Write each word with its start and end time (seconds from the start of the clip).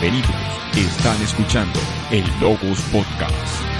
Bienvenidos. 0.00 0.34
Están 0.76 1.20
escuchando 1.22 1.78
el 2.10 2.24
Logos 2.40 2.80
Podcast. 2.90 3.70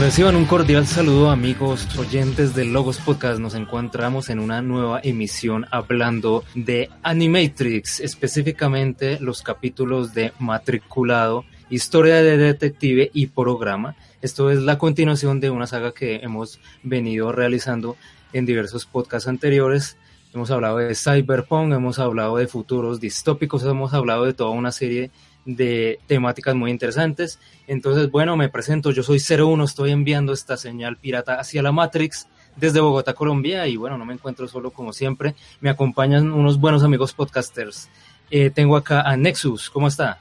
Reciban 0.00 0.34
un 0.34 0.46
cordial 0.46 0.86
saludo 0.86 1.30
amigos 1.30 1.86
oyentes 1.96 2.56
del 2.56 2.72
Logos 2.72 2.98
Podcast. 2.98 3.38
Nos 3.38 3.54
encontramos 3.54 4.30
en 4.30 4.40
una 4.40 4.62
nueva 4.62 5.00
emisión 5.04 5.66
hablando 5.70 6.42
de 6.56 6.90
Animatrix, 7.04 8.00
específicamente 8.00 9.20
los 9.20 9.42
capítulos 9.42 10.12
de 10.12 10.32
Matriculado, 10.40 11.44
Historia 11.72 12.16
de 12.16 12.36
Detective 12.36 13.10
y 13.14 13.28
Programa. 13.28 13.96
Esto 14.20 14.50
es 14.50 14.58
la 14.60 14.76
continuación 14.76 15.40
de 15.40 15.48
una 15.48 15.66
saga 15.66 15.92
que 15.92 16.16
hemos 16.16 16.60
venido 16.82 17.32
realizando 17.32 17.96
en 18.34 18.44
diversos 18.44 18.84
podcasts 18.84 19.26
anteriores. 19.26 19.96
Hemos 20.34 20.50
hablado 20.50 20.76
de 20.76 20.94
Cyberpunk, 20.94 21.72
hemos 21.72 21.98
hablado 21.98 22.36
de 22.36 22.46
futuros 22.46 23.00
distópicos, 23.00 23.64
hemos 23.64 23.94
hablado 23.94 24.26
de 24.26 24.34
toda 24.34 24.50
una 24.50 24.70
serie 24.70 25.10
de 25.46 25.98
temáticas 26.06 26.54
muy 26.54 26.70
interesantes. 26.70 27.38
Entonces, 27.66 28.10
bueno, 28.10 28.36
me 28.36 28.50
presento, 28.50 28.90
yo 28.90 29.02
soy 29.02 29.18
01, 29.18 29.64
estoy 29.64 29.92
enviando 29.92 30.34
esta 30.34 30.58
señal 30.58 30.98
pirata 30.98 31.40
hacia 31.40 31.62
la 31.62 31.72
Matrix 31.72 32.28
desde 32.54 32.80
Bogotá, 32.80 33.14
Colombia, 33.14 33.66
y 33.66 33.78
bueno, 33.78 33.96
no 33.96 34.04
me 34.04 34.12
encuentro 34.12 34.46
solo 34.46 34.72
como 34.72 34.92
siempre, 34.92 35.34
me 35.62 35.70
acompañan 35.70 36.32
unos 36.32 36.60
buenos 36.60 36.82
amigos 36.82 37.14
podcasters. 37.14 37.88
Eh, 38.30 38.50
tengo 38.50 38.76
acá 38.76 39.00
a 39.00 39.16
Nexus, 39.16 39.70
¿cómo 39.70 39.88
está? 39.88 40.20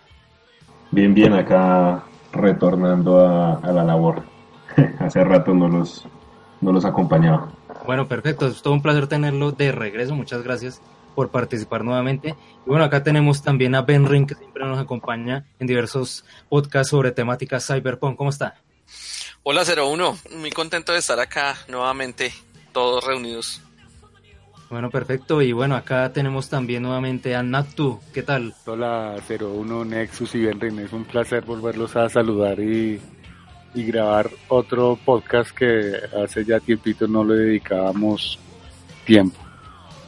Bien, 0.91 1.13
bien, 1.13 1.33
acá 1.33 2.03
retornando 2.33 3.25
a, 3.25 3.55
a 3.55 3.71
la 3.71 3.83
labor. 3.83 4.23
Hace 4.99 5.23
rato 5.23 5.53
no 5.53 5.69
los, 5.69 6.05
no 6.59 6.71
los 6.73 6.83
acompañaba. 6.83 7.51
Bueno, 7.85 8.07
perfecto, 8.07 8.47
es 8.47 8.61
todo 8.61 8.73
un 8.73 8.81
placer 8.81 9.07
tenerlo 9.07 9.51
de 9.51 9.71
regreso, 9.71 10.13
muchas 10.15 10.43
gracias 10.43 10.81
por 11.15 11.29
participar 11.29 11.83
nuevamente. 11.83 12.35
Y 12.65 12.69
bueno, 12.69 12.83
acá 12.83 13.03
tenemos 13.03 13.41
también 13.41 13.73
a 13.75 13.81
Ben 13.81 14.07
Ring, 14.07 14.27
que 14.27 14.35
siempre 14.35 14.65
nos 14.65 14.79
acompaña 14.79 15.45
en 15.59 15.67
diversos 15.67 16.25
podcasts 16.49 16.89
sobre 16.89 17.11
temáticas 17.11 17.65
cyberpunk. 17.65 18.17
¿Cómo 18.17 18.29
está? 18.29 18.55
Hola 19.43 19.63
01, 19.63 20.17
muy 20.37 20.51
contento 20.51 20.91
de 20.91 20.99
estar 20.99 21.19
acá 21.19 21.55
nuevamente, 21.67 22.33
todos 22.71 23.03
reunidos. 23.03 23.61
Bueno, 24.71 24.89
perfecto. 24.89 25.41
Y 25.41 25.51
bueno, 25.51 25.75
acá 25.75 26.13
tenemos 26.13 26.47
también 26.47 26.83
nuevamente 26.83 27.35
a 27.35 27.43
Natu. 27.43 27.99
¿Qué 28.13 28.23
tal? 28.23 28.53
Hola 28.65 29.17
01, 29.27 29.83
Nexus 29.83 30.33
y 30.35 30.45
Ben 30.45 30.61
Ring. 30.61 30.79
Es 30.79 30.93
un 30.93 31.03
placer 31.03 31.43
volverlos 31.43 31.97
a 31.97 32.07
saludar 32.07 32.57
y, 32.61 33.01
y 33.75 33.83
grabar 33.83 34.29
otro 34.47 34.97
podcast 35.03 35.51
que 35.51 35.91
hace 36.23 36.45
ya 36.45 36.61
tiempito 36.61 37.05
no 37.05 37.25
le 37.25 37.35
dedicábamos 37.35 38.39
tiempo. 39.05 39.37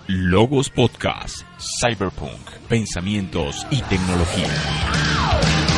Logos 0.08 0.70
Podcast, 0.70 1.46
Cyberpunk, 1.82 2.50
Pensamientos 2.70 3.68
y 3.70 3.82
Tecnología. 3.82 5.73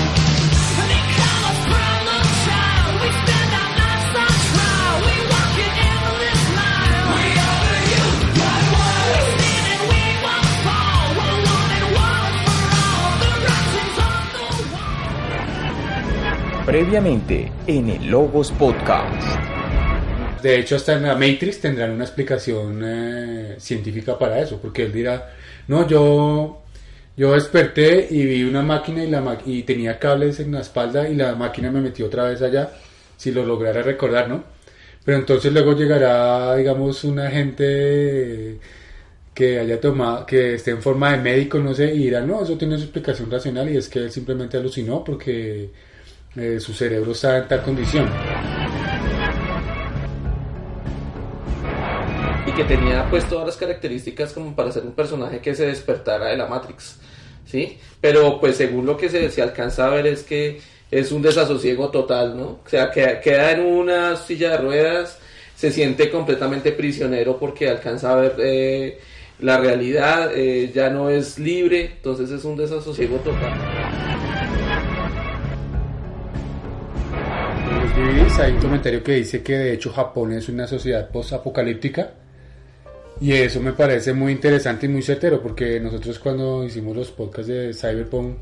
Previamente 16.75 17.49
en 17.67 17.89
el 17.89 18.07
Logos 18.07 18.51
Podcast. 18.51 19.39
De 20.43 20.59
hecho, 20.59 20.75
hasta 20.75 20.95
en 20.95 21.03
la 21.03 21.13
Matrix 21.13 21.61
tendrán 21.61 21.91
una 21.91 22.03
explicación 22.03 22.81
eh, 22.83 23.55
científica 23.59 24.19
para 24.19 24.41
eso, 24.41 24.59
porque 24.61 24.83
él 24.83 24.91
dirá, 24.91 25.33
no, 25.69 25.88
yo, 25.88 26.63
yo 27.16 27.31
desperté 27.31 28.09
y 28.11 28.25
vi 28.25 28.44
una 28.44 28.61
máquina 28.61 29.05
y, 29.05 29.09
la 29.09 29.38
y 29.45 29.63
tenía 29.63 29.97
cables 29.97 30.41
en 30.41 30.51
la 30.51 30.59
espalda 30.59 31.07
y 31.07 31.16
la 31.16 31.33
máquina 31.35 31.72
me 31.72 31.79
metió 31.79 32.07
otra 32.07 32.25
vez 32.25 32.41
allá, 32.41 32.72
si 33.16 33.31
lo 33.31 33.45
lograra 33.45 33.81
recordar, 33.81 34.27
¿no? 34.27 34.44
Pero 35.05 35.19
entonces 35.19 35.53
luego 35.53 35.77
llegará, 35.77 36.57
digamos, 36.57 37.05
un 37.05 37.19
agente 37.19 38.59
que 39.33 39.59
haya 39.59 39.79
tomado, 39.79 40.25
que 40.25 40.55
esté 40.55 40.71
en 40.71 40.81
forma 40.81 41.11
de 41.13 41.23
médico, 41.23 41.57
no 41.57 41.73
sé, 41.73 41.95
y 41.95 42.00
dirá, 42.00 42.19
no, 42.19 42.44
eso 42.44 42.57
tiene 42.57 42.75
su 42.75 42.83
explicación 42.83 43.31
racional 43.31 43.69
y 43.69 43.77
es 43.77 43.88
que 43.88 44.00
él 44.00 44.11
simplemente 44.11 44.57
alucinó 44.57 45.05
porque 45.05 45.69
eh, 46.35 46.59
su 46.59 46.73
cerebro 46.73 47.12
está 47.12 47.38
en 47.38 47.47
tal 47.47 47.62
condición. 47.62 48.09
Y 52.47 52.51
que 52.51 52.63
tenía 52.66 53.07
pues 53.09 53.28
todas 53.28 53.47
las 53.47 53.57
características 53.57 54.34
como 54.34 54.56
para 54.56 54.72
ser 54.72 54.84
un 54.84 54.94
personaje 54.94 55.40
que 55.40 55.56
se 55.56 55.66
despertara 55.66 56.28
de 56.28 56.38
la 56.38 56.47
Matrix, 56.47 57.00
¿sí? 57.45 57.78
Pero 58.01 58.40
pues 58.40 58.57
según 58.57 58.85
lo 58.85 58.97
que 58.97 59.09
se, 59.09 59.29
se 59.31 59.41
alcanza 59.41 59.88
a 59.88 59.90
ver 59.90 60.07
es 60.07 60.24
que 60.24 60.59
es 60.91 61.12
un 61.12 61.22
desasosiego 61.22 61.90
total, 61.90 62.38
¿no? 62.38 62.59
O 62.66 62.69
sea, 62.69 62.91
que 62.91 63.19
queda 63.24 63.51
en 63.51 63.62
una 63.62 64.16
silla 64.16 64.51
de 64.51 64.57
ruedas, 64.57 65.18
se 65.56 65.72
siente 65.72 66.09
completamente 66.12 66.72
prisionero 66.72 67.40
porque 67.40 67.69
alcanza 67.69 68.12
a 68.12 68.16
ver 68.16 68.35
eh, 68.40 69.00
la 69.40 69.57
realidad, 69.57 70.31
eh, 70.35 70.72
ya 70.74 70.90
no 70.90 71.09
es 71.09 71.40
libre, 71.40 71.94
entonces 71.97 72.29
es 72.29 72.44
un 72.45 72.57
desasosiego 72.57 73.18
total. 73.18 74.14
DVDs 77.95 78.39
hay 78.39 78.51
un 78.51 78.59
comentario 78.59 79.01
que 79.01 79.13
dice 79.13 79.41
que 79.41 79.57
de 79.57 79.73
hecho 79.73 79.89
Japón 79.89 80.33
es 80.33 80.50
una 80.50 80.67
sociedad 80.67 81.09
post-apocalíptica 81.09 82.11
y 83.22 83.31
eso 83.31 83.61
me 83.61 83.72
parece 83.72 84.11
muy 84.11 84.33
interesante 84.33 84.85
y 84.85 84.89
muy 84.89 85.01
certero 85.01 85.41
porque 85.41 85.79
nosotros 85.79 86.19
cuando 86.19 86.66
hicimos 86.66 86.94
los 86.94 87.11
podcasts 87.11 87.47
de 87.47 87.73
Cyberpunk 87.73 88.35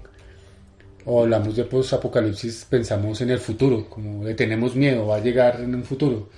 o 1.06 1.22
hablamos 1.22 1.56
de 1.56 1.66
post-apocalipsis 1.66 2.66
pensamos 2.68 3.22
en 3.22 3.30
el 3.30 3.38
futuro, 3.38 3.88
como 3.88 4.24
le 4.24 4.34
tenemos 4.34 4.76
miedo, 4.76 5.06
va 5.06 5.18
a 5.18 5.22
llegar 5.22 5.62
en 5.62 5.76
un 5.76 5.84
futuro. 5.84 6.30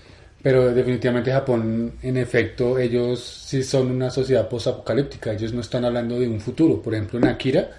Pero 0.43 0.73
definitivamente 0.73 1.31
Japón, 1.31 1.93
en 2.01 2.17
efecto, 2.17 2.77
ellos 2.77 3.45
sí 3.47 3.63
son 3.63 3.91
una 3.91 4.09
sociedad 4.09 4.49
post-apocalíptica, 4.49 5.31
ellos 5.31 5.53
no 5.53 5.61
están 5.61 5.85
hablando 5.85 6.19
de 6.19 6.27
un 6.27 6.41
futuro. 6.41 6.81
Por 6.81 6.93
ejemplo, 6.93 7.17
en 7.17 7.27
Akira, 7.27 7.71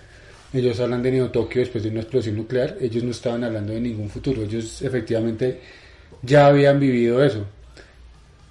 ellos 0.59 0.81
hablan 0.81 1.03
de 1.03 1.13
Neo 1.13 1.31
Tokio 1.31 1.61
después 1.61 1.85
de 1.85 1.91
una 1.91 2.01
explosión 2.01 2.37
nuclear, 2.37 2.77
ellos 2.81 3.03
no 3.05 3.11
estaban 3.11 3.45
hablando 3.45 3.73
de 3.73 3.81
ningún 3.81 4.09
futuro, 4.09 4.43
ellos 4.43 4.83
efectivamente 4.83 5.61
ya 6.23 6.47
habían 6.47 6.81
vivido 6.81 7.23
eso. 7.23 7.47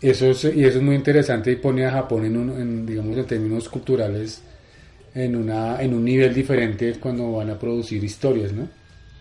Eso 0.01 0.29
es, 0.31 0.43
y 0.43 0.63
eso 0.63 0.77
es 0.77 0.83
muy 0.83 0.95
interesante 0.95 1.51
y 1.51 1.55
pone 1.55 1.85
a 1.85 1.91
Japón 1.91 2.25
en, 2.25 2.38
un, 2.38 2.85
digamos 2.85 3.17
en 3.17 3.25
términos 3.25 3.69
culturales 3.69 4.41
en, 5.16 5.35
una, 5.35 5.81
en 5.81 5.93
un 5.93 6.03
nivel 6.03 6.33
diferente 6.33 6.95
cuando 6.99 7.31
van 7.31 7.49
a 7.49 7.57
producir 7.57 8.03
historias, 8.03 8.51
¿no? 8.51 8.67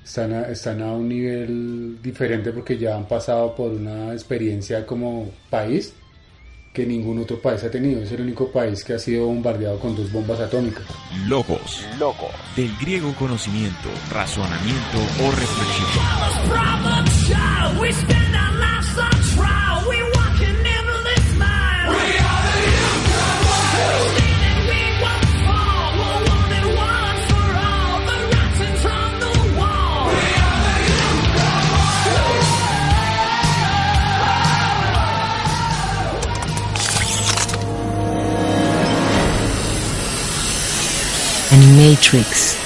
Están 0.04 0.32
a, 0.34 0.42
están 0.48 0.82
a 0.82 0.92
un 0.92 1.08
nivel 1.08 2.02
diferente 2.02 2.52
porque 2.52 2.76
ya 2.76 2.96
han 2.96 3.08
pasado 3.08 3.54
por 3.54 3.70
una 3.70 4.12
experiencia 4.12 4.84
como 4.84 5.30
país 5.48 5.94
que 6.74 6.84
ningún 6.84 7.20
otro 7.20 7.40
país 7.40 7.62
ha 7.62 7.70
tenido. 7.70 8.02
Es 8.02 8.10
el 8.10 8.22
único 8.22 8.50
país 8.50 8.82
que 8.84 8.94
ha 8.94 8.98
sido 8.98 9.26
bombardeado 9.26 9.78
con 9.78 9.94
dos 9.94 10.10
bombas 10.10 10.40
atómicas. 10.40 10.84
Logos. 11.26 11.86
Logos. 11.98 12.32
Del 12.56 12.76
griego 12.78 13.14
conocimiento, 13.14 13.88
razonamiento 14.10 14.98
o 15.22 15.30
reflexión. 15.30 16.04
Animatrix. 41.84 42.56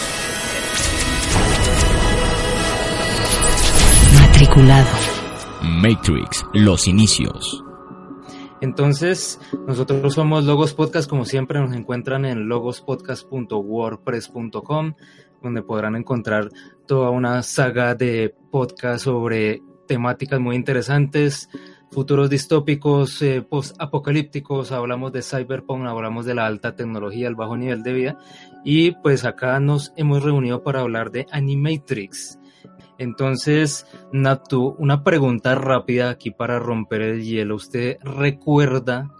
Matriculado. 4.14 4.88
Matrix, 5.60 6.46
los 6.54 6.86
inicios. 6.86 7.64
Entonces, 8.60 9.40
nosotros 9.66 10.14
somos 10.14 10.44
Logos 10.44 10.72
Podcast, 10.72 11.10
como 11.10 11.24
siempre 11.24 11.58
nos 11.58 11.74
encuentran 11.74 12.26
en 12.26 12.48
logospodcast.wordpress.com, 12.48 14.94
donde 15.42 15.62
podrán 15.62 15.96
encontrar 15.96 16.50
toda 16.86 17.10
una 17.10 17.42
saga 17.42 17.96
de 17.96 18.32
podcasts 18.52 19.02
sobre 19.02 19.64
temáticas 19.88 20.38
muy 20.38 20.54
interesantes, 20.54 21.48
futuros 21.90 22.30
distópicos, 22.30 23.20
eh, 23.22 23.42
post-apocalípticos, 23.42 24.72
hablamos 24.72 25.12
de 25.12 25.22
cyberpunk, 25.22 25.86
hablamos 25.86 26.26
de 26.26 26.34
la 26.34 26.46
alta 26.46 26.74
tecnología, 26.74 27.28
el 27.28 27.34
bajo 27.34 27.56
nivel 27.56 27.82
de 27.82 27.92
vida, 27.92 28.18
y 28.64 28.92
pues 28.92 29.24
acá 29.24 29.58
nos 29.60 29.92
hemos 29.96 30.22
reunido 30.22 30.62
para 30.62 30.80
hablar 30.80 31.10
de 31.10 31.26
Animatrix. 31.30 32.38
Entonces, 32.98 33.86
Natu, 34.12 34.74
una 34.78 35.04
pregunta 35.04 35.54
rápida 35.54 36.10
aquí 36.10 36.32
para 36.32 36.58
romper 36.58 37.02
el 37.02 37.22
hielo. 37.22 37.54
¿Usted 37.54 37.98
recuerda 38.02 39.10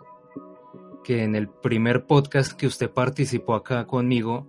que 1.05 1.23
en 1.23 1.37
el 1.37 1.49
primer 1.49 2.05
podcast 2.05 2.53
que 2.53 2.67
usted 2.67 2.91
participó 2.91 3.55
acá 3.55 3.87
conmigo, 3.87 4.49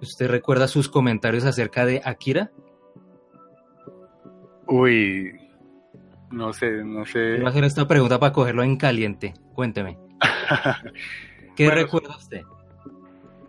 usted 0.00 0.28
recuerda 0.28 0.66
sus 0.66 0.88
comentarios 0.88 1.44
acerca 1.44 1.86
de 1.86 2.02
Akira? 2.04 2.50
Uy, 4.66 5.45
no 6.30 6.52
sé, 6.52 6.84
no 6.84 7.04
sé. 7.06 7.36
Voy 7.36 7.46
a 7.46 7.48
hacer 7.48 7.64
esta 7.64 7.86
pregunta 7.88 8.18
para 8.18 8.32
cogerlo 8.32 8.62
en 8.62 8.76
caliente. 8.76 9.34
Cuénteme. 9.54 9.98
¿Qué 11.56 11.64
Bueno, 11.64 11.82
recuerda 11.82 12.16
usted? 12.16 12.42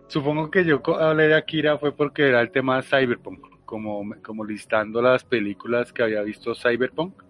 Supongo 0.08 0.50
que 0.50 0.64
yo 0.64 0.80
hablé 0.98 1.28
de 1.28 1.34
Akira 1.36 1.78
fue 1.78 1.92
porque 1.92 2.28
era 2.28 2.40
el 2.40 2.50
tema 2.50 2.76
de 2.76 2.82
Cyberpunk, 2.82 3.64
como, 3.66 4.02
como 4.22 4.44
listando 4.44 5.02
las 5.02 5.24
películas 5.24 5.92
que 5.92 6.02
había 6.02 6.22
visto 6.22 6.54
Cyberpunk. 6.54 7.22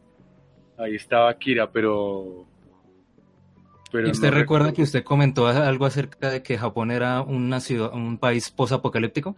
Ahí 0.78 0.94
estaba 0.94 1.28
Akira, 1.30 1.70
pero... 1.72 2.46
pero 3.90 4.06
¿Y 4.06 4.10
usted 4.12 4.30
no 4.30 4.34
recuerda 4.34 4.66
recuerdo. 4.66 4.72
que 4.72 4.82
usted 4.82 5.02
comentó 5.04 5.48
algo 5.48 5.86
acerca 5.86 6.30
de 6.30 6.42
que 6.42 6.56
Japón 6.56 6.92
era 6.92 7.20
una 7.22 7.58
ciudad, 7.60 7.92
un 7.92 8.18
país 8.18 8.50
posapocalíptico? 8.50 9.36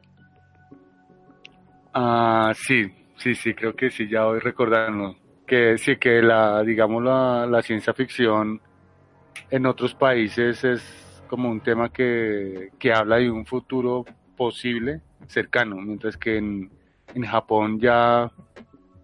Ah, 1.95 2.53
sí, 2.55 2.93
sí, 3.17 3.35
sí, 3.35 3.55
creo 3.55 3.75
que 3.75 3.91
sí, 3.91 4.09
ya 4.09 4.25
voy 4.25 4.39
recordando. 4.41 5.17
Que 5.51 5.77
sí, 5.79 5.97
que 5.97 6.23
la, 6.23 6.63
digamos, 6.63 7.03
la, 7.03 7.45
la 7.45 7.61
ciencia 7.61 7.93
ficción 7.93 8.61
en 9.51 9.67
otros 9.67 9.97
países 9.97 10.63
es 10.63 10.81
como 11.27 11.51
un 11.51 11.61
tema 11.61 11.89
que, 11.89 12.71
que 12.79 12.93
habla 12.93 13.17
de 13.17 13.29
un 13.29 13.45
futuro 13.45 14.07
posible, 14.37 15.01
cercano, 15.27 15.75
mientras 15.75 16.17
que 16.17 16.37
en, 16.37 16.71
en 17.17 17.25
Japón 17.25 17.81
ya 17.81 18.31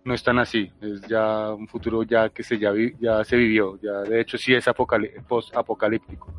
no 0.04 0.14
es 0.14 0.22
tan 0.22 0.38
así, 0.38 0.70
es 0.81 1.08
ya 1.08 1.52
un 1.52 1.66
futuro 1.66 2.04
ya 2.04 2.28
que 2.28 2.44
se, 2.44 2.60
ya, 2.60 2.72
ya 3.00 3.25
se 3.25 3.37
vivió, 3.37 3.76
ya 3.82 4.02
de 4.02 4.20
hecho 4.20 4.38
sí 4.38 4.54
es 4.54 4.69
apocalí- 4.69 5.10
post-apocalíptico. 5.26 6.32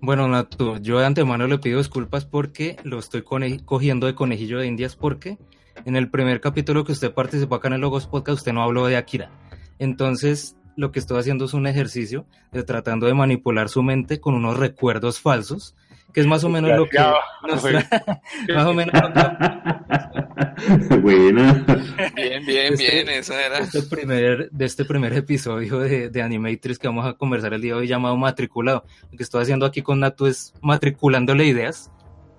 Bueno, 0.00 0.28
Natu, 0.28 0.78
yo 0.80 1.00
de 1.00 1.06
antemano 1.06 1.48
le 1.48 1.58
pido 1.58 1.78
disculpas 1.78 2.24
porque 2.24 2.76
lo 2.84 3.00
estoy 3.00 3.24
cogiendo 3.64 4.06
de 4.06 4.14
conejillo 4.14 4.60
de 4.60 4.68
indias 4.68 4.94
porque 4.94 5.38
en 5.84 5.96
el 5.96 6.10
primer 6.10 6.40
capítulo 6.40 6.84
que 6.84 6.92
usted 6.92 7.12
participó 7.12 7.56
acá 7.56 7.68
en 7.68 7.74
el 7.74 7.80
Logos 7.80 8.06
Podcast 8.06 8.38
usted 8.38 8.52
no 8.52 8.62
habló 8.62 8.86
de 8.86 8.96
Akira. 8.96 9.30
Entonces, 9.78 10.56
lo 10.76 10.92
que 10.92 10.98
estoy 10.98 11.18
haciendo 11.18 11.44
es 11.46 11.54
un 11.54 11.66
ejercicio 11.66 12.26
de 12.52 12.62
tratando 12.62 13.06
de 13.06 13.14
manipular 13.14 13.68
su 13.68 13.82
mente 13.82 14.20
con 14.20 14.34
unos 14.34 14.56
recuerdos 14.56 15.20
falsos, 15.20 15.74
que 16.12 16.20
es 16.20 16.26
más 16.26 16.42
o 16.44 16.48
menos 16.48 16.70
lo 16.76 16.88
que 16.88 16.98
nos 16.98 17.62
más 18.54 18.66
o 18.66 18.74
menos 18.74 18.92
lo 18.94 19.12
que 19.12 20.96
Buena. 21.00 21.64
Bien, 22.14 22.44
bien, 22.46 22.72
Este- 22.74 22.90
bien, 22.92 23.08
esa 23.08 23.40
era. 23.44 23.58
este 23.58 23.82
primer, 23.82 24.50
de 24.50 24.64
este 24.64 24.84
primer 24.84 25.12
episodio 25.12 25.78
de, 25.78 26.10
de 26.10 26.22
Animatrix 26.22 26.78
que 26.78 26.88
vamos 26.88 27.06
a 27.06 27.12
conversar 27.14 27.52
el 27.54 27.60
día 27.60 27.74
de 27.74 27.80
hoy 27.80 27.86
llamado 27.88 28.16
Matriculado. 28.16 28.84
Lo 29.10 29.16
que 29.16 29.22
estoy 29.22 29.42
haciendo 29.42 29.66
aquí 29.66 29.82
con 29.82 30.00
Natu 30.00 30.26
es 30.26 30.54
matriculándole 30.62 31.44
ideas, 31.46 31.90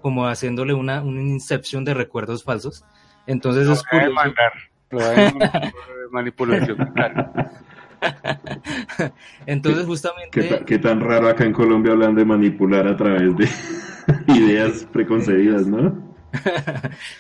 como 0.02 0.28
haciéndole 0.28 0.74
una, 0.74 1.02
un 1.02 1.20
inception 1.20 1.84
de 1.86 1.94
recuerdos 1.94 2.44
falsos. 2.44 2.84
Entonces 3.30 3.68
Lo 3.68 3.74
es 3.74 3.80
voy 3.80 3.86
a 3.88 3.90
curioso. 3.92 4.10
demandar, 4.10 4.54
lo 4.90 6.10
manipulación 6.12 6.78
mental. 6.80 7.52
Entonces 9.46 9.82
¿Qué, 9.84 9.88
justamente 9.88 10.44
ta- 10.44 10.66
qué 10.66 10.78
tan 10.80 11.00
raro 11.00 11.28
acá 11.30 11.44
en 11.46 11.54
Colombia 11.54 11.92
hablan 11.94 12.16
de 12.16 12.26
manipular 12.26 12.88
a 12.88 12.98
través 12.98 13.36
de 13.38 13.48
ideas 14.36 14.88
preconcebidas, 14.92 15.68
¿no? 15.68 16.10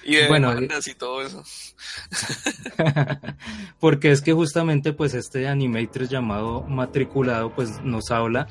Y 0.03 0.15
de 0.15 0.27
Bueno, 0.27 0.53
y 0.61 0.93
todo 0.95 1.21
eso. 1.23 1.43
porque 3.79 4.11
es 4.11 4.21
que 4.21 4.33
justamente 4.33 4.93
pues 4.93 5.13
este 5.15 5.47
Animatrix 5.47 6.09
llamado 6.09 6.61
Matriculado 6.63 7.51
pues 7.51 7.81
nos 7.83 8.11
habla 8.11 8.47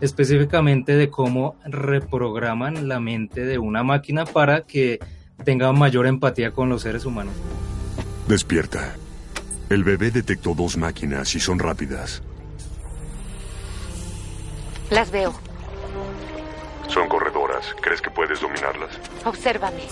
específicamente 0.00 0.96
de 0.96 1.08
cómo 1.10 1.56
reprograman 1.64 2.88
la 2.88 3.00
mente 3.00 3.44
de 3.44 3.58
una 3.58 3.82
máquina 3.82 4.24
para 4.24 4.62
que 4.62 4.98
tenga 5.44 5.72
mayor 5.72 6.06
empatía 6.06 6.52
con 6.52 6.68
los 6.68 6.82
seres 6.82 7.04
humanos. 7.04 7.34
Despierta. 8.28 8.94
El 9.68 9.84
bebé 9.84 10.10
detectó 10.10 10.54
dos 10.54 10.76
máquinas 10.76 11.34
y 11.34 11.40
son 11.40 11.58
rápidas. 11.58 12.22
Las 14.90 15.10
veo. 15.10 15.32
Son 16.88 17.08
corredoras. 17.08 17.74
¿Crees 17.80 18.02
que 18.02 18.10
puedes 18.10 18.40
dominarlas? 18.40 18.90
Obsérvame. 19.24 19.82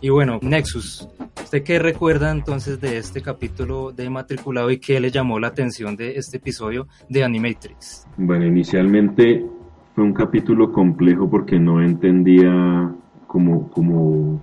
Y 0.00 0.08
bueno, 0.08 0.38
Nexus, 0.40 1.06
¿usted 1.50 1.64
qué 1.64 1.80
recuerda 1.80 2.30
entonces 2.30 2.80
de 2.80 2.96
este 2.96 3.22
capítulo 3.22 3.90
de 3.90 4.08
Matriculado 4.08 4.70
y 4.70 4.78
qué 4.78 5.00
le 5.00 5.10
llamó 5.10 5.40
la 5.40 5.48
atención 5.48 5.96
de 5.96 6.12
este 6.14 6.36
episodio 6.36 6.86
de 7.08 7.24
Animatrix? 7.24 8.06
Bueno, 8.16 8.46
inicialmente 8.46 9.44
fue 9.92 10.04
un 10.04 10.12
capítulo 10.12 10.70
complejo 10.70 11.28
porque 11.28 11.58
no 11.58 11.82
entendía 11.82 12.94
como, 13.26 13.68
como 13.68 14.40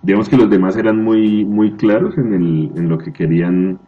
digamos 0.00 0.28
que 0.28 0.36
los 0.36 0.48
demás 0.48 0.76
eran 0.76 1.02
muy, 1.02 1.44
muy 1.44 1.72
claros 1.72 2.16
en, 2.16 2.32
el, 2.32 2.70
en 2.76 2.88
lo 2.88 2.98
que 2.98 3.12
querían 3.12 3.80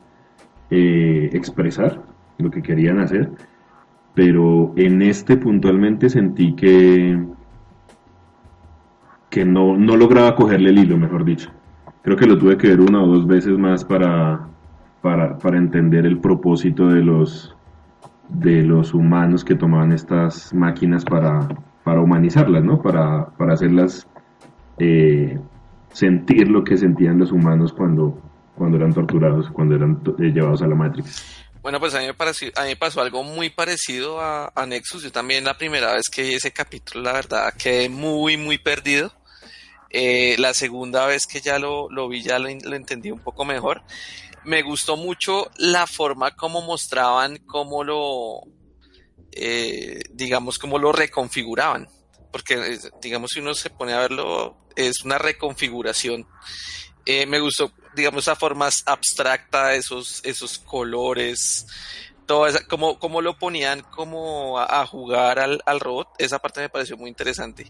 eh, 0.72 1.30
expresar, 1.32 2.02
lo 2.38 2.50
que 2.50 2.62
querían 2.62 2.98
hacer, 2.98 3.30
pero 4.12 4.72
en 4.74 5.02
este 5.02 5.36
puntualmente 5.36 6.10
sentí 6.10 6.56
que, 6.56 7.16
que 9.30 9.44
no, 9.44 9.76
no 9.76 9.96
lograba 9.96 10.34
cogerle 10.34 10.70
el 10.70 10.78
hilo, 10.80 10.98
mejor 10.98 11.24
dicho. 11.24 11.52
Creo 12.02 12.16
que 12.16 12.26
lo 12.26 12.38
tuve 12.38 12.56
que 12.56 12.68
ver 12.68 12.80
una 12.80 13.02
o 13.02 13.06
dos 13.06 13.26
veces 13.26 13.58
más 13.58 13.84
para, 13.84 14.48
para, 15.02 15.38
para 15.38 15.58
entender 15.58 16.06
el 16.06 16.18
propósito 16.18 16.88
de 16.88 17.02
los, 17.02 17.54
de 18.30 18.62
los 18.62 18.94
humanos 18.94 19.44
que 19.44 19.54
tomaban 19.54 19.92
estas 19.92 20.52
máquinas 20.54 21.04
para, 21.04 21.46
para 21.84 22.00
humanizarlas, 22.00 22.64
¿no? 22.64 22.80
Para, 22.80 23.26
para 23.36 23.52
hacerlas 23.54 24.06
eh, 24.78 25.38
sentir 25.92 26.48
lo 26.48 26.64
que 26.64 26.78
sentían 26.78 27.18
los 27.18 27.32
humanos 27.32 27.72
cuando, 27.72 28.18
cuando 28.56 28.78
eran 28.78 28.94
torturados, 28.94 29.50
cuando 29.50 29.74
eran 29.74 30.00
eh, 30.18 30.30
llevados 30.32 30.62
a 30.62 30.66
la 30.66 30.74
Matrix. 30.74 31.44
Bueno, 31.62 31.78
pues 31.78 31.94
a 31.94 31.98
mí 32.00 32.06
me, 32.06 32.14
pareció- 32.14 32.50
a 32.56 32.62
mí 32.62 32.68
me 32.70 32.76
pasó 32.76 33.02
algo 33.02 33.22
muy 33.22 33.50
parecido 33.50 34.18
a, 34.22 34.50
a 34.54 34.64
Nexus. 34.64 35.02
Yo 35.02 35.12
también 35.12 35.44
la 35.44 35.58
primera 35.58 35.92
vez 35.92 36.08
que 36.10 36.22
vi 36.22 36.32
ese 36.32 36.52
capítulo, 36.52 37.04
la 37.04 37.12
verdad, 37.12 37.52
quedé 37.58 37.90
muy, 37.90 38.38
muy 38.38 38.56
perdido. 38.56 39.12
Eh, 39.92 40.36
la 40.38 40.54
segunda 40.54 41.04
vez 41.06 41.26
que 41.26 41.40
ya 41.40 41.58
lo, 41.58 41.88
vi, 42.08 42.22
ya 42.22 42.38
lo, 42.38 42.48
entendí 42.48 43.10
un 43.10 43.18
poco 43.18 43.44
mejor. 43.44 43.82
Me 44.44 44.62
gustó 44.62 44.96
mucho 44.96 45.50
la 45.56 45.86
forma 45.86 46.30
como 46.36 46.62
mostraban 46.62 47.38
cómo 47.38 47.82
lo, 47.82 48.42
eh, 49.32 50.00
digamos, 50.12 50.58
cómo 50.58 50.78
lo 50.78 50.92
reconfiguraban. 50.92 51.88
Porque, 52.30 52.54
eh, 52.54 52.78
digamos, 53.02 53.32
si 53.32 53.40
uno 53.40 53.54
se 53.54 53.70
pone 53.70 53.92
a 53.92 53.98
verlo, 53.98 54.56
es 54.76 55.04
una 55.04 55.18
reconfiguración. 55.18 56.26
Eh, 57.04 57.26
me 57.26 57.40
gustó, 57.40 57.72
digamos, 57.96 58.24
esa 58.24 58.36
forma 58.36 58.68
abstracta, 58.86 59.74
esos, 59.74 60.20
esos 60.24 60.60
colores, 60.60 61.66
todo 62.26 62.46
esa, 62.46 62.64
como 62.64 63.20
lo 63.22 63.36
ponían 63.38 63.80
como 63.82 64.58
a, 64.58 64.82
a 64.82 64.86
jugar 64.86 65.40
al, 65.40 65.60
al 65.66 65.80
robot, 65.80 66.10
esa 66.18 66.38
parte 66.38 66.60
me 66.60 66.68
pareció 66.68 66.96
muy 66.96 67.08
interesante. 67.08 67.68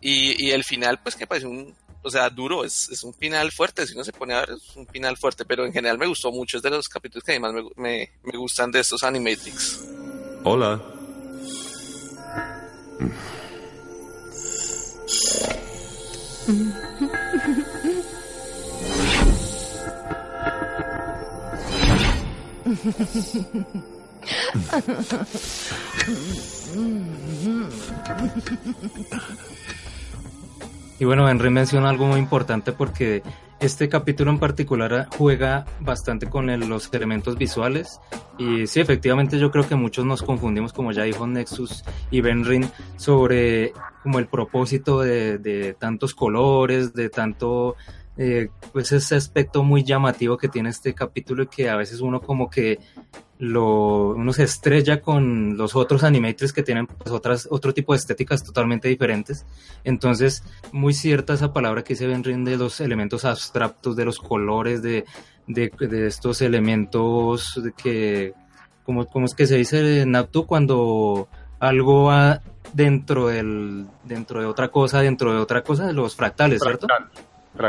Y, 0.00 0.46
y 0.46 0.50
el 0.50 0.64
final, 0.64 0.98
pues 1.02 1.14
que 1.14 1.24
me 1.24 1.26
pareció 1.26 1.50
un, 1.50 1.74
o 2.02 2.10
sea, 2.10 2.30
duro, 2.30 2.64
es, 2.64 2.88
es 2.90 3.02
un 3.04 3.14
final 3.14 3.50
fuerte, 3.52 3.86
si 3.86 3.94
uno 3.94 4.04
se 4.04 4.12
pone 4.12 4.34
a 4.34 4.40
ver, 4.40 4.50
es 4.50 4.76
un 4.76 4.86
final 4.86 5.16
fuerte, 5.16 5.44
pero 5.44 5.66
en 5.66 5.72
general 5.72 5.98
me 5.98 6.06
gustó 6.06 6.30
mucho, 6.30 6.56
es 6.56 6.62
de 6.62 6.70
los 6.70 6.88
capítulos 6.88 7.24
que 7.24 7.32
además 7.32 7.54
me, 7.54 7.62
me, 7.76 8.10
me 8.22 8.38
gustan 8.38 8.70
de 8.70 8.80
estos 8.80 9.02
animatics. 9.02 9.80
Hola. 10.44 10.80
Y 30.98 31.04
bueno, 31.04 31.28
Henry 31.28 31.50
menciona 31.50 31.90
algo 31.90 32.06
muy 32.06 32.18
importante 32.18 32.72
porque 32.72 33.22
este 33.60 33.88
capítulo 33.88 34.30
en 34.30 34.38
particular 34.38 35.08
juega 35.16 35.64
bastante 35.80 36.28
con 36.28 36.46
los 36.68 36.92
elementos 36.92 37.36
visuales. 37.36 38.00
Y 38.38 38.66
sí, 38.66 38.80
efectivamente 38.80 39.38
yo 39.38 39.50
creo 39.50 39.66
que 39.66 39.74
muchos 39.74 40.04
nos 40.04 40.22
confundimos, 40.22 40.72
como 40.72 40.92
ya 40.92 41.04
dijo 41.04 41.26
Nexus 41.26 41.84
y 42.10 42.20
Benrin, 42.20 42.68
sobre 42.96 43.72
como 44.02 44.18
el 44.18 44.26
propósito 44.26 45.00
de, 45.00 45.38
de 45.38 45.74
tantos 45.74 46.14
colores, 46.14 46.92
de 46.94 47.10
tanto 47.10 47.76
eh, 48.20 48.48
pues 48.72 48.90
ese 48.90 49.14
aspecto 49.14 49.62
muy 49.62 49.84
llamativo 49.84 50.36
que 50.36 50.48
tiene 50.48 50.70
este 50.70 50.92
capítulo 50.92 51.44
y 51.44 51.46
que 51.46 51.70
a 51.70 51.76
veces 51.76 52.00
uno 52.00 52.20
como 52.20 52.50
que 52.50 52.80
lo, 53.38 54.14
uno 54.14 54.32
se 54.32 54.42
estrella 54.42 55.00
con 55.00 55.56
los 55.56 55.76
otros 55.76 56.02
animators 56.02 56.52
que 56.52 56.62
tienen 56.62 56.86
pues, 56.86 57.10
otras, 57.10 57.48
otro 57.50 57.72
tipo 57.72 57.92
de 57.92 57.98
estéticas 57.98 58.42
totalmente 58.42 58.88
diferentes. 58.88 59.46
Entonces, 59.84 60.42
muy 60.72 60.92
cierta 60.92 61.34
esa 61.34 61.52
palabra 61.52 61.82
que 61.84 61.94
dice 61.94 62.06
Benrin 62.06 62.44
de 62.44 62.56
los 62.56 62.80
elementos 62.80 63.24
abstractos, 63.24 63.96
de 63.96 64.04
los 64.04 64.18
colores, 64.18 64.82
de, 64.82 65.04
de, 65.46 65.70
de 65.78 66.06
estos 66.06 66.42
elementos 66.42 67.60
que, 67.76 68.34
como, 68.84 69.06
como 69.06 69.26
es 69.26 69.34
que 69.34 69.46
se 69.46 69.56
dice 69.56 70.02
en 70.02 70.12
Naptu 70.12 70.46
cuando 70.46 71.28
algo 71.60 72.04
va 72.04 72.42
dentro 72.72 73.28
del 73.28 73.86
dentro 74.04 74.40
de 74.40 74.46
otra 74.46 74.68
cosa, 74.68 75.00
dentro 75.00 75.32
de 75.32 75.38
otra 75.38 75.62
cosa, 75.62 75.86
de 75.86 75.92
los 75.92 76.16
fractales, 76.16 76.60
¿cierto? 76.62 76.86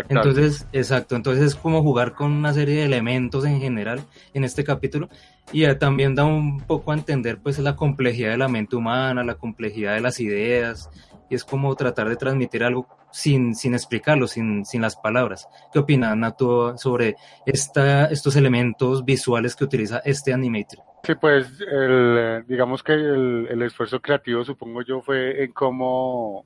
Entonces, 0.10 0.68
exacto, 0.72 1.16
entonces 1.16 1.44
es 1.46 1.56
como 1.56 1.82
jugar 1.82 2.14
con 2.14 2.32
una 2.32 2.54
serie 2.54 2.76
de 2.76 2.86
elementos 2.86 3.46
en 3.46 3.60
general 3.60 4.04
en 4.34 4.44
este 4.44 4.64
capítulo 4.64 5.10
y 5.52 5.66
también 5.76 6.16
da 6.16 6.26
un 6.26 6.62
poco 6.62 6.92
a 6.92 6.96
entender 6.96 7.40
pues 7.42 7.58
la 7.60 7.76
complejidad 7.76 8.32
de 8.32 8.38
la 8.38 8.48
mente 8.48 8.76
humana, 8.76 9.24
la 9.24 9.36
complejidad 9.36 9.96
de 9.96 10.02
las 10.02 10.20
ideas 10.20 10.90
y 11.30 11.36
es 11.36 11.44
como 11.44 11.76
tratar 11.76 12.10
de 12.10 12.16
transmitir 12.16 12.64
algo 12.64 12.88
sin, 13.12 13.56
sin 13.56 13.74
explicarlo, 13.74 14.28
sin, 14.28 14.66
sin 14.66 14.82
las 14.82 14.96
palabras. 14.96 15.48
¿Qué 15.72 15.80
opina 15.80 16.16
Nato 16.16 16.78
sobre 16.78 17.16
esta, 17.46 18.06
estos 18.06 18.36
elementos 18.36 19.04
visuales 19.06 19.56
que 19.56 19.64
utiliza 19.64 20.02
este 20.06 20.34
animator? 20.34 20.80
Sí, 21.04 21.16
pues 21.16 21.48
el, 21.62 22.44
digamos 22.48 22.84
que 22.84 22.94
el, 22.94 23.48
el 23.50 23.62
esfuerzo 23.62 24.00
creativo 24.02 24.44
supongo 24.44 24.82
yo 24.82 25.02
fue 25.02 25.44
en 25.44 25.52
cómo 25.52 26.46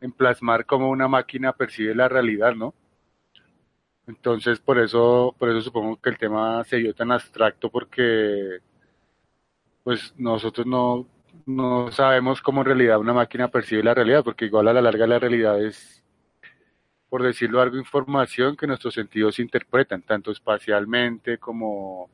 en 0.00 0.12
plasmar 0.12 0.66
cómo 0.66 0.90
una 0.90 1.08
máquina 1.08 1.52
percibe 1.52 1.94
la 1.94 2.08
realidad, 2.08 2.54
¿no? 2.54 2.74
Entonces, 4.06 4.60
por 4.60 4.78
eso, 4.78 5.34
por 5.38 5.50
eso 5.50 5.60
supongo 5.62 6.00
que 6.00 6.10
el 6.10 6.18
tema 6.18 6.62
se 6.64 6.76
dio 6.76 6.94
tan 6.94 7.10
abstracto 7.12 7.70
porque 7.70 8.60
pues 9.82 10.14
nosotros 10.18 10.66
no, 10.66 11.06
no 11.46 11.90
sabemos 11.92 12.42
cómo 12.42 12.60
en 12.62 12.66
realidad 12.66 12.98
una 12.98 13.12
máquina 13.12 13.48
percibe 13.48 13.82
la 13.82 13.94
realidad, 13.94 14.24
porque 14.24 14.46
igual 14.46 14.68
a 14.68 14.72
la 14.72 14.82
larga 14.82 15.06
la 15.06 15.18
realidad 15.18 15.62
es, 15.64 16.02
por 17.08 17.22
decirlo 17.22 17.60
algo, 17.60 17.76
información 17.78 18.56
que 18.56 18.66
nuestros 18.66 18.94
sentidos 18.94 19.38
interpretan, 19.38 20.02
tanto 20.02 20.30
espacialmente 20.32 21.38
como, 21.38 22.10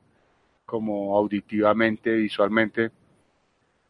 como 0.66 1.16
auditivamente, 1.16 2.12
visualmente. 2.12 2.90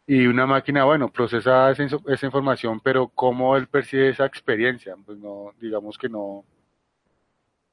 Y 0.07 0.27
una 0.27 0.47
máquina, 0.47 0.85
bueno, 0.85 1.11
procesa 1.11 1.71
esa, 1.71 1.85
esa 2.09 2.27
información, 2.27 2.81
pero 2.81 3.09
cómo 3.09 3.57
él 3.57 3.67
percibe 3.69 4.11
esa 4.11 4.27
experiencia, 4.27 4.95
pues 5.05 5.19
no, 5.19 5.53
digamos 5.61 5.99
que 5.99 6.09
no. 6.09 6.45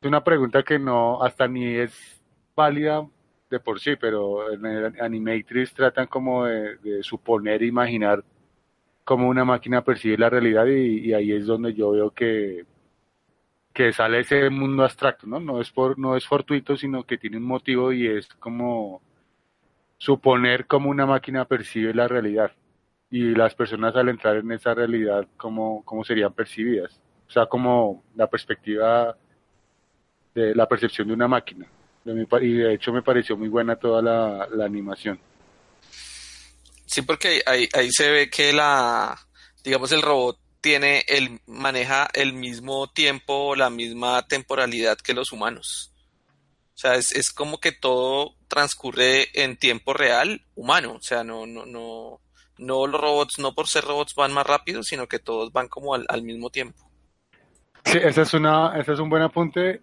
Es 0.02 0.08
una 0.08 0.24
pregunta 0.24 0.64
que 0.64 0.80
no, 0.80 1.22
hasta 1.22 1.48
ni 1.50 1.76
es 1.76 2.24
válida 2.56 3.06
de 3.50 3.60
por 3.60 3.82
sí, 3.82 3.98
pero 3.98 4.54
en 4.54 4.66
el 4.66 5.02
Animatrix 5.02 5.74
tratan 5.74 6.08
como 6.08 6.46
de, 6.46 7.04
suponer, 7.04 7.64
imaginar 7.64 8.24
cómo 9.04 9.28
una 9.28 9.44
máquina 9.44 9.84
percibe 9.84 10.18
la 10.18 10.30
realidad 10.30 10.68
y, 10.68 11.14
ahí 11.14 11.34
es 11.34 11.46
donde 11.48 11.74
yo 11.74 11.92
veo 11.92 12.12
que, 12.12 12.66
que 13.74 13.92
sale 13.92 14.20
ese 14.22 14.50
mundo 14.50 14.84
abstracto, 14.84 15.28
¿no? 15.28 15.40
No 15.42 15.60
es, 15.60 15.70
por, 15.72 16.00
no 16.00 16.16
es 16.16 16.26
fortuito, 16.26 16.78
sino 16.78 17.04
que 17.06 17.18
tiene 17.18 17.38
un 17.38 17.44
motivo 17.44 17.92
y 17.92 18.08
es 18.08 18.28
como 18.36 19.02
suponer 19.98 20.66
cómo 20.68 20.90
una 20.90 21.06
máquina 21.06 21.46
percibe 21.46 21.94
la 21.94 22.08
realidad 22.08 22.54
y 23.12 23.36
las 23.36 23.54
personas 23.56 23.96
al 23.98 24.10
entrar 24.10 24.38
en 24.38 24.52
esa 24.54 24.74
realidad, 24.74 25.28
cómo, 25.38 25.84
cómo 25.84 26.06
serían 26.06 26.34
percibidas. 26.34 27.02
O 27.28 27.32
sea, 27.32 27.48
como 27.48 28.04
la 28.16 28.28
perspectiva 28.28 29.18
de 30.40 30.56
la 30.56 30.68
percepción 30.68 31.08
de 31.08 31.14
una 31.14 31.28
máquina. 31.28 31.68
Y 32.06 32.54
de 32.54 32.74
hecho 32.74 32.92
me 32.92 33.04
pareció 33.04 33.38
muy 33.38 33.50
buena 33.50 33.76
toda 33.76 34.02
la, 34.02 34.66
animación. 34.66 35.20
Sí, 36.86 37.02
porque 37.02 37.42
ahí, 37.46 37.68
ahí 37.74 37.90
se 37.92 38.10
ve 38.10 38.30
que 38.30 38.52
la, 38.52 39.16
digamos, 39.64 39.92
el 39.92 40.02
robot 40.02 40.40
tiene 40.62 41.04
el, 41.08 41.40
maneja 41.46 42.08
el 42.14 42.34
mismo 42.34 42.90
tiempo, 42.90 43.56
la 43.56 43.70
misma 43.70 44.26
temporalidad 44.28 44.98
que 44.98 45.14
los 45.14 45.32
humanos. 45.32 45.94
O 46.74 46.78
sea, 46.82 46.96
es, 46.96 47.12
es 47.12 47.32
como 47.32 47.60
que 47.60 47.72
todo 47.72 48.36
transcurre 48.48 49.28
en 49.34 49.58
tiempo 49.58 49.94
real 49.94 50.42
humano. 50.56 50.94
O 50.94 51.02
sea, 51.02 51.24
no, 51.24 51.46
no, 51.46 51.66
no, 51.66 52.22
no 52.58 52.88
los 52.88 53.02
robots, 53.02 53.40
no 53.40 53.54
por 53.54 53.68
ser 53.68 53.84
robots 53.84 54.16
van 54.16 54.34
más 54.34 54.48
rápido, 54.48 54.82
sino 54.84 55.08
que 55.08 55.20
todos 55.20 55.52
van 55.52 55.68
como 55.68 55.94
al, 55.94 56.06
al 56.10 56.24
mismo 56.24 56.50
tiempo. 56.50 56.90
Sí, 57.86 57.98
ese 58.02 58.22
es, 58.22 58.34
una, 58.34 58.80
ese 58.80 58.94
es 58.94 59.00
un 59.00 59.10
buen 59.10 59.24
apunte 59.24 59.82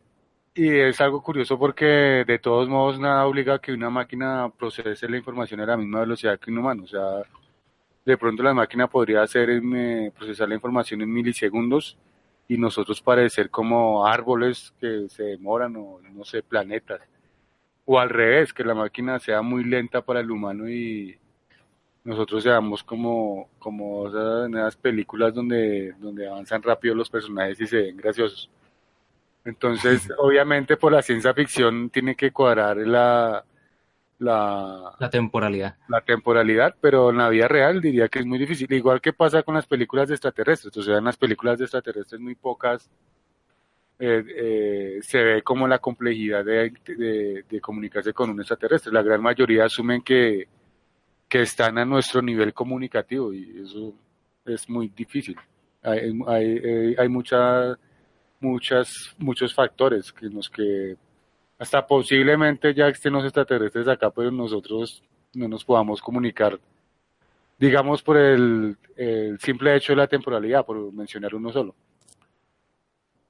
y 0.57 0.71
es 0.81 1.01
algo 1.03 1.23
curioso 1.23 1.59
porque 1.59 2.25
de 2.27 2.39
todos 2.39 2.69
modos 2.69 2.99
nada 2.99 3.27
obliga 3.27 3.55
a 3.55 3.59
que 3.61 3.73
una 3.73 3.91
máquina 3.91 4.51
procese 4.59 5.09
la 5.09 5.19
información 5.19 5.61
a 5.61 5.67
la 5.67 5.77
misma 5.77 6.01
velocidad 6.01 6.39
que 6.41 6.51
un 6.51 6.59
humano. 6.59 6.85
O 6.85 6.87
sea, 6.87 7.23
de 8.07 8.17
pronto 8.17 8.43
la 8.43 8.55
máquina 8.55 8.89
podría 8.89 9.23
hacer 9.23 9.51
eh, 9.51 10.13
procesar 10.17 10.49
la 10.49 10.55
información 10.55 11.03
en 11.03 11.13
milisegundos 11.13 11.99
y 12.49 12.57
nosotros 12.57 13.03
parecer 13.03 13.51
como 13.51 14.07
árboles 14.07 14.73
que 14.81 15.09
se 15.11 15.25
demoran 15.25 15.77
o 15.77 16.01
no 16.01 16.25
sé, 16.25 16.43
planetas. 16.43 17.01
O 17.85 18.01
al 18.01 18.11
revés, 18.11 18.53
que 18.53 18.65
la 18.65 18.75
máquina 18.75 19.19
sea 19.19 19.43
muy 19.43 19.65
lenta 19.65 20.03
para 20.03 20.21
el 20.21 20.31
humano 20.31 20.69
y 20.69 21.19
nosotros 22.05 22.43
seamos 22.43 22.83
como, 22.83 23.51
como 23.59 24.09
esas 24.09 24.77
películas 24.77 25.35
donde, 25.35 25.93
donde 25.99 26.29
avanzan 26.29 26.63
rápido 26.63 26.95
los 26.95 27.11
personajes 27.11 27.61
y 27.61 27.67
se 27.67 27.77
ven 27.83 27.97
graciosos. 27.97 28.51
Entonces, 29.47 30.09
obviamente 30.19 30.77
por 30.77 30.93
la 30.93 31.03
ciencia 31.03 31.33
ficción 31.33 31.89
tiene 31.89 32.17
que 32.17 32.33
cuadrar 32.33 32.77
la, 32.79 33.45
la, 34.19 34.93
la 34.99 35.11
temporalidad. 35.11 35.77
La 35.89 36.01
temporalidad, 36.01 36.75
pero 36.81 37.11
en 37.11 37.19
la 37.19 37.29
vida 37.29 37.49
real 37.49 37.81
diría 37.81 38.09
que 38.09 38.19
es 38.19 38.27
muy 38.27 38.39
difícil. 38.39 38.71
Igual 38.73 39.01
que 39.01 39.13
pasa 39.13 39.43
con 39.45 39.55
las 39.55 39.67
películas 39.67 40.09
de 40.09 40.15
extraterrestres. 40.15 40.77
O 40.77 40.83
sea, 40.83 40.99
en 40.99 41.05
las 41.05 41.17
películas 41.17 41.59
de 41.59 41.65
extraterrestres 41.65 42.21
muy 42.21 42.35
pocas 42.35 42.91
eh, 43.99 44.25
eh, 44.37 44.99
se 45.01 45.23
ve 45.23 45.43
como 45.43 45.67
la 45.67 45.79
complejidad 45.79 46.45
de, 46.45 46.71
de, 47.49 47.61
comunicarse 47.61 48.13
con 48.13 48.31
un 48.31 48.41
extraterrestre. 48.41 48.93
La 48.93 49.03
gran 49.03 49.23
mayoría 49.23 49.65
asumen 49.65 50.03
que, 50.03 50.49
que 51.29 51.43
están 51.43 51.79
a 51.79 51.85
nuestro 51.85 52.21
nivel 52.21 52.53
comunicativo 52.53 53.33
y 53.33 53.63
eso 53.63 53.95
es 54.45 54.69
muy 54.69 54.89
difícil. 54.89 55.37
Hay, 55.83 56.13
hay, 56.27 56.61
eh, 56.63 56.97
hay 56.99 57.09
mucha 57.09 57.79
muchas, 58.41 59.15
muchos 59.19 59.55
factores 59.55 60.13
que 60.13 60.29
nos 60.29 60.49
que 60.49 60.97
hasta 61.59 61.87
posiblemente 61.87 62.75
ya 62.75 62.89
estén 62.89 63.15
los 63.15 63.25
extraterrestres 63.25 63.89
acá, 63.89 64.11
pero 64.11 64.31
nosotros 64.31 65.03
no 65.35 65.49
nos 65.49 65.65
podamos 65.65 66.01
comunicar, 66.01 66.59
digamos 67.59 68.03
por 68.03 68.17
el, 68.17 68.77
simple 69.41 69.77
hecho 69.77 69.93
de 69.93 69.97
la 69.97 70.07
temporalidad, 70.07 70.65
por 70.65 70.93
mencionar 70.93 71.35
uno 71.35 71.53
solo. 71.53 71.75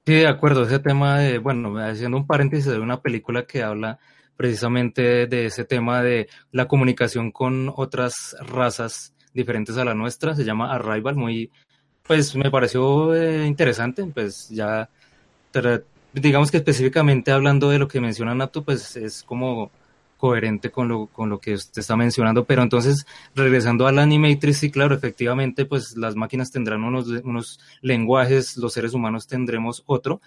Sí, 0.05 0.13
de 0.13 0.27
acuerdo, 0.27 0.63
ese 0.63 0.79
tema 0.79 1.19
de, 1.19 1.37
bueno, 1.37 1.77
haciendo 1.79 2.17
un 2.17 2.27
paréntesis 2.27 2.71
de 2.71 2.79
una 2.79 3.01
película 3.01 3.45
que 3.45 3.61
habla 3.61 3.99
precisamente 4.37 5.27
de 5.27 5.47
ese 5.47 5.65
tema 5.65 6.01
de 6.01 6.29
la 6.51 6.67
comunicación 6.67 7.31
con 7.31 7.71
otras 7.75 8.37
razas 8.39 9.13
diferentes 9.33 9.77
a 9.77 9.83
la 9.83 9.93
nuestra, 9.93 10.33
se 10.35 10.45
llama 10.45 10.73
Arrival, 10.73 11.15
muy, 11.15 11.51
pues 12.03 12.35
me 12.35 12.49
pareció 12.49 13.13
eh, 13.13 13.45
interesante, 13.45 14.05
pues 14.13 14.47
ya 14.49 14.89
digamos 16.13 16.51
que 16.51 16.57
específicamente 16.57 17.31
hablando 17.31 17.69
de 17.69 17.79
lo 17.79 17.87
que 17.87 18.01
menciona 18.01 18.35
Nato, 18.35 18.63
pues 18.63 18.95
es 18.95 19.23
como 19.23 19.71
coherente 20.17 20.71
con 20.71 20.87
lo, 20.87 21.07
con 21.07 21.29
lo 21.29 21.39
que 21.39 21.53
usted 21.53 21.79
está 21.79 21.95
mencionando, 21.95 22.45
pero 22.45 22.63
entonces 22.63 23.05
regresando 23.35 23.87
al 23.87 23.99
Animatrix, 23.99 24.57
sí, 24.57 24.71
claro, 24.71 24.95
efectivamente, 24.95 25.65
pues 25.65 25.95
las 25.95 26.15
máquinas 26.15 26.51
tendrán 26.51 26.83
unos, 26.83 27.07
unos 27.07 27.59
lenguajes, 27.81 28.57
los 28.57 28.73
seres 28.73 28.93
humanos 28.93 29.27
tendremos 29.27 29.83
otro, 29.85 30.19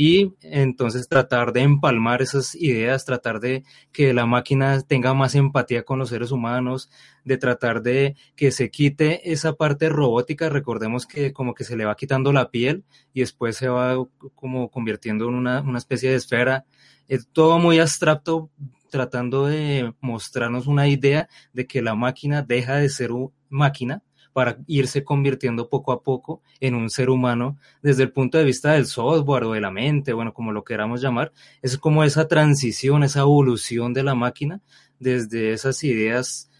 y 0.00 0.36
entonces 0.42 1.08
tratar 1.08 1.52
de 1.52 1.62
empalmar 1.62 2.22
esas 2.22 2.54
ideas, 2.54 3.04
tratar 3.04 3.40
de 3.40 3.64
que 3.90 4.14
la 4.14 4.26
máquina 4.26 4.80
tenga 4.82 5.12
más 5.12 5.34
empatía 5.34 5.82
con 5.82 5.98
los 5.98 6.10
seres 6.10 6.30
humanos, 6.30 6.88
de 7.24 7.36
tratar 7.36 7.82
de 7.82 8.14
que 8.36 8.52
se 8.52 8.70
quite 8.70 9.32
esa 9.32 9.54
parte 9.54 9.88
robótica, 9.88 10.50
recordemos 10.50 11.04
que 11.04 11.32
como 11.32 11.52
que 11.52 11.64
se 11.64 11.76
le 11.76 11.84
va 11.84 11.96
quitando 11.96 12.32
la 12.32 12.52
piel 12.52 12.84
y 13.12 13.20
después 13.20 13.56
se 13.56 13.66
va 13.66 13.96
como 14.36 14.70
convirtiendo 14.70 15.28
en 15.28 15.34
una, 15.34 15.62
una 15.62 15.78
especie 15.78 16.10
de 16.10 16.16
esfera, 16.16 16.64
es 17.08 17.26
todo 17.32 17.58
muy 17.58 17.80
abstracto 17.80 18.52
tratando 18.92 19.46
de 19.46 19.94
mostrarnos 20.00 20.68
una 20.68 20.86
idea 20.86 21.28
de 21.52 21.66
que 21.66 21.82
la 21.82 21.96
máquina 21.96 22.42
deja 22.42 22.76
de 22.76 22.88
ser 22.88 23.10
máquina 23.48 24.04
para 24.38 24.56
irse 24.68 25.02
convirtiendo 25.02 25.68
poco 25.68 25.90
a 25.90 26.04
poco 26.04 26.42
en 26.60 26.76
un 26.76 26.90
ser 26.90 27.10
humano 27.10 27.58
desde 27.82 28.04
el 28.04 28.12
punto 28.12 28.38
de 28.38 28.44
vista 28.44 28.74
del 28.74 28.86
software 28.86 29.42
o 29.42 29.52
de 29.54 29.60
la 29.60 29.72
mente, 29.72 30.12
bueno, 30.12 30.32
como 30.32 30.52
lo 30.52 30.62
queramos 30.62 31.00
llamar, 31.00 31.32
es 31.60 31.76
como 31.76 32.04
esa 32.04 32.28
transición, 32.28 33.02
esa 33.02 33.22
evolución 33.22 33.92
de 33.94 34.04
la 34.04 34.14
máquina 34.14 34.60
desde 35.00 35.50
esas 35.50 35.82
ideas 35.82 36.52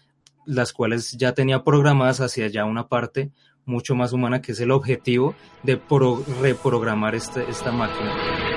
las 0.45 0.73
cuales 0.73 1.13
ya 1.13 1.33
tenía 1.33 1.63
programadas 1.63 2.19
hacia 2.19 2.47
ya 2.47 2.65
una 2.65 2.89
parte 2.89 3.31
mucho 3.63 3.95
más 3.95 4.11
humana 4.11 4.41
que 4.41 4.51
es 4.51 4.59
el 4.59 4.71
objetivo 4.71 5.33
de 5.63 5.79
reprogramar 6.41 7.15
este, 7.15 7.49
esta 7.49 7.71
máquina. 7.71 8.48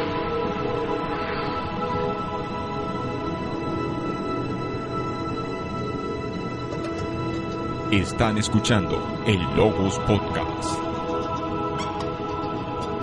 Están 7.92 8.38
escuchando 8.38 9.22
el 9.26 9.38
Logos 9.54 9.98
Podcast. 10.06 10.80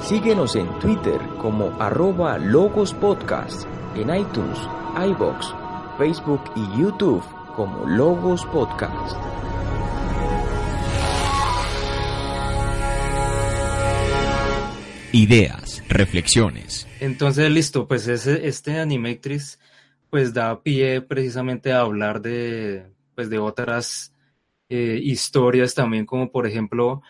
Síguenos 0.02 0.56
en 0.56 0.68
Twitter 0.80 1.22
como 1.38 1.80
arroba 1.80 2.40
Logos 2.40 2.96
Podcast, 2.96 3.68
en 3.94 4.10
iTunes, 4.16 4.58
iBox, 5.12 5.54
Facebook 6.00 6.42
y 6.56 6.82
YouTube 6.82 7.24
como 7.56 7.86
Logos 7.86 8.44
Podcast. 8.48 9.16
Ideas, 15.12 15.84
reflexiones. 15.88 16.88
Entonces, 17.00 17.52
listo, 17.52 17.88
pues 17.88 18.08
ese, 18.08 18.48
este 18.48 18.80
Animatrix 18.80 19.60
pues 20.10 20.34
da 20.34 20.64
pie 20.64 21.02
precisamente 21.02 21.74
a 21.74 21.82
hablar 21.82 22.24
de, 22.24 22.88
pues, 23.14 23.30
de 23.30 23.38
otras 23.38 24.16
eh, 24.70 25.00
historias 25.02 25.74
también, 25.74 26.06
como 26.06 26.32
por 26.32 26.48
ejemplo, 26.48 27.02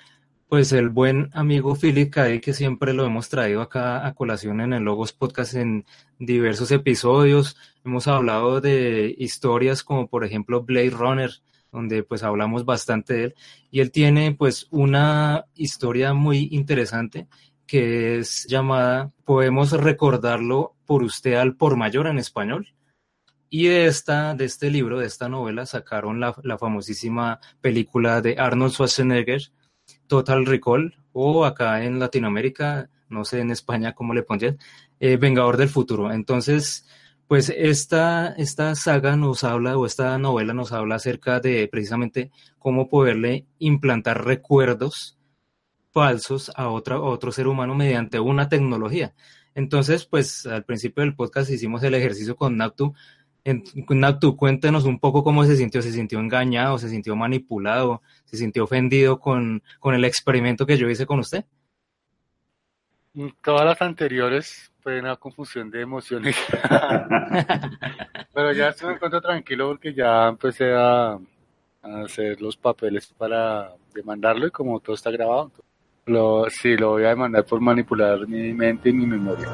pues 0.48 0.72
el 0.72 0.89
buen 0.89 1.30
amigo 1.34 1.75
Philip 1.75 2.12
K. 2.12 2.39
que 2.39 2.54
siempre 2.54 2.94
lo 2.94 3.06
hemos 3.06 3.30
traído 3.30 3.62
acá 3.62 4.08
a 4.08 4.16
colación 4.16 4.62
en 4.62 4.74
el 4.74 4.84
Logos 4.84 5.13
Podcast 5.13 5.54
en 5.54 5.86
diversos 6.18 6.72
episodios. 6.72 7.56
Hemos 7.86 8.08
hablado 8.08 8.60
de 8.60 9.13
historias 9.18 9.84
como 9.84 10.08
por 10.08 10.25
ejemplo 10.25 10.63
Blade 10.63 10.89
Runner, 10.89 11.32
donde 11.72 12.01
pues 12.04 12.24
hablamos 12.24 12.66
bastante 12.66 13.13
de 13.13 13.24
él. 13.25 13.36
Y 13.70 13.82
él 13.82 13.92
tiene 13.92 14.34
pues 14.34 14.68
una 14.72 15.46
historia 15.54 16.13
muy 16.13 16.50
interesante 16.51 17.28
que 17.68 18.18
es 18.18 18.48
llamada 18.50 19.12
Podemos 19.25 19.72
recordarlo 19.74 20.75
por 20.88 21.04
usted 21.04 21.36
al 21.36 21.56
por 21.56 21.78
mayor 21.78 22.08
en 22.08 22.18
español. 22.18 22.74
Y 23.50 23.68
de, 23.68 23.88
esta, 23.88 24.36
de 24.36 24.46
este 24.46 24.70
libro, 24.70 25.00
de 25.00 25.08
esta 25.08 25.27
novela, 25.27 25.65
sacaron 25.65 26.20
la, 26.20 26.36
la 26.44 26.58
famosísima 26.58 27.39
película 27.62 28.22
de 28.22 28.38
Arnold 28.38 28.74
Schwarzenegger, 28.74 29.41
Total 30.08 30.46
Recall, 30.46 30.96
o 31.13 31.46
acá 31.46 31.84
en 31.84 32.00
Latinoamérica, 32.00 32.89
no 33.10 33.25
sé 33.25 33.39
en 33.39 33.51
España 33.51 33.94
cómo 33.94 34.13
le 34.13 34.24
pondrían, 34.24 34.58
eh, 35.00 35.18
Vengador 35.18 35.58
del 35.58 35.70
Futuro. 35.70 36.12
Entonces, 36.12 36.88
pues 37.27 37.50
esta, 37.50 38.34
esta 38.38 38.75
saga 38.75 39.15
nos 39.15 39.44
habla, 39.44 39.77
o 39.77 39.86
esta 39.86 40.18
novela 40.18 40.53
nos 40.53 40.72
habla 40.72 40.96
acerca 40.96 41.39
de 41.39 41.68
precisamente 41.68 42.32
cómo 42.58 42.89
poderle 42.89 43.46
implantar 43.60 44.25
recuerdos 44.25 45.18
falsos 45.91 46.51
a, 46.56 46.70
otra, 46.70 46.96
a 46.96 47.01
otro 47.01 47.32
ser 47.32 47.48
humano 47.48 47.75
mediante 47.75 48.20
una 48.20 48.50
tecnología. 48.50 49.13
Entonces, 49.56 50.06
pues 50.06 50.46
al 50.46 50.63
principio 50.63 51.01
del 51.01 51.15
podcast 51.15 51.50
hicimos 51.50 51.84
el 51.84 51.96
ejercicio 51.96 52.36
con 52.36 52.58
Naptu. 52.58 52.94
En, 53.43 53.63
Naptu, 53.89 54.36
cuéntenos 54.36 54.86
un 54.86 55.00
poco 55.00 55.24
cómo 55.24 55.43
se 55.46 55.55
sintió, 55.55 55.81
se 55.81 55.91
sintió 55.91 56.19
engañado, 56.19 56.77
se 56.77 56.89
sintió 56.89 57.15
manipulado, 57.15 58.01
se 58.25 58.38
sintió 58.38 58.65
ofendido 58.65 59.19
con, 59.19 59.63
con 59.79 59.96
el 59.96 60.05
experimento 60.05 60.65
que 60.65 60.77
yo 60.77 60.89
hice 60.89 61.05
con 61.05 61.19
usted. 61.19 61.46
Todas 63.43 63.65
las 63.65 63.81
anteriores 63.81 64.72
fue 64.81 65.00
una 65.00 65.15
confusión 65.15 65.69
de 65.72 65.81
emociones. 65.81 66.36
Pero 68.34 68.53
ya 68.53 68.69
estoy 68.69 68.89
me 68.89 68.93
encuentro 68.96 69.22
tranquilo 69.22 69.69
porque 69.69 69.93
ya 69.93 70.27
empecé 70.27 70.74
a, 70.74 71.13
a 71.13 72.01
hacer 72.05 72.41
los 72.41 72.55
papeles 72.55 73.08
para 73.17 73.74
demandarlo 73.93 74.48
y 74.48 74.51
como 74.51 74.79
todo 74.79 74.96
está 74.96 75.12
grabado, 75.12 75.51
lo, 76.10 76.46
sí, 76.50 76.75
lo 76.75 76.92
voy 76.92 77.06
a 77.06 77.10
demandar 77.10 77.46
por 77.46 77.62
manipular 77.62 78.28
mi 78.28 78.54
mente 78.54 78.89
y 78.89 78.94
mi 78.94 79.06
memoria. 79.06 79.48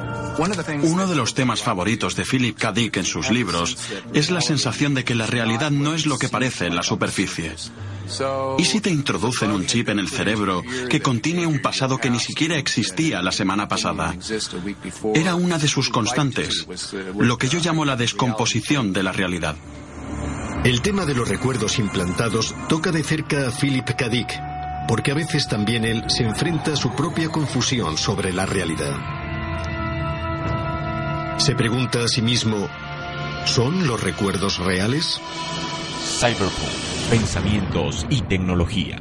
Uno 0.84 1.08
de 1.08 1.16
los 1.16 1.34
temas 1.34 1.62
favoritos 1.62 2.16
de 2.16 2.26
Philip 2.26 2.58
K. 2.58 2.72
Dick 2.72 2.98
en 2.98 3.06
sus 3.06 3.30
libros 3.30 3.78
es 4.14 4.32
la 4.32 4.42
sensación 4.42 4.94
de 4.94 5.04
que 5.04 5.16
la 5.16 5.26
realidad 5.26 5.72
no 5.72 5.94
es 5.94 6.06
lo 6.06 6.18
que 6.18 6.30
parece 6.30 6.68
en 6.68 6.76
la 6.76 6.84
superficie. 6.84 7.54
¿Y 8.58 8.66
si 8.66 8.82
te 8.82 8.90
introducen 8.90 9.52
un 9.52 9.66
chip 9.66 9.90
en 9.90 10.00
el 10.00 10.10
cerebro 10.10 10.64
que 10.90 11.02
contiene 11.02 11.46
un 11.48 11.60
pasado 11.62 11.98
que 11.98 12.10
ni 12.10 12.20
siquiera 12.20 12.58
existía 12.58 13.22
la 13.22 13.32
semana 13.32 13.68
pasada? 13.68 14.16
Era 15.14 15.36
una 15.36 15.58
de 15.58 15.68
sus 15.68 15.90
constantes, 15.90 16.68
lo 17.18 17.38
que 17.38 17.48
yo 17.48 17.60
llamo 17.60 17.86
la 17.86 17.96
descomposición 17.96 18.94
de 18.94 19.04
la 19.04 19.12
realidad. 19.12 19.56
El 20.64 20.82
tema 20.82 21.06
de 21.06 21.14
los 21.14 21.30
recuerdos 21.30 21.78
implantados 21.78 22.56
toca 22.68 22.92
de 22.92 23.04
cerca 23.04 23.48
a 23.48 23.52
Philip 23.52 23.86
K. 23.86 24.10
Dick, 24.10 24.30
porque 24.88 25.12
a 25.12 25.16
veces 25.16 25.48
también 25.48 25.86
él 25.86 26.04
se 26.08 26.24
enfrenta 26.24 26.74
a 26.74 26.76
su 26.76 26.92
propia 26.96 27.30
confusión 27.30 27.98
sobre 27.98 28.34
la 28.34 28.46
realidad. 28.46 28.96
Se 31.38 31.56
pregunta 31.56 32.04
a 32.04 32.08
sí 32.08 32.22
mismo, 32.22 32.68
¿son 33.46 33.88
los 33.88 34.02
recuerdos 34.02 34.60
reales? 34.60 35.20
Cyberpunk, 36.20 37.10
pensamientos 37.10 38.06
y 38.10 38.22
tecnología. 38.22 39.00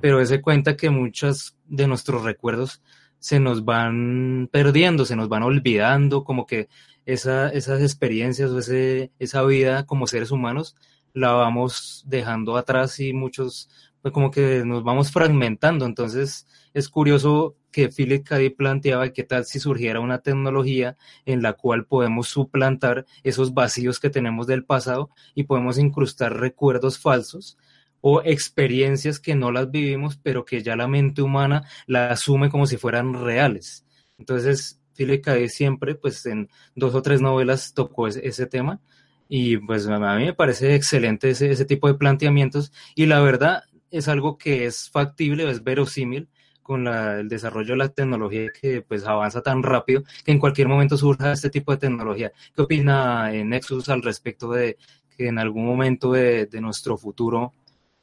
Pero 0.00 0.24
se 0.24 0.40
cuenta 0.40 0.76
que 0.76 0.90
muchos 0.90 1.56
de 1.66 1.86
nuestros 1.86 2.24
recuerdos 2.24 2.82
se 3.18 3.38
nos 3.38 3.64
van 3.64 4.48
perdiendo, 4.50 5.04
se 5.04 5.16
nos 5.16 5.28
van 5.28 5.42
olvidando, 5.42 6.24
como 6.24 6.46
que 6.46 6.68
esa, 7.04 7.48
esas 7.50 7.82
experiencias 7.82 8.50
o 8.50 8.58
ese, 8.58 9.12
esa 9.18 9.42
vida 9.42 9.84
como 9.84 10.06
seres 10.06 10.30
humanos 10.30 10.74
la 11.12 11.32
vamos 11.32 12.04
dejando 12.06 12.56
atrás 12.56 13.00
y 13.00 13.12
muchos 13.12 13.68
como 14.12 14.30
que 14.30 14.64
nos 14.64 14.82
vamos 14.82 15.10
fragmentando. 15.12 15.84
Entonces 15.84 16.46
es 16.72 16.88
curioso 16.88 17.56
que 17.70 17.88
Philip 17.88 18.26
K. 18.26 18.38
Planteaba 18.56 19.10
qué 19.10 19.22
tal 19.22 19.44
si 19.44 19.60
surgiera 19.60 20.00
una 20.00 20.20
tecnología 20.20 20.96
en 21.26 21.42
la 21.42 21.52
cual 21.52 21.86
podemos 21.86 22.28
suplantar 22.28 23.06
esos 23.22 23.54
vacíos 23.54 24.00
que 24.00 24.10
tenemos 24.10 24.46
del 24.46 24.64
pasado 24.64 25.10
y 25.34 25.44
podemos 25.44 25.78
incrustar 25.78 26.38
recuerdos 26.38 26.98
falsos 26.98 27.58
o 28.00 28.22
experiencias 28.22 29.20
que 29.20 29.34
no 29.34 29.52
las 29.52 29.70
vivimos, 29.70 30.16
pero 30.16 30.44
que 30.44 30.62
ya 30.62 30.74
la 30.74 30.88
mente 30.88 31.22
humana 31.22 31.64
la 31.86 32.10
asume 32.10 32.48
como 32.48 32.66
si 32.66 32.78
fueran 32.78 33.12
reales. 33.12 33.84
Entonces, 34.18 34.80
Philip 34.96 35.22
K. 35.22 35.48
Siempre, 35.48 35.94
pues 35.94 36.24
en 36.26 36.48
dos 36.74 36.94
o 36.94 37.02
tres 37.02 37.20
novelas 37.20 37.74
tocó 37.74 38.08
ese, 38.08 38.26
ese 38.26 38.46
tema 38.46 38.80
y 39.32 39.58
pues 39.58 39.86
a 39.86 39.98
mí 40.16 40.24
me 40.24 40.34
parece 40.34 40.74
excelente 40.74 41.30
ese, 41.30 41.52
ese 41.52 41.64
tipo 41.64 41.86
de 41.86 41.94
planteamientos 41.94 42.72
y 42.96 43.06
la 43.06 43.20
verdad 43.20 43.62
es 43.90 44.08
algo 44.08 44.38
que 44.38 44.66
es 44.66 44.90
factible, 44.90 45.50
es 45.50 45.62
verosímil 45.62 46.28
con 46.62 46.84
la, 46.84 47.18
el 47.18 47.28
desarrollo 47.28 47.72
de 47.72 47.78
la 47.78 47.88
tecnología 47.88 48.46
que 48.60 48.82
pues 48.82 49.04
avanza 49.04 49.42
tan 49.42 49.62
rápido 49.62 50.04
que 50.24 50.30
en 50.30 50.38
cualquier 50.38 50.68
momento 50.68 50.96
surja 50.96 51.32
este 51.32 51.50
tipo 51.50 51.72
de 51.72 51.78
tecnología. 51.78 52.30
¿Qué 52.54 52.62
opina 52.62 53.34
eh, 53.34 53.44
Nexus 53.44 53.88
al 53.88 54.02
respecto 54.02 54.52
de 54.52 54.76
que 55.16 55.28
en 55.28 55.38
algún 55.38 55.66
momento 55.66 56.12
de, 56.12 56.48
nuestro 56.60 56.96
futuro 56.96 57.52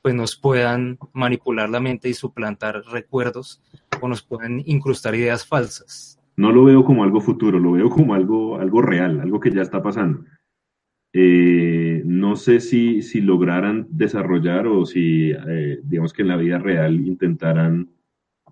pues 0.01 0.13
nos 0.15 0.35
puedan 0.35 0.97
manipular 1.13 1.69
la 1.69 1.79
mente 1.79 2.09
y 2.09 2.13
suplantar 2.13 2.83
recuerdos 2.91 3.61
o 4.01 4.07
nos 4.07 4.21
pueden 4.21 4.61
incrustar 4.65 5.15
ideas 5.15 5.45
falsas? 5.45 6.19
No 6.35 6.51
lo 6.51 6.65
veo 6.65 6.83
como 6.83 7.03
algo 7.03 7.19
futuro, 7.19 7.59
lo 7.59 7.71
veo 7.71 7.89
como 7.89 8.13
algo, 8.13 8.59
algo 8.59 8.81
real, 8.81 9.21
algo 9.21 9.39
que 9.39 9.51
ya 9.51 9.61
está 9.61 9.81
pasando. 9.81 10.23
Eh, 11.19 12.03
no 12.05 12.35
sé 12.35 12.59
si, 12.59 13.01
si 13.01 13.21
lograran 13.21 13.87
desarrollar 13.89 14.67
o 14.67 14.85
si, 14.85 15.31
eh, 15.31 15.79
digamos 15.83 16.13
que 16.13 16.21
en 16.21 16.27
la 16.27 16.37
vida 16.37 16.59
real 16.59 16.93
intentaran 17.07 17.89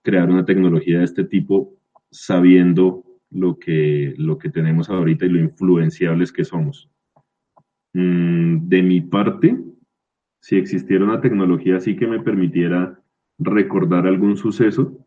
crear 0.01 0.31
una 0.31 0.45
tecnología 0.45 0.97
de 0.97 1.05
este 1.05 1.25
tipo 1.25 1.75
sabiendo 2.09 3.03
lo 3.29 3.59
que, 3.59 4.15
lo 4.17 4.39
que 4.39 4.49
tenemos 4.49 4.89
ahorita 4.89 5.27
y 5.27 5.29
lo 5.29 5.41
influenciables 5.41 6.31
que 6.31 6.43
somos. 6.43 6.89
Mm, 7.93 8.67
de 8.67 8.81
mi 8.81 9.01
parte, 9.01 9.59
si 10.41 10.55
existiera 10.55 11.05
una 11.05 11.21
tecnología 11.21 11.77
así 11.77 11.95
que 11.95 12.07
me 12.07 12.21
permitiera 12.21 12.99
recordar 13.37 14.07
algún 14.07 14.37
suceso, 14.37 15.05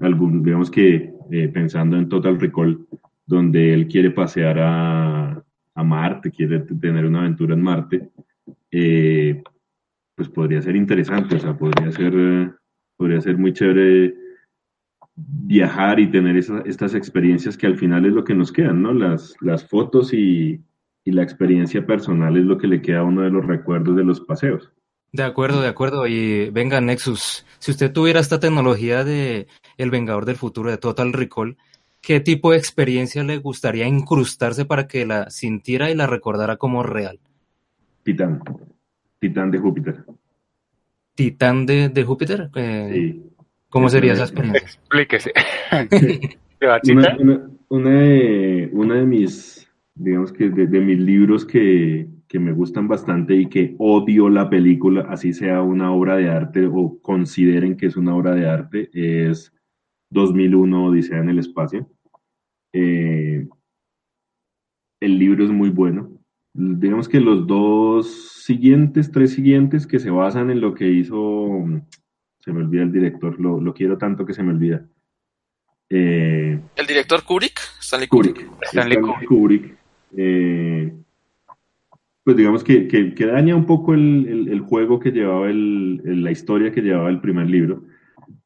algún, 0.00 0.42
digamos 0.42 0.70
que 0.70 1.14
eh, 1.30 1.48
pensando 1.48 1.96
en 1.96 2.10
Total 2.10 2.38
Recall, 2.38 2.86
donde 3.24 3.72
él 3.72 3.88
quiere 3.88 4.10
pasear 4.10 4.58
a, 4.58 5.39
a 5.80 5.84
Marte, 5.84 6.30
quiere 6.30 6.60
tener 6.60 7.04
una 7.04 7.20
aventura 7.20 7.54
en 7.54 7.62
Marte, 7.62 8.10
eh, 8.70 9.42
pues 10.14 10.28
podría 10.28 10.62
ser 10.62 10.76
interesante, 10.76 11.36
o 11.36 11.38
sea, 11.38 11.56
podría 11.56 11.90
ser, 11.92 12.54
podría 12.96 13.20
ser 13.20 13.38
muy 13.38 13.52
chévere 13.52 14.14
viajar 15.14 16.00
y 16.00 16.10
tener 16.10 16.36
esa, 16.36 16.60
estas 16.64 16.94
experiencias 16.94 17.56
que 17.56 17.66
al 17.66 17.76
final 17.76 18.06
es 18.06 18.12
lo 18.12 18.24
que 18.24 18.34
nos 18.34 18.52
quedan, 18.52 18.82
¿no? 18.82 18.92
Las, 18.92 19.34
las 19.40 19.66
fotos 19.68 20.12
y, 20.12 20.62
y 21.04 21.12
la 21.12 21.22
experiencia 21.22 21.86
personal 21.86 22.36
es 22.36 22.44
lo 22.44 22.58
que 22.58 22.68
le 22.68 22.82
queda 22.82 23.00
a 23.00 23.04
uno 23.04 23.22
de 23.22 23.30
los 23.30 23.44
recuerdos 23.44 23.96
de 23.96 24.04
los 24.04 24.20
paseos. 24.20 24.70
De 25.12 25.24
acuerdo, 25.24 25.60
de 25.60 25.68
acuerdo. 25.68 26.06
Y 26.06 26.50
venga, 26.50 26.80
Nexus, 26.80 27.44
si 27.58 27.72
usted 27.72 27.92
tuviera 27.92 28.20
esta 28.20 28.38
tecnología 28.38 29.04
de 29.04 29.48
El 29.76 29.90
Vengador 29.90 30.24
del 30.24 30.36
Futuro, 30.36 30.70
de 30.70 30.78
Total 30.78 31.12
Recall, 31.12 31.56
¿qué 32.00 32.20
tipo 32.20 32.52
de 32.52 32.58
experiencia 32.58 33.22
le 33.24 33.36
gustaría 33.38 33.86
incrustarse 33.86 34.64
para 34.64 34.86
que 34.86 35.04
la 35.06 35.30
sintiera 35.30 35.90
y 35.90 35.94
la 35.94 36.06
recordara 36.06 36.56
como 36.56 36.82
real? 36.82 37.18
Titán. 38.02 38.40
Titán 39.18 39.50
de 39.50 39.58
Júpiter. 39.58 40.04
¿Titán 41.14 41.66
de, 41.66 41.88
de 41.88 42.04
Júpiter? 42.04 42.50
Eh, 42.54 42.90
Sí. 42.92 43.26
¿Cómo 43.68 43.86
Es 43.86 43.92
sería 43.92 44.12
una- 44.14 44.22
esa 44.24 44.32
experiencia? 44.32 44.68
Explíquese. 44.80 45.32
¿Te 46.58 46.66
va 46.66 46.76
a 46.76 46.80
Una, 46.90 47.16
una- 47.18 47.50
una 47.68 47.90
de, 48.00 48.68
una 48.72 48.94
de 48.96 49.06
mis, 49.06 49.68
digamos 49.94 50.32
que 50.32 50.50
de, 50.50 50.66
de 50.66 50.80
mis 50.80 50.98
libros 50.98 51.44
que, 51.46 52.08
que 52.26 52.38
me 52.40 52.52
gustan 52.52 52.88
bastante 52.88 53.34
y 53.36 53.46
que 53.46 53.76
odio 53.78 54.28
la 54.28 54.50
película, 54.50 55.06
así 55.08 55.32
sea 55.32 55.62
una 55.62 55.92
obra 55.92 56.16
de 56.16 56.28
arte 56.28 56.66
o 56.66 56.98
consideren 57.00 57.76
que 57.76 57.86
es 57.86 57.96
una 57.96 58.16
obra 58.16 58.34
de 58.34 58.48
arte, 58.48 58.90
es 58.92 59.52
2001 60.10 60.84
Odisea 60.86 61.18
en 61.18 61.30
el 61.30 61.38
espacio. 61.38 61.88
Eh, 62.72 63.46
el 65.00 65.18
libro 65.18 65.44
es 65.44 65.50
muy 65.50 65.70
bueno. 65.70 66.10
Digamos 66.52 67.08
que 67.08 67.20
los 67.20 67.46
dos 67.46 68.42
siguientes, 68.44 69.10
tres 69.12 69.32
siguientes 69.32 69.86
que 69.86 69.98
se 69.98 70.10
basan 70.10 70.50
en 70.50 70.60
lo 70.60 70.74
que 70.74 70.88
hizo, 70.88 71.64
se 72.40 72.52
me 72.52 72.60
olvida 72.60 72.82
el 72.82 72.92
director, 72.92 73.40
lo, 73.40 73.72
quiero 73.72 73.96
tanto 73.96 74.26
que 74.26 74.34
se 74.34 74.42
me 74.42 74.50
olvida. 74.50 74.84
Eh, 75.88 76.60
¿El 76.76 76.86
director 76.86 77.22
Kubrick? 77.24 77.60
Stanley 77.80 78.08
Kubrick. 78.08 78.46
Stanley, 78.62 78.98
Kubrick. 79.26 79.76
Eh, 80.16 80.92
pues 82.24 82.36
digamos 82.36 82.62
que, 82.62 82.86
que, 82.86 83.26
daña 83.26 83.56
un 83.56 83.66
poco 83.66 83.94
el, 83.94 84.60
juego 84.60 85.00
que 85.00 85.10
llevaba 85.10 85.48
el, 85.48 86.22
la 86.22 86.30
historia 86.30 86.70
que 86.70 86.82
llevaba 86.82 87.08
el 87.08 87.20
primer 87.20 87.48
libro, 87.48 87.84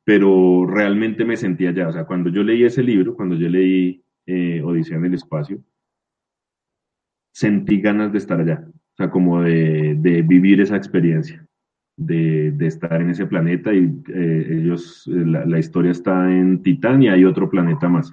pero 0.04 0.66
realmente 0.66 1.24
me 1.24 1.36
sentía 1.36 1.72
ya, 1.72 1.88
o 1.88 1.92
sea, 1.92 2.04
cuando 2.04 2.30
yo 2.30 2.42
leí 2.42 2.62
ese 2.64 2.82
libro, 2.82 3.16
cuando 3.16 3.36
yo 3.36 3.48
leí 3.48 4.04
eh, 4.26 4.62
Odisea 4.62 4.98
en 4.98 5.06
el 5.06 5.14
Espacio, 5.14 5.62
sentí 7.32 7.80
ganas 7.80 8.12
de 8.12 8.18
estar 8.18 8.38
allá, 8.38 8.66
o 8.68 8.96
sea, 8.96 9.10
como 9.10 9.42
de, 9.42 10.22
vivir 10.26 10.60
esa 10.60 10.76
experiencia, 10.76 11.46
de, 11.96 12.54
estar 12.60 13.00
en 13.00 13.10
ese 13.10 13.26
planeta 13.26 13.72
y 13.72 13.84
eh, 14.08 14.48
ellos, 14.50 15.06
eh, 15.08 15.24
la, 15.24 15.58
historia 15.58 15.90
está 15.92 16.30
en 16.30 16.62
Titán 16.62 17.02
y 17.02 17.08
hay 17.08 17.24
otro 17.24 17.48
planeta 17.48 17.88
más. 17.88 18.12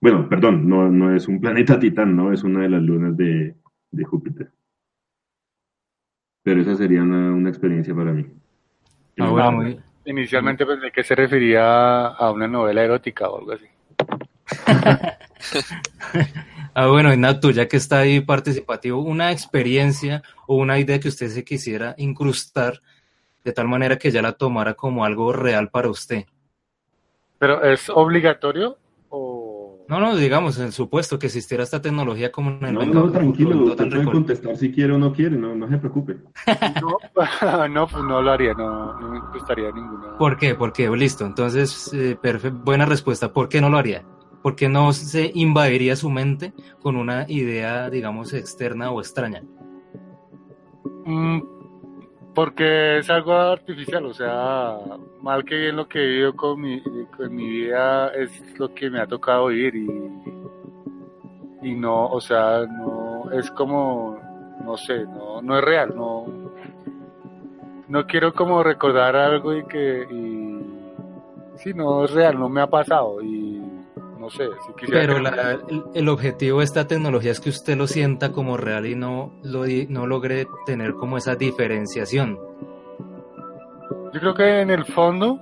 bueno, 0.00 0.28
perdón, 0.28 0.68
no, 0.68 0.90
no, 0.90 1.14
es 1.14 1.28
un 1.28 1.40
planeta 1.40 1.78
Titán, 1.80 2.16
no, 2.16 2.32
es 2.32 2.44
una 2.44 2.62
de 2.62 2.70
las 2.70 2.82
lunas 2.82 3.16
de, 3.16 3.54
Júpiter. 4.04 4.50
Pero 6.42 6.60
esa 6.60 6.76
sería 6.76 7.02
una, 7.02 7.48
experiencia 7.48 7.94
para 7.94 8.12
mí. 8.12 8.26
Ah, 9.18 9.74
Inicialmente 10.04 10.64
pensé 10.64 10.92
que 10.92 11.02
se 11.02 11.16
refería 11.16 12.06
a 12.06 12.30
una 12.30 12.46
novela 12.46 12.82
erótica 12.82 13.28
o 13.28 13.40
algo 13.40 13.52
así. 13.52 13.66
ah, 16.74 16.86
bueno, 16.86 17.12
Ignato, 17.12 17.50
ya 17.50 17.66
que 17.66 17.76
está 17.76 17.98
ahí 17.98 18.20
participativo, 18.20 19.00
una 19.00 19.32
experiencia 19.32 20.22
o 20.46 20.56
una 20.56 20.78
idea 20.78 21.00
que 21.00 21.08
usted 21.08 21.28
se 21.28 21.44
quisiera 21.44 21.94
incrustar 21.98 22.80
de 23.42 23.52
tal 23.52 23.66
manera 23.66 23.98
que 23.98 24.12
ya 24.12 24.22
la 24.22 24.32
tomara 24.32 24.74
como 24.74 25.04
algo 25.04 25.32
real 25.32 25.70
para 25.70 25.88
usted. 25.88 26.24
¿Pero 27.38 27.64
es 27.64 27.90
obligatorio? 27.90 28.78
No, 29.88 30.00
no, 30.00 30.16
digamos, 30.16 30.58
en 30.58 30.72
supuesto 30.72 31.18
que 31.18 31.26
existiera 31.26 31.62
esta 31.62 31.80
tecnología 31.80 32.32
como 32.32 32.50
en 32.50 32.64
el 32.64 32.74
No, 32.74 32.86
no, 32.86 33.10
tranquilo, 33.10 33.64
usted 33.64 33.88
puede 33.88 34.04
contestar 34.04 34.56
si 34.56 34.72
quiere 34.72 34.92
o 34.92 34.98
no 34.98 35.12
quiere, 35.12 35.36
no, 35.36 35.54
no 35.54 35.68
se 35.68 35.78
preocupe. 35.78 36.16
no, 37.70 37.86
pues 37.86 38.04
no 38.04 38.22
lo 38.22 38.30
haría, 38.30 38.54
no, 38.54 38.98
no 38.98 39.10
me 39.10 39.20
gustaría 39.32 39.70
ninguna. 39.70 40.18
¿Por 40.18 40.36
qué? 40.36 40.54
¿Por 40.54 40.72
qué? 40.72 40.90
Listo, 40.90 41.24
entonces, 41.24 41.90
eh, 41.94 42.16
buena 42.64 42.84
respuesta. 42.86 43.32
¿Por 43.32 43.48
qué 43.48 43.60
no 43.60 43.70
lo 43.70 43.78
haría? 43.78 44.04
porque 44.46 44.68
no 44.68 44.92
se 44.92 45.32
invadiría 45.34 45.96
su 45.96 46.08
mente 46.08 46.52
con 46.80 46.94
una 46.94 47.24
idea, 47.28 47.90
digamos, 47.90 48.32
externa 48.32 48.92
o 48.92 49.00
extraña? 49.00 49.42
Mm, 51.04 51.40
porque 52.36 52.98
es 52.98 53.08
algo 53.08 53.32
artificial, 53.32 54.04
o 54.04 54.12
sea, 54.12 54.76
mal 55.22 55.42
que 55.42 55.56
bien 55.56 55.76
lo 55.76 55.88
que 55.88 55.98
he 55.98 56.06
vivido 56.06 56.36
con 56.36 56.60
mi, 56.60 56.82
vida 57.48 58.08
es 58.08 58.30
lo 58.58 58.74
que 58.74 58.90
me 58.90 59.00
ha 59.00 59.06
tocado 59.06 59.46
vivir 59.46 59.74
y, 59.74 59.88
y 61.62 61.74
no, 61.74 62.08
o 62.08 62.20
sea, 62.20 62.66
no, 62.66 63.30
es 63.32 63.50
como, 63.52 64.18
no 64.62 64.76
sé, 64.76 65.06
no, 65.06 65.40
no 65.40 65.58
es 65.58 65.64
real, 65.64 65.96
no, 65.96 66.26
no 67.88 68.06
quiero 68.06 68.34
como 68.34 68.62
recordar 68.62 69.16
algo 69.16 69.56
y 69.56 69.64
que, 69.64 70.06
y, 70.10 70.60
sí, 71.56 71.72
no 71.72 72.04
es 72.04 72.10
real, 72.10 72.38
no 72.38 72.50
me 72.50 72.60
ha 72.60 72.66
pasado 72.66 73.22
y 73.22 73.45
no 74.26 74.30
sé. 74.30 74.44
Si 74.66 74.86
Pero 74.90 75.16
el, 75.94 76.08
objetivo 76.08 76.58
de 76.58 76.64
esta 76.64 76.86
tecnología 76.86 77.30
es 77.30 77.40
que 77.40 77.50
usted 77.50 77.76
lo 77.76 77.86
sienta 77.86 78.32
como 78.32 78.56
real 78.56 78.86
y 78.86 78.94
no, 78.94 79.32
lo, 79.44 79.64
no 79.88 80.06
logre 80.06 80.46
tener 80.64 80.94
como 80.94 81.16
esa 81.16 81.36
diferenciación. 81.36 82.38
Yo 84.12 84.20
creo 84.20 84.34
que 84.34 84.60
en 84.60 84.70
el 84.70 84.84
fondo 84.84 85.38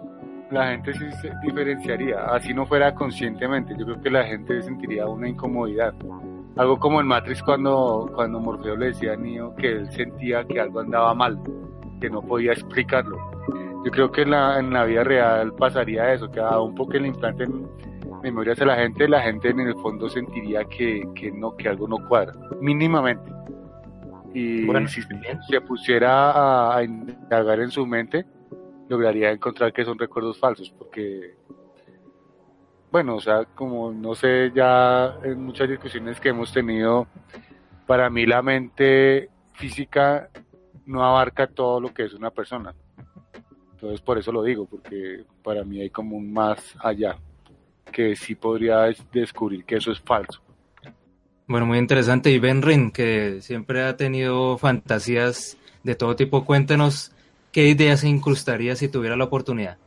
la 0.51 0.69
gente 0.69 0.93
sí 0.93 1.11
se 1.23 1.33
diferenciaría, 1.43 2.25
así 2.27 2.53
no 2.53 2.67
fuera 2.67 2.95
conscientemente. 2.95 3.75
Yo 3.79 3.87
creo 3.87 4.03
que 4.03 4.11
la 4.11 4.25
gente 4.25 4.63
sentiría 4.63 5.07
una 5.07 5.29
incomodidad. 5.29 5.95
Algo 6.57 6.79
como 6.79 7.01
en 7.01 7.07
Matrix 7.07 7.43
cuando, 7.43 8.11
cuando 8.15 8.39
Morfeo 8.39 8.77
le 8.77 8.87
decía 8.87 9.15
a 9.15 9.17
Neo 9.17 9.55
que 9.57 9.73
él 9.73 9.91
sentía 9.93 10.45
que 10.45 10.61
algo 10.61 10.81
andaba 10.81 11.15
mal, 11.15 11.41
que 12.01 12.11
no 12.11 12.21
podía 12.21 12.53
explicarlo. 12.53 13.17
Yo 13.85 13.91
creo 13.91 14.11
que 14.11 14.23
en 14.23 14.31
la, 14.31 14.59
en 14.59 14.73
la 14.73 14.85
vida 14.85 15.05
real 15.05 15.53
pasaría 15.55 16.13
eso, 16.13 16.31
que 16.31 16.41
a 16.41 16.59
un 16.59 16.75
poco 16.75 16.93
el 16.93 17.07
implante 17.07 17.47
memorias 18.25 18.59
a 18.63 18.65
la 18.65 18.77
gente, 18.77 19.07
la 19.07 19.21
gente 19.21 19.51
en 19.51 19.61
el 19.61 19.75
fondo 19.75 20.09
sentiría 20.09 20.65
que, 20.65 21.07
que 21.15 21.31
no, 21.31 21.55
que 21.55 21.69
algo 21.69 21.87
no 21.87 21.99
cuadra, 22.09 22.33
mínimamente. 22.59 23.31
Y 24.33 24.67
si 24.89 25.03
se 25.49 25.61
pusiera 25.61 26.75
a, 26.75 26.83
indagar 26.83 27.61
en 27.61 27.71
su 27.71 27.87
mente, 27.87 28.25
lograría 28.89 29.31
encontrar 29.31 29.75
que 29.75 29.85
son 29.85 29.99
recuerdos 29.99 30.39
falsos, 30.39 30.71
porque, 30.77 31.35
bueno, 32.91 33.17
o 33.17 33.21
sea, 33.21 33.45
como 33.45 33.93
no 33.93 34.15
sé, 34.15 34.51
ya 34.55 35.19
en 35.23 35.45
muchas 35.45 35.69
discusiones 35.69 36.19
que 36.19 36.31
hemos 36.31 36.51
tenido, 36.51 37.07
para 37.87 38.09
mí 38.09 38.25
la 38.25 38.41
mente 38.41 39.29
física 39.53 40.31
no 40.87 41.05
abarca 41.05 41.47
todo 41.47 41.79
lo 41.79 41.93
que 41.93 42.05
es 42.05 42.15
una 42.15 42.31
persona. 42.31 42.75
Entonces 43.73 44.01
por 44.01 44.17
eso 44.17 44.33
lo 44.33 44.43
digo, 44.43 44.65
porque 44.65 45.25
para 45.43 45.63
mí 45.63 45.83
hay 45.83 45.91
como 45.91 46.17
un 46.17 46.33
más 46.33 46.75
allá 46.81 47.19
que 47.93 48.17
sí 48.17 48.35
podría 48.35 48.93
descubrir 49.13 49.65
que 49.65 49.77
eso 49.77 49.93
es 49.93 50.01
falso. 50.01 50.41
Bueno, 51.47 51.67
muy 51.67 51.79
interesante. 51.79 52.31
Y 52.31 52.39
Ben 52.39 52.63
Rin, 52.63 52.91
que 52.91 53.41
siempre 53.41 53.83
ha 53.85 53.97
tenido 53.97 54.57
fantasías 54.59 55.57
de 55.83 55.95
todo 55.95 56.17
tipo, 56.17 56.45
cuéntenos 56.45 57.13
qué 57.53 57.69
ideas 57.69 58.01
se 58.01 58.09
incrustaría 58.09 58.75
si 58.77 58.89
tuviera 58.89 59.17
la 59.17 59.25
oportunidad. 59.25 59.79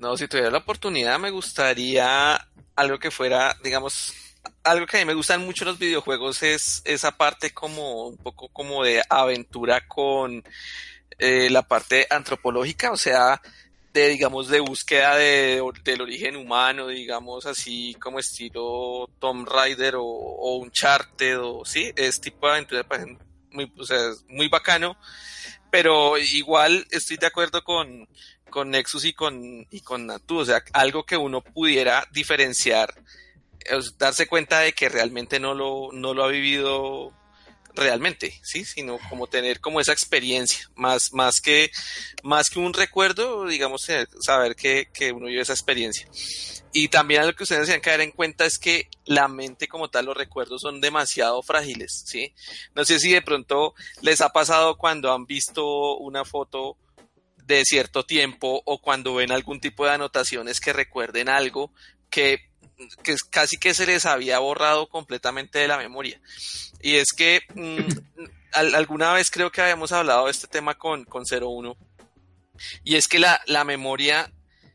No, 0.00 0.16
si 0.16 0.26
tuviera 0.26 0.50
la 0.50 0.58
oportunidad 0.58 1.18
me 1.18 1.30
gustaría 1.30 2.40
algo 2.74 2.98
que 2.98 3.10
fuera, 3.10 3.54
digamos, 3.62 4.14
algo 4.64 4.86
que 4.86 4.96
a 4.96 5.00
mí 5.00 5.06
me 5.06 5.14
gustan 5.14 5.44
mucho 5.44 5.66
los 5.66 5.78
videojuegos 5.78 6.42
es 6.42 6.80
esa 6.86 7.12
parte 7.12 7.52
como 7.52 8.06
un 8.08 8.16
poco 8.16 8.48
como 8.48 8.82
de 8.82 9.02
aventura 9.08 9.86
con 9.86 10.42
eh, 11.18 11.50
la 11.50 11.62
parte 11.62 12.06
antropológica, 12.08 12.92
o 12.92 12.96
sea, 12.96 13.42
de 13.92 14.08
digamos 14.08 14.48
de 14.48 14.60
búsqueda 14.60 15.16
de, 15.16 15.62
del 15.84 16.00
origen 16.00 16.36
humano, 16.36 16.88
digamos 16.88 17.46
así 17.46 17.94
como 18.00 18.18
estilo 18.18 19.08
Tom 19.18 19.44
Raider 19.44 19.96
o, 19.96 20.04
o 20.04 20.58
Uncharted 20.58 21.40
o 21.40 21.64
sí, 21.64 21.92
es 21.96 22.20
tipo 22.20 22.46
de 22.46 22.52
aventura 22.52 22.86
muy, 23.50 23.72
o 23.76 23.84
sea, 23.84 23.98
muy 24.28 24.48
bacano, 24.48 24.96
pero 25.70 26.18
igual 26.18 26.86
estoy 26.90 27.16
de 27.16 27.26
acuerdo 27.26 27.62
con, 27.64 28.08
con 28.48 28.70
Nexus 28.70 29.04
y 29.04 29.12
con, 29.12 29.66
y 29.70 29.80
con 29.80 30.06
Natu, 30.06 30.38
o 30.38 30.44
sea, 30.44 30.62
algo 30.72 31.04
que 31.04 31.16
uno 31.16 31.40
pudiera 31.40 32.06
diferenciar, 32.12 32.94
darse 33.98 34.26
cuenta 34.26 34.60
de 34.60 34.72
que 34.72 34.88
realmente 34.88 35.40
no 35.40 35.54
lo, 35.54 35.90
no 35.92 36.14
lo 36.14 36.24
ha 36.24 36.28
vivido 36.28 37.12
realmente, 37.74 38.38
sí, 38.42 38.64
sino 38.64 38.98
como 39.08 39.26
tener 39.26 39.60
como 39.60 39.80
esa 39.80 39.92
experiencia, 39.92 40.68
más, 40.74 41.12
más 41.12 41.40
que, 41.40 41.70
más 42.22 42.50
que 42.50 42.58
un 42.58 42.72
recuerdo, 42.72 43.46
digamos, 43.46 43.88
eh, 43.88 44.06
saber 44.20 44.56
que, 44.56 44.88
que 44.92 45.12
uno 45.12 45.26
vive 45.26 45.42
esa 45.42 45.52
experiencia. 45.52 46.06
Y 46.72 46.88
también 46.88 47.26
lo 47.26 47.34
que 47.34 47.42
ustedes 47.42 47.62
decían 47.62 47.80
caer 47.80 48.00
en 48.00 48.12
cuenta 48.12 48.46
es 48.46 48.58
que 48.58 48.88
la 49.04 49.26
mente 49.26 49.66
como 49.66 49.90
tal, 49.90 50.06
los 50.06 50.16
recuerdos 50.16 50.62
son 50.62 50.80
demasiado 50.80 51.42
frágiles, 51.42 52.04
¿sí? 52.06 52.32
No 52.74 52.84
sé 52.84 53.00
si 53.00 53.12
de 53.12 53.22
pronto 53.22 53.74
les 54.02 54.20
ha 54.20 54.28
pasado 54.28 54.76
cuando 54.76 55.12
han 55.12 55.26
visto 55.26 55.96
una 55.96 56.24
foto 56.24 56.76
de 57.44 57.64
cierto 57.64 58.04
tiempo 58.04 58.62
o 58.64 58.80
cuando 58.80 59.14
ven 59.14 59.32
algún 59.32 59.60
tipo 59.60 59.84
de 59.84 59.92
anotaciones 59.92 60.60
que 60.60 60.72
recuerden 60.72 61.28
algo 61.28 61.72
que 62.08 62.49
que 63.02 63.16
casi 63.30 63.56
que 63.56 63.74
se 63.74 63.86
les 63.86 64.06
había 64.06 64.38
borrado 64.38 64.88
completamente 64.88 65.58
de 65.58 65.68
la 65.68 65.78
memoria. 65.78 66.20
Y 66.82 66.96
es 66.96 67.12
que 67.16 67.40
mm, 67.54 68.24
alguna 68.52 69.12
vez 69.12 69.30
creo 69.30 69.50
que 69.50 69.60
habíamos 69.60 69.92
hablado 69.92 70.26
de 70.26 70.32
este 70.32 70.46
tema 70.46 70.74
con, 70.74 71.04
con 71.04 71.24
01. 71.30 71.76
Y 72.84 72.96
es 72.96 73.08
que 73.08 73.18
la, 73.18 73.40
la 73.46 73.64
memoria, 73.64 74.30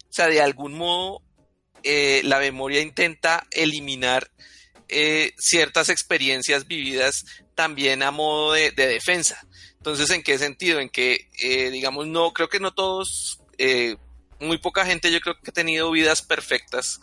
o 0.09 0.13
sea, 0.13 0.27
de 0.27 0.41
algún 0.41 0.73
modo, 0.73 1.21
eh, 1.83 2.21
la 2.23 2.39
memoria 2.39 2.81
intenta 2.81 3.45
eliminar 3.51 4.31
eh, 4.87 5.33
ciertas 5.37 5.89
experiencias 5.89 6.67
vividas 6.67 7.25
también 7.53 8.01
a 8.01 8.09
modo 8.09 8.53
de, 8.53 8.71
defensa. 8.71 9.39
Entonces, 9.77 10.09
¿en 10.09 10.23
qué 10.23 10.39
sentido? 10.39 10.79
En 10.79 10.89
que, 10.89 11.29
eh, 11.43 11.69
digamos, 11.69 12.07
no, 12.07 12.33
creo 12.33 12.49
que 12.49 12.59
no 12.59 12.73
todos, 12.73 13.39
muy 14.39 14.57
poca 14.57 14.85
gente 14.85 15.11
yo 15.11 15.21
creo 15.21 15.39
que 15.39 15.51
ha 15.51 15.53
tenido 15.53 15.91
vidas 15.91 16.21
perfectas 16.21 16.99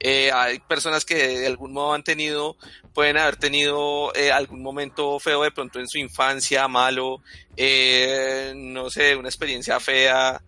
Eh, 0.00 0.30
hay 0.32 0.58
personas 0.58 1.04
que 1.04 1.14
de 1.14 1.46
algún 1.46 1.72
modo 1.72 1.94
han 1.94 2.02
tenido, 2.02 2.56
pueden 2.92 3.16
haber 3.16 3.36
tenido 3.36 4.14
eh, 4.14 4.32
algún 4.32 4.62
momento 4.62 5.18
feo 5.18 5.42
de 5.42 5.50
pronto 5.50 5.80
en 5.80 5.88
su 5.88 5.98
infancia, 5.98 6.68
malo, 6.68 7.22
eh, 7.56 8.52
no 8.56 8.90
sé, 8.90 9.16
una 9.16 9.28
experiencia 9.28 9.80
fea, 9.80 10.42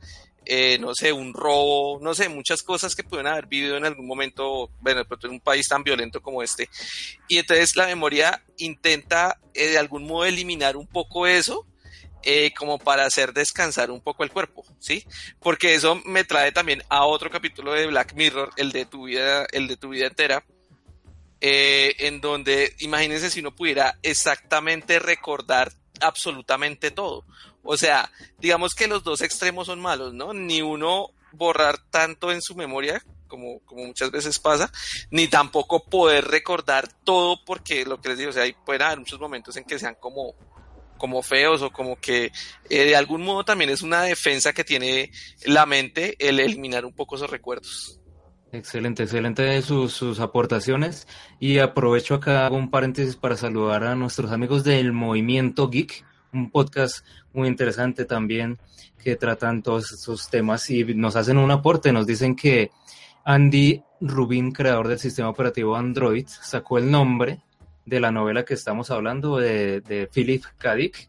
eh, 0.49 0.79
no 0.79 0.95
sé, 0.95 1.13
un 1.13 1.35
robo, 1.35 1.99
no 2.01 2.15
sé, 2.15 2.29
muchas 2.29 2.63
cosas 2.63 2.95
que 2.95 3.03
pueden 3.03 3.27
haber 3.27 3.47
vivido 3.47 3.77
en 3.77 3.85
algún 3.85 4.07
momento, 4.07 4.71
bueno, 4.81 5.03
en 5.23 5.31
un 5.31 5.41
país 5.41 5.67
tan 5.67 5.83
violento 5.83 6.23
como 6.23 6.41
este. 6.41 6.69
Y 7.27 7.39
entonces 7.39 7.75
la 7.75 7.87
memoria 7.87 8.45
intenta 8.59 9.41
eh, 9.55 9.71
de 9.71 9.79
algún 9.79 10.07
modo 10.07 10.25
eliminar 10.25 10.77
un 10.77 10.87
poco 10.87 11.27
eso, 11.27 11.67
eh, 12.29 12.53
como 12.53 12.79
para 12.79 13.07
hacer 13.07 13.33
descansar 13.33 13.91
un 13.91 14.01
poco 14.01 14.25
el 14.25 14.33
cuerpo, 14.33 14.65
¿sí? 14.81 15.07
Porque 15.41 15.75
eso 15.75 16.03
me 16.05 16.25
trae 16.25 16.51
también 16.51 16.83
a 16.89 17.05
otro 17.05 17.31
capítulo 17.31 17.73
de 17.73 17.87
Black 17.87 18.15
Mirror, 18.15 18.51
el 18.57 18.73
de 18.73 18.85
tu 18.85 19.05
vida, 19.05 19.47
el 19.53 19.69
de 19.69 19.77
tu 19.77 19.91
vida 19.91 20.09
entera, 20.09 20.45
en 21.41 22.21
donde 22.21 22.75
imagínense 22.81 23.31
si 23.31 23.39
uno 23.39 23.55
pudiera 23.55 23.97
exactamente 24.03 24.99
recordar 24.99 25.73
absolutamente 26.01 26.91
todo. 26.91 27.25
O 27.63 27.77
sea, 27.77 28.11
digamos 28.39 28.75
que 28.75 28.89
los 28.89 29.05
dos 29.05 29.21
extremos 29.21 29.67
son 29.69 29.81
malos, 29.81 30.13
¿no? 30.13 30.33
Ni 30.33 30.63
uno 30.63 31.11
borrar 31.33 31.79
tanto 31.91 32.33
en 32.33 32.43
su 32.43 32.55
memoria, 32.55 33.03
como, 33.29 33.61
como 33.61 33.85
muchas 33.85 34.11
veces 34.11 34.39
pasa, 34.39 34.73
ni 35.11 35.29
tampoco 35.29 35.85
poder 35.85 36.27
recordar 36.27 36.89
todo, 37.05 37.45
porque 37.45 37.85
lo 37.85 38.01
que 38.01 38.11
les 38.11 38.19
digo, 38.19 38.31
o 38.31 38.33
sea, 38.33 38.45
hay, 38.45 38.53
pueden 38.53 38.83
haber 38.83 38.99
muchos 38.99 39.21
momentos 39.21 39.57
en 39.57 39.65
que 39.65 39.79
sean 39.79 39.97
como, 40.01 40.35
como 40.97 41.23
feos 41.23 41.63
o 41.63 41.71
como 41.71 41.97
que 41.97 42.33
eh, 42.71 42.85
de 42.85 42.97
algún 42.97 43.23
modo 43.23 43.45
también 43.45 43.71
es 43.71 43.83
una 43.83 44.03
defensa 44.03 44.53
que 44.53 44.65
tiene 44.65 45.11
la 45.45 45.67
mente 45.67 46.17
el 46.19 46.41
eliminar 46.41 46.85
un 46.85 46.93
poco 46.93 47.17
esos 47.17 47.31
recuerdos. 47.31 48.01
Excelente, 48.53 49.03
excelente 49.03 49.61
sus, 49.61 50.21
aportaciones 50.21 51.07
y 51.41 51.59
aprovecho 51.59 52.15
acá 52.15 52.49
un 52.51 52.71
paréntesis 52.71 53.17
para 53.17 53.37
saludar 53.37 53.85
a 53.85 53.95
nuestros 53.97 54.31
amigos 54.31 54.65
del 54.65 54.93
Movimiento 54.93 55.69
Geek, 55.69 56.05
un 56.33 56.51
podcast 56.51 57.05
muy 57.33 57.49
interesante 57.49 58.05
también 58.05 58.59
que 59.03 59.17
tratan 59.17 59.63
todos 59.63 59.93
estos 59.93 60.31
temas 60.31 60.71
y 60.71 60.85
nos 60.85 61.17
hacen 61.17 61.39
un 61.39 61.51
aporte, 61.51 61.93
nos 61.93 62.07
dicen 62.07 62.35
que 62.35 62.71
Andy 63.25 63.83
Rubin, 64.01 64.53
creador 64.53 64.89
del 64.89 65.01
sistema 65.01 65.29
operativo 65.29 65.77
Android, 65.77 66.27
sacó 66.27 66.79
el 66.79 66.91
nombre 66.91 67.43
de 67.87 68.01
la 68.01 68.11
novela 68.11 68.45
que 68.45 68.55
estamos 68.55 68.91
hablando 68.91 69.39
de, 69.39 69.81
de 69.81 70.09
Philip 70.13 70.45
K. 70.59 70.75
Dick, 70.75 71.09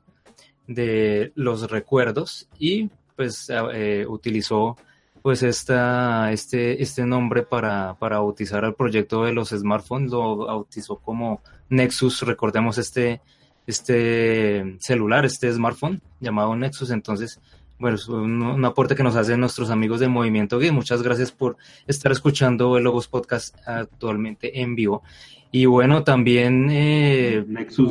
de 0.67 1.31
los 1.35 1.69
recuerdos 1.69 2.47
y 2.59 2.89
pues 3.15 3.51
eh, 3.73 4.05
utilizó 4.07 4.77
pues 5.21 5.43
esta, 5.43 6.31
este, 6.31 6.81
este 6.81 7.05
nombre 7.05 7.43
para, 7.43 7.95
para 7.95 8.19
bautizar 8.19 8.63
al 8.63 8.75
proyecto 8.75 9.25
de 9.25 9.33
los 9.33 9.49
smartphones, 9.49 10.11
lo 10.11 10.37
bautizó 10.37 10.97
como 10.97 11.41
Nexus, 11.69 12.21
recordemos 12.21 12.77
este, 12.77 13.19
este 13.65 14.77
celular, 14.79 15.25
este 15.25 15.51
smartphone 15.51 16.01
llamado 16.21 16.55
Nexus, 16.55 16.91
entonces, 16.91 17.41
bueno, 17.77 17.95
es 17.95 18.07
un, 18.07 18.63
aporte 18.63 18.95
que 18.95 19.03
nos 19.03 19.17
hacen 19.17 19.41
nuestros 19.41 19.69
amigos 19.69 19.99
de 19.99 20.07
Movimiento 20.07 20.59
Gay, 20.59 20.71
muchas 20.71 21.01
gracias 21.01 21.33
por 21.33 21.57
estar 21.87 22.11
escuchando 22.13 22.77
el 22.77 22.85
Logos 22.85 23.09
Podcast 23.09 23.57
actualmente 23.67 24.61
en 24.61 24.75
vivo, 24.75 25.03
y 25.51 25.65
bueno, 25.65 26.03
también... 26.03 26.67
Eh, 26.71 27.43
Nexus 27.47 27.89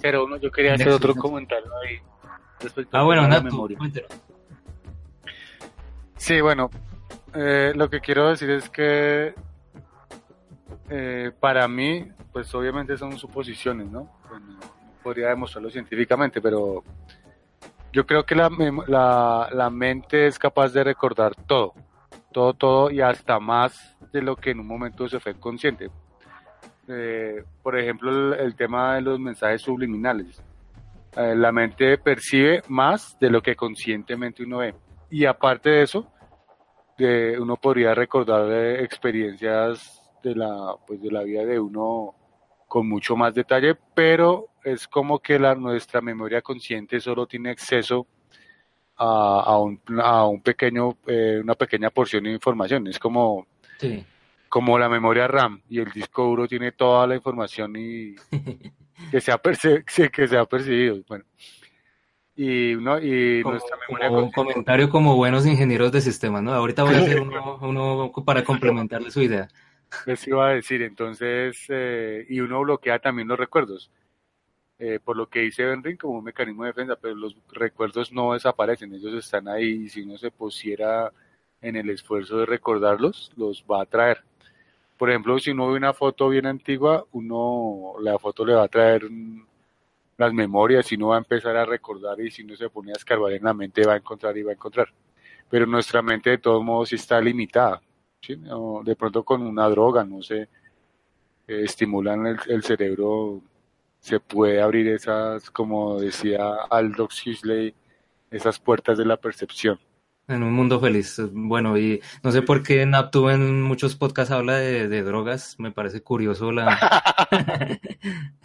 Pero 0.00 0.24
uno, 0.24 0.36
yo 0.36 0.50
quería 0.50 0.74
hacer 0.74 0.86
Nexus, 0.88 1.04
otro 1.04 1.14
comentario 1.20 1.70
ahí. 1.84 1.98
respecto 2.60 2.96
Ah, 2.96 3.02
bueno, 3.02 3.22
la 3.22 3.28
Natu, 3.28 3.44
memoria. 3.44 3.78
cuéntelo. 3.78 4.08
Sí, 6.16 6.40
bueno, 6.40 6.70
eh, 7.34 7.72
lo 7.74 7.88
que 7.88 8.00
quiero 8.00 8.28
decir 8.30 8.50
es 8.50 8.68
que 8.68 9.34
eh, 10.90 11.32
para 11.38 11.68
mí, 11.68 12.08
pues 12.32 12.52
obviamente 12.54 12.96
son 12.96 13.16
suposiciones, 13.18 13.88
¿no? 13.90 14.10
Pues, 14.28 14.40
no- 14.42 14.52
no 14.54 15.02
podría 15.02 15.28
demostrarlo 15.28 15.70
científicamente, 15.70 16.40
pero 16.40 16.82
yo 17.92 18.04
creo 18.06 18.24
que 18.26 18.34
la, 18.34 18.50
la, 18.88 19.48
la 19.52 19.70
mente 19.70 20.26
es 20.26 20.38
capaz 20.38 20.72
de 20.72 20.84
recordar 20.84 21.34
todo, 21.46 21.72
todo, 22.32 22.52
todo 22.54 22.90
y 22.90 23.00
hasta 23.00 23.38
más 23.38 23.96
de 24.12 24.20
lo 24.22 24.36
que 24.36 24.50
en 24.50 24.60
un 24.60 24.66
momento 24.66 25.08
se 25.08 25.20
fue 25.20 25.34
consciente. 25.34 25.88
Eh, 26.88 27.44
por 27.62 27.78
ejemplo, 27.78 28.34
el, 28.34 28.54
tema 28.54 28.94
de 28.96 29.02
los 29.02 29.20
mensajes 29.20 29.62
subliminales. 29.62 30.42
Eh, 31.16 31.34
la 31.36 31.52
mente 31.52 31.98
percibe 31.98 32.62
más 32.68 33.18
de 33.18 33.30
lo 33.30 33.42
que 33.42 33.54
conscientemente 33.56 34.42
uno 34.42 34.58
ve. 34.58 34.74
Y 35.10 35.24
aparte 35.24 35.70
de 35.70 35.82
eso, 35.82 36.06
de- 36.96 37.38
uno 37.38 37.56
podría 37.56 37.94
recordar 37.94 38.50
eh, 38.50 38.82
experiencias 38.82 40.02
de 40.22 40.34
la, 40.34 40.74
pues 40.86 41.00
de 41.00 41.10
la 41.10 41.22
vida 41.22 41.44
de 41.44 41.60
uno 41.60 42.14
con 42.66 42.88
mucho 42.88 43.16
más 43.16 43.34
detalle, 43.34 43.76
pero 43.94 44.48
es 44.62 44.86
como 44.88 45.18
que 45.20 45.38
la, 45.38 45.54
nuestra 45.54 46.00
memoria 46.00 46.42
consciente 46.42 47.00
solo 47.00 47.26
tiene 47.26 47.50
acceso 47.50 48.06
a, 48.96 49.40
a 49.46 49.58
un, 49.58 49.80
a 50.02 50.26
un 50.26 50.42
pequeño, 50.42 50.98
eh, 51.06 51.40
una 51.42 51.54
pequeña 51.54 51.90
porción 51.90 52.24
de 52.24 52.32
información. 52.32 52.86
Es 52.88 52.98
como, 52.98 53.46
Sí. 53.78 54.04
Como 54.48 54.78
la 54.78 54.88
memoria 54.88 55.28
RAM 55.28 55.62
y 55.68 55.80
el 55.80 55.90
disco 55.90 56.24
duro 56.24 56.48
tiene 56.48 56.72
toda 56.72 57.06
la 57.06 57.16
información 57.16 57.74
y 57.76 58.14
que 59.10 59.20
se 59.20 59.32
ha, 59.32 59.40
que 59.40 60.28
se 60.28 60.36
ha 60.36 60.44
percibido. 60.44 61.02
Bueno. 61.08 61.24
Y, 62.36 62.74
uno, 62.74 63.00
y 63.00 63.42
Como, 63.42 63.54
nuestra 63.54 63.76
memoria 63.88 64.08
como 64.08 64.22
un 64.22 64.30
comentario 64.30 64.90
como 64.90 65.16
buenos 65.16 65.44
ingenieros 65.44 65.90
de 65.90 66.00
sistemas, 66.00 66.40
¿no? 66.40 66.52
Ahorita 66.52 66.84
voy 66.84 66.94
a 66.94 66.98
hacer 66.98 67.20
uno, 67.20 67.58
uno 67.62 68.12
para 68.24 68.44
complementarle 68.44 69.10
su 69.10 69.22
idea. 69.22 69.48
Eso 70.06 70.30
iba 70.30 70.48
a 70.48 70.54
decir, 70.54 70.82
entonces, 70.82 71.64
eh, 71.68 72.26
y 72.28 72.40
uno 72.40 72.60
bloquea 72.60 72.98
también 72.98 73.26
los 73.26 73.38
recuerdos, 73.38 73.90
eh, 74.78 75.00
por 75.02 75.16
lo 75.16 75.28
que 75.28 75.40
dice 75.40 75.64
Benring 75.64 75.96
como 75.96 76.18
un 76.18 76.24
mecanismo 76.24 76.62
de 76.62 76.68
defensa, 76.68 76.96
pero 77.00 77.14
los 77.14 77.36
recuerdos 77.50 78.12
no 78.12 78.34
desaparecen, 78.34 78.94
ellos 78.94 79.14
están 79.14 79.48
ahí 79.48 79.84
y 79.84 79.88
si 79.88 80.02
uno 80.02 80.16
se 80.18 80.30
pusiera 80.30 81.10
en 81.60 81.74
el 81.74 81.90
esfuerzo 81.90 82.38
de 82.38 82.46
recordarlos, 82.46 83.32
los 83.36 83.64
va 83.68 83.82
a 83.82 83.86
traer. 83.86 84.22
Por 84.98 85.10
ejemplo, 85.10 85.38
si 85.38 85.52
uno 85.52 85.68
ve 85.68 85.76
una 85.76 85.94
foto 85.94 86.28
bien 86.28 86.46
antigua, 86.46 87.06
uno, 87.12 87.94
la 88.00 88.18
foto 88.18 88.44
le 88.44 88.54
va 88.54 88.64
a 88.64 88.68
traer 88.68 89.08
las 90.16 90.32
memorias 90.32 90.90
y 90.90 90.96
uno 90.96 91.08
va 91.08 91.14
a 91.16 91.18
empezar 91.18 91.56
a 91.56 91.64
recordar 91.64 92.20
y 92.20 92.30
si 92.30 92.42
uno 92.42 92.56
se 92.56 92.68
pone 92.68 92.90
a 92.90 92.96
escarbar 92.96 93.32
en 93.32 93.44
la 93.44 93.54
mente 93.54 93.86
va 93.86 93.94
a 93.94 93.98
encontrar 93.98 94.36
y 94.36 94.42
va 94.42 94.50
a 94.50 94.54
encontrar. 94.54 94.88
Pero 95.48 95.66
nuestra 95.66 96.02
mente 96.02 96.30
de 96.30 96.38
todos 96.38 96.62
modos 96.64 96.92
está 96.92 97.20
limitada. 97.20 97.80
¿sí? 98.20 98.36
O 98.50 98.82
de 98.84 98.96
pronto 98.96 99.24
con 99.24 99.42
una 99.42 99.68
droga, 99.68 100.04
no 100.04 100.20
sé, 100.20 100.48
eh, 101.46 101.62
estimulan 101.64 102.26
el, 102.26 102.38
el 102.48 102.62
cerebro, 102.64 103.40
se 104.00 104.20
puede 104.20 104.60
abrir 104.60 104.88
esas, 104.88 105.50
como 105.50 106.00
decía 106.00 106.54
Aldous 106.70 107.24
Huxley, 107.26 107.74
esas 108.30 108.58
puertas 108.58 108.98
de 108.98 109.04
la 109.04 109.16
percepción. 109.16 109.78
En 110.28 110.42
un 110.42 110.52
mundo 110.52 110.78
feliz. 110.78 111.20
Bueno, 111.32 111.78
y 111.78 112.02
no 112.22 112.30
sé 112.30 112.42
por 112.42 112.62
qué 112.62 112.84
Naptu 112.84 113.30
en 113.30 113.62
muchos 113.62 113.96
podcasts 113.96 114.30
habla 114.30 114.56
de, 114.56 114.86
de 114.86 115.02
drogas. 115.02 115.56
Me 115.58 115.72
parece 115.72 116.02
curioso 116.02 116.52
la... 116.52 116.78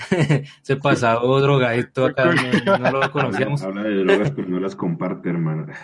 Ese 0.10 0.78
pasado 0.78 1.42
drogadicto 1.42 2.06
acá 2.06 2.32
no, 2.66 2.78
no 2.78 2.92
lo 2.92 3.12
conocíamos. 3.12 3.62
Habla 3.64 3.84
de 3.84 3.96
drogas, 3.96 4.32
pero 4.32 4.48
no 4.48 4.60
las 4.62 4.76
comparte, 4.76 5.30
hermano. 5.30 5.68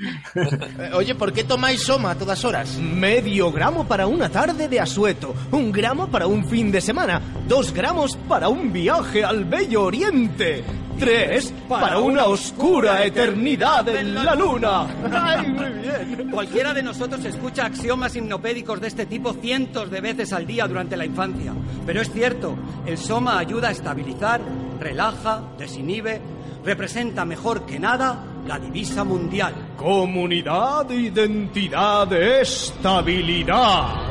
Eh, 0.00 0.90
Oye, 0.94 1.16
¿por 1.16 1.32
qué 1.32 1.42
tomáis 1.42 1.82
soma 1.82 2.12
a 2.12 2.14
todas 2.14 2.44
horas? 2.44 2.78
Medio 2.78 3.50
gramo 3.50 3.88
para 3.88 4.06
una 4.06 4.28
tarde 4.28 4.68
de 4.68 4.78
asueto, 4.78 5.34
un 5.50 5.72
gramo 5.72 6.08
para 6.08 6.28
un 6.28 6.46
fin 6.46 6.70
de 6.70 6.80
semana, 6.80 7.20
dos 7.48 7.72
gramos 7.74 8.16
para 8.28 8.48
un 8.48 8.72
viaje 8.72 9.24
al 9.24 9.44
bello 9.44 9.82
oriente, 9.82 10.62
tres 10.98 11.52
para 11.68 11.98
una 11.98 12.24
oscura 12.24 13.04
eternidad 13.04 13.88
en 13.88 14.14
la 14.14 14.34
luna. 14.34 14.86
¡Ay, 15.12 15.46
muy 15.48 15.70
bien! 15.80 16.30
Cualquiera 16.30 16.74
de 16.74 16.82
nosotros 16.82 17.24
escucha 17.24 17.66
axiomas 17.66 18.14
hipnopédicos 18.16 18.80
de 18.80 18.88
este 18.88 19.06
tipo 19.06 19.32
cientos 19.32 19.90
de 19.90 20.00
veces 20.00 20.32
al 20.32 20.46
día 20.46 20.66
durante 20.66 20.96
la 20.96 21.04
infancia. 21.06 21.54
Pero 21.86 22.00
es 22.00 22.10
cierto, 22.12 22.56
el 22.86 22.98
soma 22.98 23.38
ayuda 23.38 23.68
a 23.68 23.72
estabilizar, 23.72 24.40
relaja, 24.78 25.42
desinhibe, 25.56 26.20
representa 26.64 27.24
mejor 27.24 27.64
que 27.64 27.78
nada 27.78 28.24
la 28.46 28.58
divisa 28.58 29.04
mundial. 29.04 29.74
Comunidad, 29.76 30.90
identidad, 30.90 32.12
estabilidad. 32.12 34.08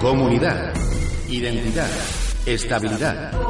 Comunidad, 0.00 0.74
identidad, 1.28 1.90
estabilidad. 2.46 3.43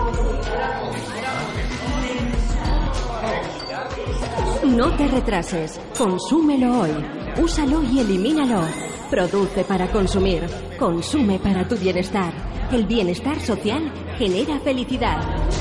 No 4.64 4.96
te 4.96 5.06
retrases. 5.06 5.78
Consúmelo 5.96 6.80
hoy. 6.80 6.90
Úsalo 7.36 7.82
y 7.82 8.00
elimínalo. 8.00 8.62
Produce 9.10 9.62
para 9.62 9.88
consumir. 9.92 10.42
Consume 10.78 11.38
para 11.38 11.68
tu 11.68 11.76
bienestar. 11.76 12.32
El 12.72 12.86
bienestar 12.86 13.38
social 13.40 13.92
genera 14.16 14.58
felicidad. 14.60 15.20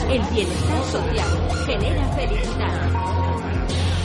El 0.09 0.21
bienestar 0.33 0.83
social 0.85 1.27
genera 1.65 2.07
felicidad. 2.13 3.03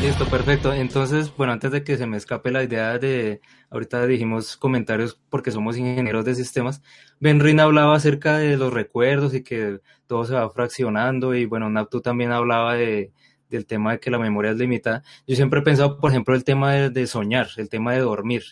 Listo, 0.03 0.27
perfecto. 0.27 0.73
Entonces, 0.73 1.33
bueno, 1.37 1.53
antes 1.53 1.71
de 1.71 1.85
que 1.85 1.97
se 1.97 2.07
me 2.07 2.17
escape 2.17 2.51
la 2.51 2.65
idea 2.65 2.99
de, 2.99 3.41
ahorita 3.71 4.05
dijimos 4.05 4.57
comentarios 4.57 5.21
porque 5.31 5.53
somos 5.53 5.77
ingenieros 5.77 6.25
de 6.25 6.35
sistemas, 6.35 6.83
Benrin 7.21 7.61
hablaba 7.61 7.95
acerca 7.95 8.37
de 8.37 8.57
los 8.57 8.73
recuerdos 8.73 9.33
y 9.33 9.45
que 9.45 9.79
todo 10.09 10.25
se 10.25 10.35
va 10.35 10.51
fraccionando 10.51 11.35
y 11.35 11.47
bueno, 11.47 11.71
Naptu 11.71 12.01
también 12.01 12.33
hablaba 12.33 12.75
de, 12.75 13.13
del 13.49 13.67
tema 13.67 13.93
de 13.93 14.01
que 14.01 14.11
la 14.11 14.19
memoria 14.19 14.53
es 14.53 14.57
limitada. 14.57 15.03
Yo 15.27 15.37
siempre 15.37 15.61
he 15.61 15.63
pensado, 15.63 15.99
por 15.99 16.11
ejemplo, 16.11 16.35
el 16.35 16.45
tema 16.45 16.75
de, 16.75 17.07
soñar, 17.07 17.49
el 17.57 17.69
tema 17.69 17.93
de 17.93 18.01
dormir. 18.01 18.43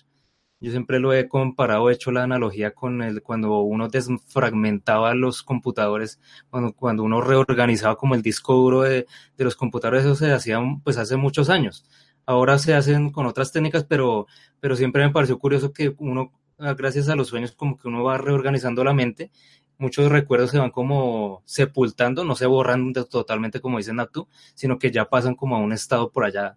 Yo 0.59 0.71
siempre 0.71 1.01
lo 1.01 1.13
he 1.13 1.29
comparado, 1.29 1.91
he 1.91 1.93
hecho 1.93 2.11
la 2.11 2.23
analogía 2.23 2.73
con 2.73 3.03
el, 3.03 3.23
cuando 3.23 3.61
uno 3.61 3.89
desfragmentaba 3.89 5.15
los 5.15 5.43
computadores, 5.43 6.19
cuando, 6.49 6.73
cuando 6.73 7.03
uno 7.03 7.21
reorganizaba 7.21 7.97
como 7.97 8.15
el 8.15 8.23
disco 8.23 8.55
duro 8.55 8.83
de, 8.83 9.07
de 9.37 9.45
los 9.45 9.55
computadores, 9.55 10.05
eso 10.05 10.15
se 10.15 10.33
hacía 10.33 10.59
pues 10.83 10.97
hace 10.97 11.17
muchos 11.17 11.51
años. 11.51 11.85
Ahora 12.25 12.59
se 12.59 12.75
hacen 12.75 13.11
con 13.11 13.27
otras 13.27 13.53
técnicas, 13.53 13.85
pero, 13.85 14.27
pero 14.59 14.77
siempre 14.77 15.05
me 15.07 15.13
pareció 15.13 15.39
curioso 15.39 15.73
que 15.73 15.95
uno, 15.99 16.33
gracias 16.59 17.09
a 17.09 17.17
los 17.17 17.29
sueños, 17.29 17.53
como 17.53 17.79
que 17.79 17.87
uno 17.89 18.03
va 18.03 18.19
reorganizando 18.19 18.83
la 18.83 18.95
mente, 18.95 19.31
muchos 19.79 20.11
recuerdos 20.11 20.51
se 20.51 20.59
van 20.59 20.71
como 20.71 21.43
sepultando, 21.45 22.25
no 22.25 22.35
se 22.37 22.47
borran 22.47 22.93
totalmente 22.93 23.61
como 23.61 23.79
dice 23.79 23.93
Natu, 23.93 24.29
sino 24.55 24.79
que 24.79 24.91
ya 24.91 25.09
pasan 25.09 25.35
como 25.35 25.57
a 25.57 25.61
un 25.61 25.73
estado 25.73 26.11
por 26.11 26.25
allá 26.25 26.57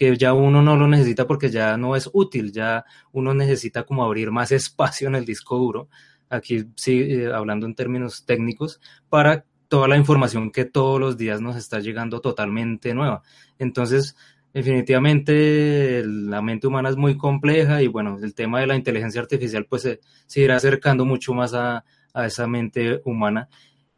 que 0.00 0.16
ya 0.16 0.32
uno 0.32 0.62
no 0.62 0.76
lo 0.76 0.88
necesita 0.88 1.26
porque 1.26 1.50
ya 1.50 1.76
no 1.76 1.94
es 1.94 2.08
útil, 2.14 2.52
ya 2.52 2.86
uno 3.12 3.34
necesita 3.34 3.82
como 3.82 4.02
abrir 4.02 4.30
más 4.30 4.50
espacio 4.52 5.08
en 5.08 5.14
el 5.14 5.26
disco 5.26 5.58
duro, 5.58 5.90
aquí 6.30 6.64
sí, 6.74 7.00
eh, 7.02 7.30
hablando 7.30 7.66
en 7.66 7.74
términos 7.74 8.24
técnicos, 8.24 8.80
para 9.10 9.44
toda 9.68 9.88
la 9.88 9.98
información 9.98 10.52
que 10.52 10.64
todos 10.64 10.98
los 10.98 11.18
días 11.18 11.42
nos 11.42 11.54
está 11.56 11.80
llegando 11.80 12.22
totalmente 12.22 12.94
nueva. 12.94 13.20
Entonces, 13.58 14.16
definitivamente 14.54 16.02
la 16.06 16.40
mente 16.40 16.66
humana 16.66 16.88
es 16.88 16.96
muy 16.96 17.18
compleja 17.18 17.82
y 17.82 17.86
bueno, 17.86 18.18
el 18.22 18.34
tema 18.34 18.60
de 18.60 18.68
la 18.68 18.76
inteligencia 18.76 19.20
artificial 19.20 19.66
pues 19.66 19.82
se, 19.82 20.00
se 20.26 20.40
irá 20.40 20.56
acercando 20.56 21.04
mucho 21.04 21.34
más 21.34 21.52
a, 21.52 21.84
a 22.14 22.26
esa 22.26 22.46
mente 22.46 23.00
humana 23.04 23.48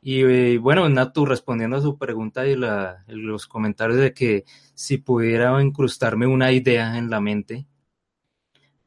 y, 0.04 0.22
eh, 0.24 0.58
bueno, 0.58 0.88
Natu, 0.88 1.24
respondiendo 1.26 1.76
a 1.76 1.80
su 1.80 1.96
pregunta 1.96 2.44
y 2.48 2.56
los 2.56 3.46
comentarios 3.46 3.98
de 4.00 4.12
que 4.12 4.44
si 4.74 4.98
pudiera 4.98 5.62
incrustarme 5.62 6.26
una 6.26 6.50
idea 6.50 6.98
en 6.98 7.08
la 7.08 7.20
mente, 7.20 7.66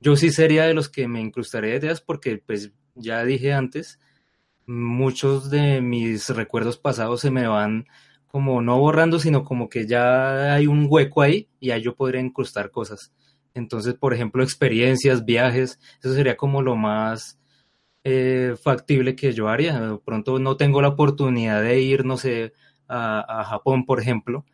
yo 0.02 0.18
sí 0.18 0.30
sería 0.30 0.66
de 0.66 0.74
los 0.74 0.90
que 0.90 1.08
me 1.08 1.22
incrustaría 1.22 1.76
ideas 1.76 2.02
porque, 2.02 2.38
pues, 2.46 2.74
ya 2.96 3.24
dije 3.24 3.54
antes, 3.54 4.00
muchos 4.68 5.50
de 5.50 5.82
mis 5.82 6.30
recuerdos 6.30 6.78
pasados 6.78 7.22
se 7.22 7.32
me 7.32 7.48
van 7.48 7.88
como 8.28 8.62
no 8.62 8.80
borrando, 8.80 9.20
sino 9.20 9.44
como 9.46 9.70
que 9.70 9.88
ya 9.88 10.54
hay 10.56 10.68
un 10.68 10.88
hueco 10.90 11.22
ahí 11.22 11.50
y 11.62 11.72
ahí 11.72 11.82
yo 11.82 11.96
podría 11.96 12.22
incrustar 12.22 12.72
cosas. 12.72 13.14
Entonces, 13.54 13.94
por 13.96 14.14
ejemplo, 14.14 14.44
experiencias, 14.44 15.26
viajes, 15.26 15.80
eso 16.04 16.14
sería 16.14 16.36
como 16.38 16.62
lo 16.62 16.76
más 16.76 17.40
eh, 18.06 18.56
factible 18.62 19.16
que 19.16 19.34
yo 19.34 19.50
haría. 19.50 20.00
Pronto 20.06 20.38
no 20.40 20.56
tengo 20.58 20.82
la 20.82 20.90
oportunidad 20.90 21.62
de 21.64 21.82
ir, 21.82 22.06
no 22.06 22.18
sé, 22.18 22.54
a, 22.88 23.44
Japón, 23.50 23.86
por 23.86 24.00
ejemplo, 24.00 24.46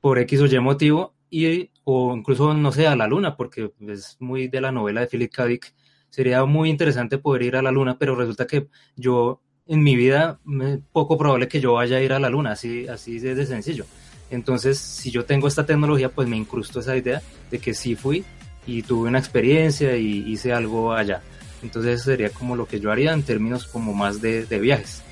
por 0.00 0.18
X 0.18 0.42
o 0.42 0.46
Y 0.46 0.60
motivo, 0.60 1.14
y, 1.30 1.70
o 1.84 2.14
incluso, 2.14 2.52
no 2.52 2.72
sé, 2.72 2.86
a 2.86 2.94
la 2.94 3.08
Luna, 3.08 3.36
porque 3.36 3.72
es 3.88 4.18
muy 4.20 4.48
de 4.48 4.60
la 4.60 4.70
novela 4.70 5.00
de 5.00 5.06
Philip 5.06 5.32
K. 5.32 5.46
Dick. 5.46 5.74
Sería 6.10 6.44
muy 6.44 6.68
interesante 6.68 7.16
poder 7.18 7.42
ir 7.42 7.56
a 7.56 7.62
la 7.62 7.72
Luna, 7.72 7.98
pero 7.98 8.14
resulta 8.14 8.46
que 8.46 8.68
yo, 8.96 9.40
en 9.66 9.82
mi 9.82 9.96
vida, 9.96 10.38
es 10.62 10.78
poco 10.92 11.16
probable 11.16 11.48
que 11.48 11.60
yo 11.60 11.72
vaya 11.72 11.96
a 11.96 12.02
ir 12.02 12.12
a 12.12 12.20
la 12.20 12.28
Luna, 12.28 12.52
así, 12.52 12.86
así 12.86 13.18
de 13.18 13.46
sencillo. 13.46 13.86
Entonces, 14.30 14.78
si 14.78 15.10
yo 15.10 15.24
tengo 15.24 15.48
esta 15.48 15.64
tecnología, 15.64 16.10
pues 16.10 16.28
me 16.28 16.36
incrusto 16.36 16.80
esa 16.80 16.96
idea 16.96 17.22
de 17.50 17.58
que 17.58 17.72
sí 17.72 17.96
fui 17.96 18.24
y 18.66 18.82
tuve 18.82 19.08
una 19.08 19.18
experiencia 19.18 19.96
y 19.96 20.30
hice 20.30 20.52
algo 20.52 20.92
allá. 20.92 21.22
Entonces 21.64 22.02
sería 22.02 22.28
como 22.28 22.54
lo 22.54 22.66
que 22.66 22.78
yo 22.78 22.92
haría 22.92 23.12
en 23.12 23.22
términos 23.22 23.66
como 23.66 23.94
más 23.94 24.20
de, 24.20 24.44
de 24.44 24.60
viajes. 24.60 25.02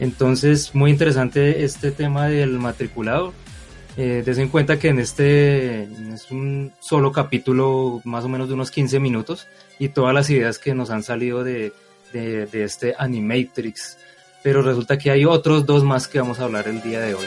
Entonces, 0.00 0.74
muy 0.74 0.92
interesante 0.92 1.64
este 1.64 1.90
tema 1.90 2.28
del 2.28 2.58
matriculado. 2.60 3.34
Eh, 3.96 4.22
des 4.24 4.38
en 4.38 4.48
cuenta 4.48 4.78
que 4.78 4.88
en 4.88 5.00
este 5.00 5.82
es 6.14 6.30
un 6.30 6.72
solo 6.78 7.10
capítulo, 7.10 8.00
más 8.04 8.24
o 8.24 8.28
menos 8.28 8.46
de 8.46 8.54
unos 8.54 8.70
15 8.70 9.00
minutos, 9.00 9.48
y 9.80 9.88
todas 9.88 10.14
las 10.14 10.30
ideas 10.30 10.60
que 10.60 10.72
nos 10.72 10.90
han 10.90 11.02
salido 11.02 11.42
de, 11.42 11.72
de, 12.12 12.46
de 12.46 12.62
este 12.62 12.94
Animatrix. 12.96 13.98
Pero 14.44 14.62
resulta 14.62 14.98
que 14.98 15.10
hay 15.10 15.24
otros 15.24 15.66
dos 15.66 15.82
más 15.82 16.06
que 16.06 16.20
vamos 16.20 16.38
a 16.38 16.44
hablar 16.44 16.68
el 16.68 16.80
día 16.80 17.00
de 17.00 17.14
hoy. 17.14 17.26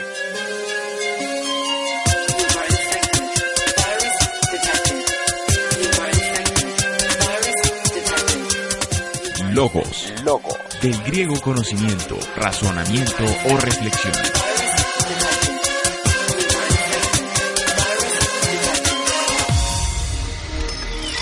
Logos. 9.54 10.10
Logos. 10.24 10.56
Del 10.80 10.98
griego 11.02 11.38
conocimiento, 11.42 12.16
razonamiento 12.36 13.22
o 13.50 13.56
reflexión. 13.58 14.14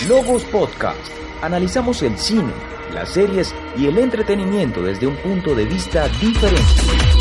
Logos 0.08 0.44
Podcast. 0.44 1.00
Analizamos 1.42 2.02
el 2.02 2.16
cine, 2.18 2.52
las 2.94 3.08
series 3.08 3.52
y 3.76 3.86
el 3.86 3.98
entretenimiento 3.98 4.80
desde 4.80 5.08
un 5.08 5.16
punto 5.16 5.56
de 5.56 5.64
vista 5.64 6.06
diferente. 6.20 7.19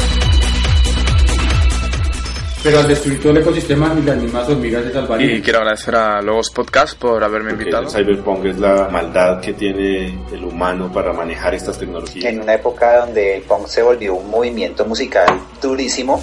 Pero 2.61 2.79
al 2.79 2.87
destruir 2.89 3.21
todo 3.21 3.31
el 3.31 3.37
ecosistema 3.37 3.95
y 3.97 4.01
las 4.03 4.17
mismas 4.17 4.49
hormigas 4.49 4.83
se 4.83 4.91
salvarían. 4.91 5.37
Y 5.37 5.41
quiero 5.41 5.59
agradecer 5.59 5.95
a 5.95 6.21
Logos 6.21 6.49
Podcast 6.49 6.97
por 6.97 7.23
haberme 7.23 7.51
Porque 7.51 7.63
invitado. 7.63 7.83
el 7.85 7.89
cyberpunk 7.89 8.45
es 8.45 8.59
la 8.59 8.89
maldad 8.89 9.39
que 9.39 9.53
tiene 9.53 10.19
el 10.31 10.43
humano 10.43 10.91
para 10.91 11.13
manejar 11.13 11.55
estas 11.55 11.79
tecnologías. 11.79 12.25
En 12.25 12.41
una 12.41 12.55
época 12.55 13.05
donde 13.05 13.37
el 13.37 13.43
punk 13.43 13.67
se 13.67 13.81
volvió 13.81 14.15
un 14.15 14.29
movimiento 14.29 14.85
musical 14.85 15.39
durísimo. 15.61 16.21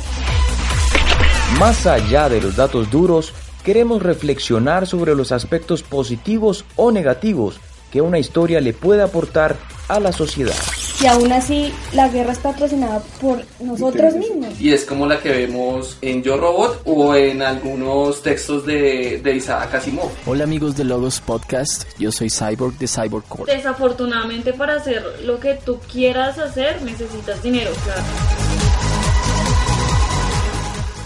Más 1.59 1.87
allá 1.87 2.29
de 2.29 2.43
los 2.43 2.55
datos 2.55 2.91
duros, 2.91 3.33
queremos 3.65 4.03
reflexionar 4.03 4.87
sobre 4.87 5.15
los 5.15 5.33
aspectos 5.33 5.83
positivos 5.83 6.67
o 6.77 6.93
negativos 6.93 7.61
que 7.91 8.03
una 8.03 8.19
historia 8.19 8.61
le 8.61 8.75
puede 8.75 9.01
aportar 9.03 9.57
a 9.89 10.01
la 10.01 10.13
sociedad. 10.13 10.55
Y 10.99 11.07
aún 11.07 11.31
así, 11.31 11.75
la 11.93 12.09
guerra 12.09 12.33
es 12.33 12.39
patrocinada 12.39 13.01
por 13.21 13.45
nosotros 13.61 14.15
mismos. 14.15 14.59
Y 14.59 14.73
es 14.73 14.85
como 14.87 15.07
la 15.07 15.21
que 15.21 15.31
vemos 15.31 15.99
en 16.01 16.23
Yo 16.23 16.39
Robot 16.39 16.83
o 16.87 17.15
en 17.15 17.43
algunos 17.43 18.23
textos 18.23 18.65
de, 18.65 19.21
de 19.23 19.37
Isaac 19.37 19.75
Asimov. 19.75 20.09
Hola 20.25 20.45
amigos 20.45 20.75
de 20.75 20.85
Logos 20.85 21.21
Podcast, 21.21 21.85
yo 21.99 22.11
soy 22.11 22.31
Cyborg 22.31 22.79
de 22.79 22.89
Cyborg 22.89 23.25
Core. 23.27 23.55
Desafortunadamente 23.55 24.55
para 24.55 24.77
hacer 24.77 25.05
lo 25.25 25.39
que 25.39 25.55
tú 25.55 25.79
quieras 25.93 26.39
hacer 26.39 26.81
necesitas 26.83 27.43
dinero, 27.43 27.71
claro. 27.85 28.03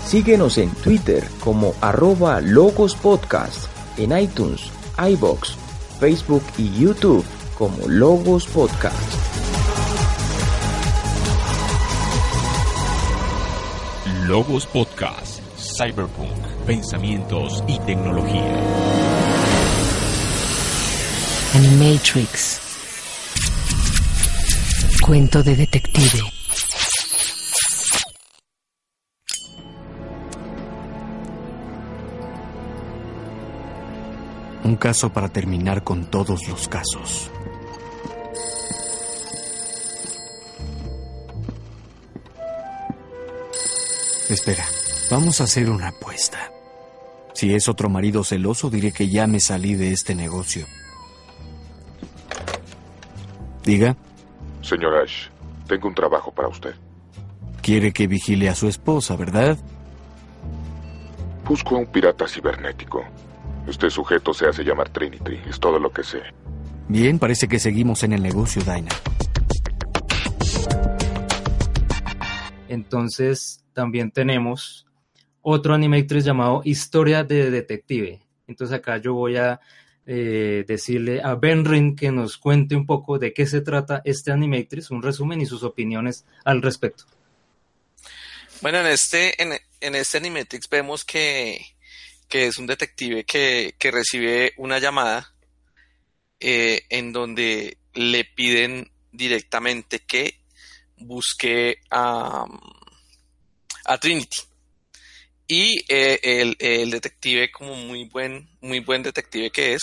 Síguenos 0.07 0.59
en 0.59 0.71
Twitter 0.71 1.25
como 1.41 1.75
arroba 1.81 2.41
Logos 2.41 2.95
Podcast, 2.95 3.67
en 3.97 4.17
iTunes, 4.17 4.61
iBox, 4.99 5.57
Facebook 5.99 6.43
y 6.59 6.81
YouTube 6.81 7.25
como 7.59 7.89
Logos 7.89 8.47
Podcast. 8.47 9.50
Logos 14.31 14.65
Podcast, 14.65 15.41
Cyberpunk, 15.59 16.31
pensamientos 16.65 17.65
y 17.67 17.81
tecnología. 17.81 18.63
Animatrix. 21.57 22.61
Cuento 25.05 25.43
de 25.43 25.57
detective. 25.57 26.23
Un 34.63 34.77
caso 34.77 35.13
para 35.13 35.29
terminar 35.29 35.83
con 35.83 36.05
todos 36.05 36.47
los 36.47 36.69
casos. 36.69 37.33
Espera, 44.31 44.65
vamos 45.11 45.41
a 45.41 45.45
hacer 45.45 45.69
una 45.69 45.89
apuesta. 45.89 46.53
Si 47.33 47.53
es 47.53 47.69
otro 47.69 47.89
marido 47.89 48.23
celoso, 48.23 48.71
diré 48.71 48.93
que 48.93 49.09
ya 49.09 49.27
me 49.27 49.41
salí 49.41 49.75
de 49.75 49.91
este 49.91 50.15
negocio. 50.15 50.67
Diga, 53.65 53.97
Señor 54.63 54.95
Ash, 55.03 55.27
tengo 55.67 55.89
un 55.89 55.97
trabajo 55.97 56.31
para 56.33 56.47
usted. 56.47 56.75
quiere 57.61 57.93
que 57.93 58.07
vigile 58.07 58.49
a 58.49 58.55
su 58.55 58.69
esposa, 58.69 59.17
¿verdad? 59.17 59.59
Busco 61.45 61.75
a 61.75 61.79
un 61.81 61.87
pirata 61.87 62.29
cibernético. 62.29 63.05
Este 63.67 63.91
sujeto 63.91 64.33
se 64.33 64.47
hace 64.47 64.63
llamar 64.63 64.91
Trinity, 64.91 65.41
es 65.49 65.59
todo 65.59 65.81
lo 65.81 65.91
que 65.91 66.05
sé. 66.05 66.23
Bien, 66.89 67.19
parece 67.19 67.49
que 67.49 67.59
seguimos 67.59 68.05
en 68.05 68.13
el 68.13 68.23
negocio, 68.23 68.63
Dinah. 68.63 68.95
Entonces, 72.69 73.60
también 73.73 74.11
tenemos 74.11 74.87
otro 75.43 75.75
Animatrix 75.75 76.25
llamado 76.25 76.63
Historia 76.65 77.25
de 77.25 77.51
Detective. 77.51 78.21
Entonces 78.47 78.77
acá 78.77 78.99
yo 78.99 79.15
voy 79.15 79.37
a 79.37 79.61
eh, 80.07 80.65
decirle 80.67 81.21
a 81.23 81.35
Benrin 81.35 81.95
que 81.95 82.11
nos 82.11 82.37
cuente 82.37 82.75
un 82.75 82.87
poco 82.87 83.19
de 83.19 83.33
qué 83.33 83.47
se 83.47 83.61
trata 83.61 84.03
este 84.05 84.33
Animatrix, 84.33 84.91
un 84.91 85.03
resumen 85.03 85.41
y 85.41 85.47
sus 85.47 85.63
opiniones 85.63 86.25
al 86.45 86.63
respecto. 86.63 87.05
Bueno, 88.61 88.81
en 88.81 88.87
este, 88.89 89.43
en, 89.43 89.53
en 89.81 89.95
este 89.95 90.19
Animatrix 90.19 90.69
vemos 90.69 91.05
que, 91.05 91.65
que 92.29 92.47
es 92.47 92.59
un 92.59 92.67
detective 92.67 93.25
que, 93.25 93.75
que 93.79 93.91
recibe 93.91 94.53
una 94.57 94.79
llamada 94.79 95.33
eh, 96.41 96.83
en 96.89 97.13
donde 97.13 97.79
le 97.95 98.25
piden 98.25 98.91
directamente 99.13 100.01
que 100.01 100.41
busque 100.97 101.77
a, 101.91 102.45
a 103.91 103.99
Trinity. 103.99 104.39
Y 105.49 105.85
eh, 105.89 106.55
el, 106.61 106.91
detective, 106.91 107.51
como 107.51 107.75
muy 107.75 108.05
buen, 108.05 108.49
muy 108.61 108.79
buen 108.79 109.03
detective 109.03 109.51
que 109.51 109.75
es, 109.75 109.83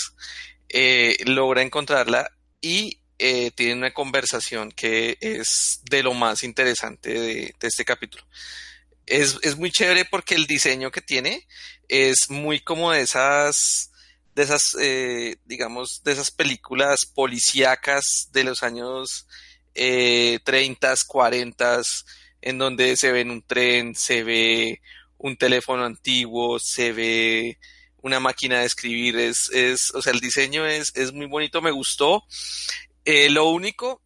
eh, 0.70 1.18
logra 1.26 1.62
encontrarla 1.62 2.32
y 2.62 3.00
eh, 3.20 3.52
tiene 3.52 3.74
una 3.74 3.94
conversación 3.94 4.72
que 4.72 5.18
es 5.20 5.82
de 5.90 6.04
lo 6.04 6.14
más 6.14 6.44
interesante 6.44 7.14
de, 7.14 7.54
de 7.60 7.68
este 7.68 7.84
capítulo. 7.84 8.24
Es, 9.06 9.38
es, 9.42 9.58
muy 9.58 9.72
chévere 9.72 10.06
porque 10.06 10.36
el 10.36 10.48
diseño 10.48 10.90
que 10.90 11.02
tiene 11.02 11.46
es 11.90 12.30
muy 12.30 12.62
como 12.62 12.94
de 12.94 13.02
esas, 13.02 13.92
de 14.36 14.44
esas, 14.44 14.78
digamos, 15.46 16.02
de 16.06 16.14
esas 16.14 16.32
películas 16.32 17.06
policíacas 17.06 18.30
de 18.32 18.46
los 18.46 18.64
años 18.64 19.28
eh, 19.80 20.40
30, 20.44 20.96
40, 21.06 21.82
en 22.42 22.58
donde 22.58 22.96
se 22.98 23.12
ve 23.12 23.22
en 23.22 23.32
un 23.32 23.42
tren, 23.42 23.96
se 23.96 24.24
ve 24.24 24.82
un 25.18 25.38
teléfono 25.38 25.84
antiguo, 25.84 26.60
se 26.60 26.92
ve 26.94 27.60
una 28.02 28.20
máquina 28.20 28.60
de 28.60 28.66
escribir, 28.66 29.18
es, 29.18 29.50
es 29.50 29.94
o 29.94 30.02
sea, 30.02 30.14
el 30.14 30.20
diseño 30.20 30.66
es, 30.66 30.94
es 30.96 31.12
muy 31.14 31.26
bonito, 31.26 31.62
me 31.62 31.72
gustó. 31.72 32.24
Eh, 33.06 33.30
lo 33.30 33.46
único 33.50 34.02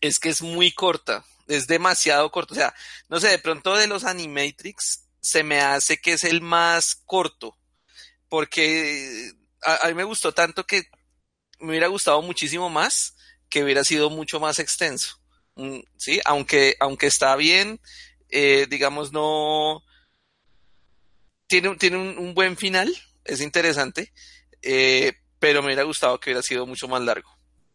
es 0.00 0.18
que 0.18 0.30
es 0.30 0.42
muy 0.42 0.72
corta, 0.72 1.24
es 1.46 1.66
demasiado 1.66 2.30
corto, 2.30 2.54
o 2.54 2.56
sea, 2.56 2.74
no 3.08 3.20
sé, 3.20 3.28
de 3.28 3.38
pronto 3.38 3.76
de 3.76 3.86
los 3.86 4.04
Animatrix 4.04 5.06
se 5.20 5.42
me 5.42 5.60
hace 5.60 5.98
que 6.00 6.14
es 6.14 6.24
el 6.24 6.40
más 6.40 6.94
corto, 7.04 7.58
porque 8.28 9.32
a, 9.62 9.86
a 9.86 9.88
mí 9.88 9.94
me 9.94 10.04
gustó 10.04 10.32
tanto 10.32 10.64
que 10.64 10.84
me 11.60 11.70
hubiera 11.70 11.88
gustado 11.88 12.22
muchísimo 12.22 12.70
más 12.70 13.16
que 13.50 13.62
hubiera 13.62 13.84
sido 13.84 14.08
mucho 14.08 14.40
más 14.40 14.58
extenso. 14.58 15.19
Mm, 15.56 15.80
sí, 15.96 16.20
aunque, 16.24 16.76
aunque 16.80 17.06
está 17.06 17.36
bien, 17.36 17.80
eh, 18.28 18.66
digamos, 18.68 19.12
no, 19.12 19.82
tiene, 21.46 21.74
tiene 21.76 21.96
un, 21.96 22.18
un, 22.18 22.34
buen 22.34 22.56
final, 22.56 22.94
es 23.24 23.40
interesante, 23.40 24.12
eh, 24.62 25.12
pero 25.38 25.60
me 25.60 25.66
hubiera 25.66 25.82
gustado 25.82 26.18
que 26.20 26.30
hubiera 26.30 26.42
sido 26.42 26.66
mucho 26.66 26.86
más 26.88 27.02
largo. 27.02 27.30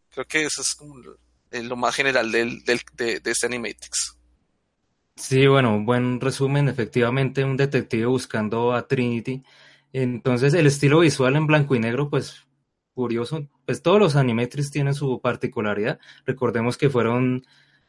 Creo 0.10 0.26
que 0.26 0.44
eso 0.44 0.62
es 0.62 0.76
como 0.76 0.98
lo, 0.98 1.18
lo 1.52 1.76
más 1.76 1.96
general 1.96 2.32
del, 2.32 2.64
del, 2.64 2.80
de, 2.94 3.20
de, 3.20 3.32
este 3.32 3.48
Animatrix. 3.48 4.18
Sí, 5.18 5.46
bueno, 5.48 5.84
buen 5.84 6.22
resumen. 6.22 6.70
Efectivamente, 6.70 7.44
un 7.44 7.58
detective 7.58 8.06
buscando 8.06 8.74
a 8.74 8.88
Trinity. 8.88 9.44
Entonces, 9.92 10.54
el 10.54 10.68
estilo 10.68 11.00
visual 11.00 11.36
en 11.36 11.48
blanco 11.48 11.76
y 11.76 11.80
negro, 11.80 12.10
pues 12.10 12.46
curioso. 12.94 13.48
Pues 13.66 13.82
todos 13.82 14.00
los 14.00 14.16
Animatrix 14.16 14.72
tienen 14.72 14.94
su 14.94 15.20
particularidad. 15.22 16.00
Recordemos 16.26 16.78
que 16.78 16.90
fueron 16.90 17.46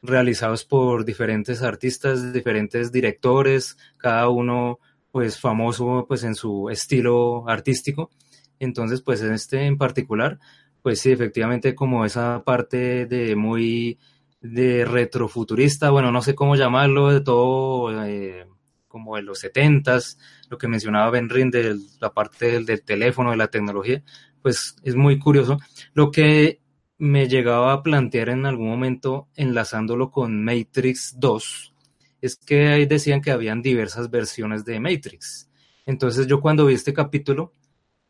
realizados 0.07 0.64
por 0.64 1.04
diferentes 1.04 1.62
artistas, 1.62 2.32
diferentes 2.32 2.92
directores, 2.92 3.76
cada 3.96 4.28
uno 4.28 4.78
pues 5.11 5.38
famoso 5.40 6.04
pues 6.09 6.24
en 6.24 6.34
su 6.34 6.68
estilo 6.70 7.48
artístico. 7.48 8.11
Entonces, 8.59 9.02
pues 9.02 9.22
en 9.22 9.32
este 9.32 9.66
en 9.66 9.78
particular, 9.78 10.38
pues 10.82 11.00
sí, 11.00 11.11
efectivamente 11.11 11.74
como 11.74 12.04
esa 12.04 12.42
parte 12.44 13.07
de 13.07 13.36
muy 13.36 13.98
de 14.40 14.84
retrofuturista, 14.84 15.90
bueno, 15.90 16.12
no 16.12 16.22
sé 16.22 16.34
cómo 16.34 16.57
llamarlo, 16.57 17.11
de 17.12 17.20
todo 17.20 18.04
eh, 18.04 18.46
como 18.88 19.16
de 19.16 19.22
los 19.22 19.38
setentas, 19.40 20.18
lo 20.48 20.59
que 20.59 20.68
mencionaba 20.68 21.11
Benrin 21.11 21.50
de 21.50 21.76
la 22.00 22.12
parte 22.12 22.52
del, 22.52 22.66
del, 22.66 22.82
teléfono, 22.82 23.30
de 23.30 23.36
la 23.36 23.48
tecnología, 23.48 24.02
pues 24.42 24.76
es 24.84 24.94
muy 24.94 25.18
curioso. 25.18 25.59
Lo 25.92 26.11
que 26.11 26.61
me 26.99 27.28
llegaba 27.28 27.72
a 27.72 27.82
plantear 27.82 28.30
en 28.30 28.47
algún 28.47 28.68
momento 28.68 29.28
enlazándolo 29.36 30.11
con 30.11 30.42
Matrix 30.44 31.14
2, 31.18 31.74
es 32.22 32.36
que 32.36 32.68
ahí 32.68 32.86
decían 32.86 33.20
que 33.20 33.30
habían 33.30 33.62
diversas 33.62 34.11
versiones 34.11 34.64
de 34.64 34.80
Matrix. 34.80 35.51
Entonces 35.84 36.26
yo 36.26 36.40
cuando 36.40 36.66
vi 36.66 36.74
este 36.74 36.92
capítulo, 36.92 37.53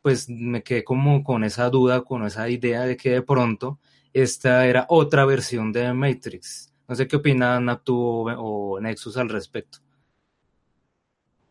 pues 0.03 0.29
me 0.29 0.63
quedé 0.63 0.85
como 0.85 1.25
con 1.25 1.45
esa 1.45 1.69
duda, 1.69 2.03
con 2.03 2.25
esa 2.25 2.49
idea 2.49 2.83
de 2.83 2.97
que 2.97 3.11
de 3.11 3.23
pronto 3.23 3.81
esta 4.13 4.67
era 4.67 4.87
otra 4.89 5.25
versión 5.25 5.73
de 5.73 5.93
Matrix. 5.93 6.73
No 6.89 6.95
sé 6.95 7.09
qué 7.09 7.17
opina 7.17 7.61
Naptu 7.61 8.29
o, 8.31 8.81
Nexus 8.81 9.17
al 9.17 9.29
respecto. 9.29 9.79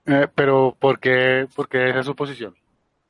Eh, 0.05 0.27
pero 0.33 0.75
¿por 0.79 0.99
qué, 0.99 1.47
por 1.55 1.67
qué 1.67 1.89
esa 1.89 2.03
suposición? 2.03 2.55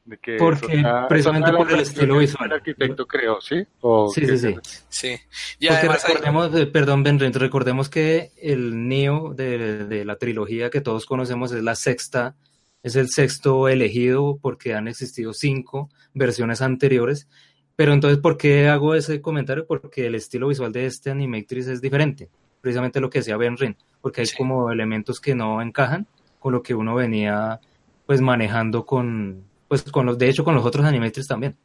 De 0.05 0.17
que 0.19 0.37
Porque 0.37 0.77
está, 0.77 1.07
precisamente 1.07 1.51
por 1.51 1.71
el 1.71 1.79
estilo 1.79 2.19
visual. 2.19 2.45
El 2.45 2.53
arquitecto 2.53 3.07
creó, 3.07 3.41
¿sí? 3.41 3.65
¿O 3.81 4.07
sí, 4.09 4.25
sí, 4.27 4.37
sí, 4.37 4.55
sí. 4.87 5.15
Y 5.59 5.67
Porque 5.67 5.87
recordemos, 5.87 6.53
hay... 6.53 6.65
perdón, 6.67 7.01
Ben, 7.01 7.19
recordemos 7.33 7.89
que 7.89 8.31
el 8.39 8.87
Neo 8.87 9.33
de, 9.33 9.85
de, 9.85 10.05
la 10.05 10.17
trilogía 10.17 10.69
que 10.69 10.81
todos 10.81 11.07
conocemos 11.07 11.51
es 11.53 11.63
la 11.63 11.75
sexta, 11.75 12.35
es 12.83 12.95
el 12.95 13.09
sexto 13.09 13.67
elegido 13.67 14.37
porque 14.39 14.75
han 14.75 14.87
existido 14.87 15.33
cinco 15.33 15.89
versiones 16.13 16.61
anteriores. 16.61 17.27
Pero 17.75 17.91
entonces, 17.93 18.19
¿por 18.19 18.37
qué 18.37 18.67
hago 18.67 18.93
ese 18.93 19.21
comentario? 19.21 19.65
Porque 19.65 20.05
el 20.05 20.13
estilo 20.13 20.49
visual 20.49 20.71
de 20.71 20.85
este 20.85 21.09
Animatrix 21.09 21.67
es 21.67 21.81
diferente. 21.81 22.29
Precisamente 22.61 22.99
lo 22.99 23.09
que 23.09 23.19
decía 23.19 23.37
Ben 23.37 23.57
Rin, 23.57 23.75
porque 24.01 24.21
hay 24.21 24.27
sí. 24.27 24.37
como 24.37 24.71
elementos 24.71 25.19
que 25.19 25.33
no 25.33 25.61
encajan 25.61 26.07
con 26.39 26.53
lo 26.53 26.61
que 26.61 26.75
uno 26.75 26.93
venía 26.93 27.59
pues 28.05 28.21
manejando 28.21 28.85
con, 28.85 29.45
pues 29.67 29.83
con 29.83 30.05
los, 30.05 30.17
de 30.17 30.29
hecho 30.29 30.43
con 30.43 30.55
los 30.55 30.65
otros 30.65 30.85
Animatrix 30.85 31.27
también. 31.27 31.57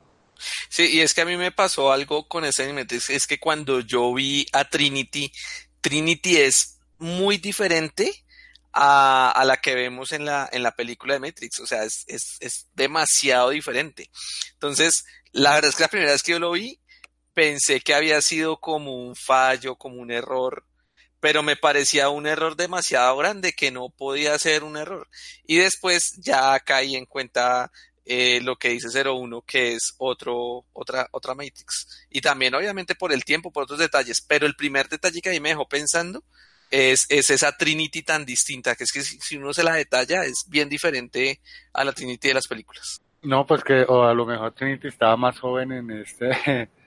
Sí, 0.68 0.90
y 0.92 1.00
es 1.00 1.12
que 1.12 1.20
a 1.20 1.26
mí 1.26 1.36
me 1.36 1.52
pasó 1.52 1.92
algo 1.92 2.26
con 2.26 2.44
ese 2.44 2.64
Animatrix, 2.64 3.10
es 3.10 3.26
que 3.26 3.38
cuando 3.38 3.80
yo 3.80 4.12
vi 4.14 4.46
a 4.52 4.64
Trinity, 4.64 5.32
Trinity 5.80 6.36
es 6.38 6.78
muy 6.98 7.38
diferente 7.38 8.24
a, 8.72 9.30
a, 9.30 9.44
la 9.44 9.58
que 9.58 9.74
vemos 9.74 10.12
en 10.12 10.24
la, 10.24 10.48
en 10.52 10.62
la 10.62 10.72
película 10.72 11.14
de 11.14 11.20
Matrix, 11.20 11.60
o 11.60 11.66
sea, 11.66 11.84
es, 11.84 12.04
es, 12.06 12.36
es 12.40 12.68
demasiado 12.74 13.50
diferente. 13.50 14.10
Entonces, 14.52 15.04
la 15.32 15.54
verdad 15.54 15.70
es 15.70 15.76
que 15.76 15.82
la 15.82 15.88
primera 15.88 16.12
vez 16.12 16.22
que 16.22 16.32
yo 16.32 16.38
lo 16.38 16.52
vi, 16.52 16.80
pensé 17.34 17.80
que 17.80 17.94
había 17.94 18.20
sido 18.22 18.60
como 18.60 18.94
un 18.94 19.16
fallo, 19.16 19.76
como 19.76 20.00
un 20.00 20.10
error, 20.10 20.66
pero 21.20 21.42
me 21.42 21.56
parecía 21.56 22.08
un 22.08 22.26
error 22.26 22.56
demasiado 22.56 23.16
grande 23.16 23.52
que 23.52 23.70
no 23.70 23.90
podía 23.90 24.38
ser 24.38 24.64
un 24.64 24.76
error. 24.76 25.08
Y 25.44 25.58
después 25.58 26.14
ya 26.18 26.58
caí 26.60 26.96
en 26.96 27.06
cuenta 27.06 27.70
eh, 28.04 28.40
lo 28.42 28.56
que 28.56 28.70
dice 28.70 28.88
01, 28.88 29.42
que 29.42 29.74
es 29.74 29.94
otro, 29.98 30.64
otra, 30.72 31.08
otra 31.12 31.34
Matrix. 31.34 32.06
Y 32.10 32.20
también, 32.20 32.54
obviamente, 32.54 32.94
por 32.94 33.12
el 33.12 33.24
tiempo, 33.24 33.52
por 33.52 33.64
otros 33.64 33.78
detalles. 33.78 34.20
Pero 34.20 34.46
el 34.46 34.56
primer 34.56 34.88
detalle 34.88 35.20
que 35.20 35.28
a 35.28 35.32
mí 35.32 35.40
me 35.40 35.50
dejó 35.50 35.68
pensando 35.68 36.22
es, 36.70 37.06
es 37.08 37.30
esa 37.30 37.56
Trinity 37.56 38.02
tan 38.02 38.24
distinta, 38.24 38.74
que 38.74 38.84
es 38.84 38.92
que 38.92 39.02
si, 39.02 39.18
si, 39.20 39.36
uno 39.36 39.52
se 39.52 39.64
la 39.64 39.74
detalla, 39.74 40.24
es 40.24 40.46
bien 40.48 40.68
diferente 40.68 41.40
a 41.72 41.84
la 41.84 41.92
Trinity 41.92 42.28
de 42.28 42.34
las 42.34 42.46
películas. 42.46 43.00
No, 43.22 43.46
pues 43.46 43.62
que, 43.62 43.82
o 43.82 44.04
a 44.04 44.14
lo 44.14 44.24
mejor 44.24 44.52
Trinity 44.52 44.88
estaba 44.88 45.16
más 45.16 45.38
joven 45.38 45.72
en 45.72 45.90
este. 45.90 46.68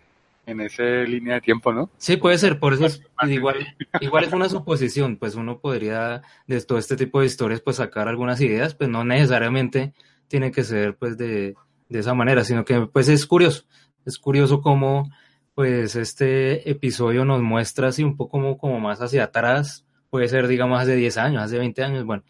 en 0.45 0.61
esa 0.61 0.84
línea 0.84 1.36
de 1.36 1.41
tiempo, 1.41 1.72
¿no? 1.72 1.89
Sí, 1.97 2.18
puede 2.18 2.38
ser, 2.38 2.59
por 2.59 2.74
eso 2.74 2.86
es, 2.86 3.01
igual, 3.30 3.76
igual 4.01 4.24
es 4.26 4.34
una 4.34 4.49
suposición, 4.49 5.18
pues 5.18 5.36
uno 5.36 5.59
podría 5.59 6.22
de 6.47 6.61
todo 6.61 6.78
este 6.78 6.95
tipo 6.95 7.20
de 7.20 7.28
historias 7.28 7.61
pues 7.61 7.78
sacar 7.78 8.07
algunas 8.07 8.41
ideas, 8.41 8.76
pues 8.76 8.89
no 8.89 9.03
necesariamente 9.03 9.93
tiene 10.34 10.51
que 10.51 10.63
ser 10.63 10.97
pues 10.97 11.15
de, 11.15 11.53
de 11.89 11.99
esa 11.99 12.15
manera, 12.15 12.43
sino 12.43 12.65
que 12.65 12.88
pues 12.91 13.07
es 13.07 13.27
curioso, 13.27 13.65
es 14.03 14.17
curioso 14.17 14.61
cómo 14.63 15.11
pues 15.53 15.95
este 15.95 16.67
episodio 16.71 17.23
nos 17.23 17.43
muestra 17.43 17.89
así 17.89 18.01
un 18.01 18.17
poco 18.17 18.31
como, 18.31 18.57
como 18.57 18.79
más 18.79 18.99
hacia 18.99 19.25
atrás, 19.25 19.86
puede 20.09 20.27
ser 20.27 20.47
digamos 20.47 20.81
hace 20.81 20.95
10 20.95 21.17
años, 21.19 21.43
hace 21.43 21.59
20 21.59 21.84
años, 21.84 22.03
bueno, 22.03 22.23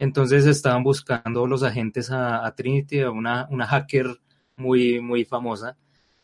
entonces 0.00 0.46
estaban 0.46 0.82
buscando 0.82 1.46
los 1.46 1.62
agentes 1.62 2.10
a, 2.10 2.44
a 2.44 2.56
Trinity, 2.56 3.02
a 3.02 3.12
una, 3.12 3.46
una 3.52 3.68
hacker 3.68 4.18
muy, 4.56 4.98
muy 4.98 5.24
famosa, 5.24 5.76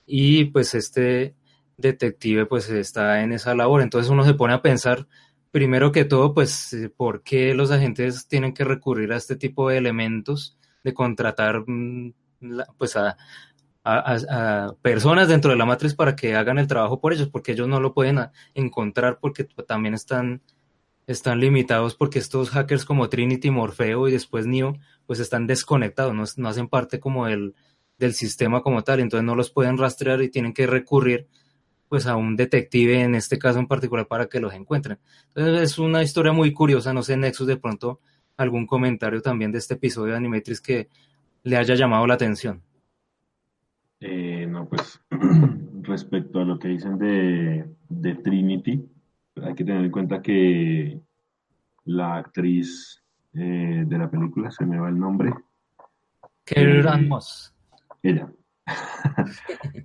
y 0.04 0.46
pues 0.46 0.74
este 0.74 1.36
detective 1.76 2.46
pues 2.46 2.68
está 2.70 3.22
en 3.22 3.30
esa 3.30 3.54
labor. 3.54 3.82
Entonces 3.82 4.10
uno 4.10 4.24
se 4.24 4.34
pone 4.34 4.54
a 4.54 4.62
pensar, 4.62 5.06
primero 5.52 5.92
que 5.92 6.04
todo, 6.04 6.34
pues, 6.34 6.76
¿por 6.96 7.22
qué 7.22 7.54
los 7.54 7.70
agentes 7.70 8.26
tienen 8.26 8.52
que 8.52 8.64
recurrir 8.64 9.12
a 9.12 9.16
este 9.16 9.36
tipo 9.36 9.68
de 9.68 9.78
elementos 9.78 10.58
de 10.82 10.94
contratar 10.94 11.64
pues 12.78 12.96
a, 12.96 13.16
a, 13.84 14.16
a 14.30 14.74
personas 14.82 15.28
dentro 15.28 15.50
de 15.50 15.56
la 15.56 15.66
matriz 15.66 15.94
para 15.94 16.16
que 16.16 16.34
hagan 16.34 16.58
el 16.58 16.66
trabajo 16.66 17.00
por 17.00 17.12
ellos? 17.12 17.28
Porque 17.28 17.52
ellos 17.52 17.68
no 17.68 17.80
lo 17.80 17.94
pueden 17.94 18.18
encontrar 18.54 19.18
porque 19.20 19.44
también 19.44 19.94
están 19.94 20.42
están 21.06 21.40
limitados 21.40 21.96
porque 21.96 22.18
estos 22.18 22.50
hackers 22.50 22.84
como 22.84 23.08
Trinity, 23.08 23.50
Morfeo 23.50 24.08
y 24.08 24.12
después 24.12 24.46
Neo, 24.46 24.76
pues 25.06 25.18
están 25.18 25.46
desconectados, 25.46 26.14
no, 26.14 26.24
no 26.36 26.48
hacen 26.48 26.68
parte 26.68 27.00
como 27.00 27.26
del, 27.26 27.54
del 27.98 28.14
sistema 28.14 28.62
como 28.62 28.82
tal, 28.84 29.00
entonces 29.00 29.24
no 29.24 29.34
los 29.34 29.50
pueden 29.50 29.76
rastrear 29.76 30.22
y 30.22 30.30
tienen 30.30 30.52
que 30.52 30.66
recurrir 30.66 31.28
pues 31.88 32.06
a 32.06 32.14
un 32.14 32.36
detective 32.36 33.02
en 33.02 33.16
este 33.16 33.38
caso 33.38 33.58
en 33.58 33.66
particular 33.66 34.06
para 34.06 34.26
que 34.26 34.38
los 34.38 34.54
encuentren. 34.54 35.00
Entonces 35.34 35.72
es 35.72 35.78
una 35.78 36.02
historia 36.04 36.32
muy 36.32 36.52
curiosa, 36.52 36.92
no 36.92 37.02
sé 37.02 37.16
Nexus 37.16 37.48
de 37.48 37.56
pronto 37.56 38.00
algún 38.40 38.66
comentario 38.66 39.20
también 39.20 39.52
de 39.52 39.58
este 39.58 39.74
episodio 39.74 40.12
de 40.12 40.18
Animatrix 40.18 40.60
que 40.60 40.88
le 41.42 41.56
haya 41.56 41.74
llamado 41.74 42.06
la 42.06 42.14
atención. 42.14 42.62
Eh, 44.00 44.46
no, 44.46 44.68
pues 44.68 45.00
respecto 45.82 46.40
a 46.40 46.44
lo 46.44 46.58
que 46.58 46.68
dicen 46.68 46.98
de, 46.98 47.68
de 47.88 48.14
Trinity, 48.16 48.82
hay 49.42 49.54
que 49.54 49.64
tener 49.64 49.84
en 49.84 49.90
cuenta 49.90 50.22
que 50.22 51.00
la 51.84 52.16
actriz 52.16 53.02
eh, 53.34 53.84
de 53.86 53.98
la 53.98 54.10
película, 54.10 54.50
se 54.50 54.64
me 54.64 54.78
va 54.78 54.88
el 54.88 54.98
nombre. 54.98 55.32
Eh, 56.46 56.82
Moss. 57.06 57.54
Ella. 58.02 58.32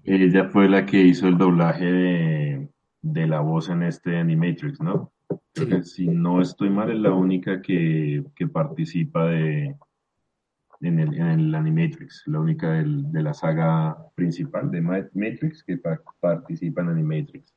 ella 0.03 0.45
fue 0.49 0.69
la 0.69 0.85
que 0.85 1.01
hizo 1.01 1.27
el 1.27 1.37
doblaje 1.37 1.85
de, 1.85 2.69
de, 3.01 3.27
la 3.27 3.41
voz 3.41 3.69
en 3.69 3.83
este 3.83 4.17
Animatrix, 4.17 4.79
¿no? 4.79 5.11
Que 5.55 5.83
si 5.83 6.07
no 6.09 6.41
estoy 6.41 6.69
mal, 6.69 6.91
es 6.91 6.99
la 6.99 7.13
única 7.13 7.61
que, 7.61 8.25
que 8.35 8.45
participa 8.45 9.25
de, 9.27 9.73
en, 10.81 10.99
el, 10.99 11.13
en 11.13 11.27
el 11.27 11.55
Animatrix, 11.55 12.23
la 12.25 12.41
única 12.41 12.71
del, 12.71 13.09
de 13.09 13.23
la 13.23 13.33
saga 13.33 13.97
principal 14.15 14.69
de 14.69 14.81
Matrix 14.81 15.63
que 15.63 15.77
pa 15.77 16.01
participa 16.19 16.81
en 16.81 16.89
Animatrix. 16.89 17.53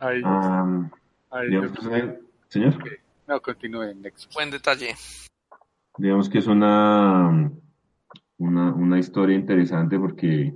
Ahí, 0.00 0.20
um, 0.24 0.90
ahí 1.30 1.48
digamos, 1.48 1.78
señor. 2.48 2.74
Okay. 2.74 2.96
No, 3.28 3.40
continúe, 3.40 3.94
Nexus. 3.94 4.34
Buen 4.34 4.50
detalle. 4.50 4.96
Digamos 5.96 6.28
que 6.28 6.38
es 6.38 6.48
una, 6.48 7.52
una, 8.38 8.74
una 8.74 8.98
historia 8.98 9.36
interesante 9.36 9.96
porque 9.96 10.52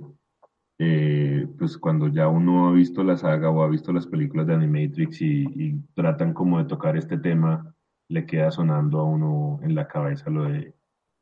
eh, 0.85 1.47
pues 1.57 1.77
cuando 1.77 2.09
ya 2.09 2.27
uno 2.27 2.67
ha 2.67 2.73
visto 2.73 3.03
la 3.05 3.15
saga 3.15 3.49
o 3.49 3.63
ha 3.63 3.69
visto 3.69 3.93
las 3.93 4.05
películas 4.05 4.47
de 4.47 4.55
Animatrix 4.55 5.21
y, 5.21 5.43
y, 5.43 5.79
tratan 5.95 6.33
como 6.33 6.57
de 6.57 6.65
tocar 6.65 6.97
este 6.97 7.17
tema, 7.17 7.73
le 8.09 8.25
queda 8.25 8.51
sonando 8.51 8.99
a 8.99 9.03
uno 9.05 9.59
en 9.63 9.75
la 9.75 9.87
cabeza 9.87 10.29
lo 10.29 10.43
de 10.43 10.73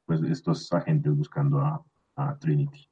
pues, 0.08 0.22
estos 0.24 0.74
agentes 0.74 1.16
buscando 1.16 1.60
a, 1.60 1.84
a 2.16 2.38
Trinity. 2.40 2.90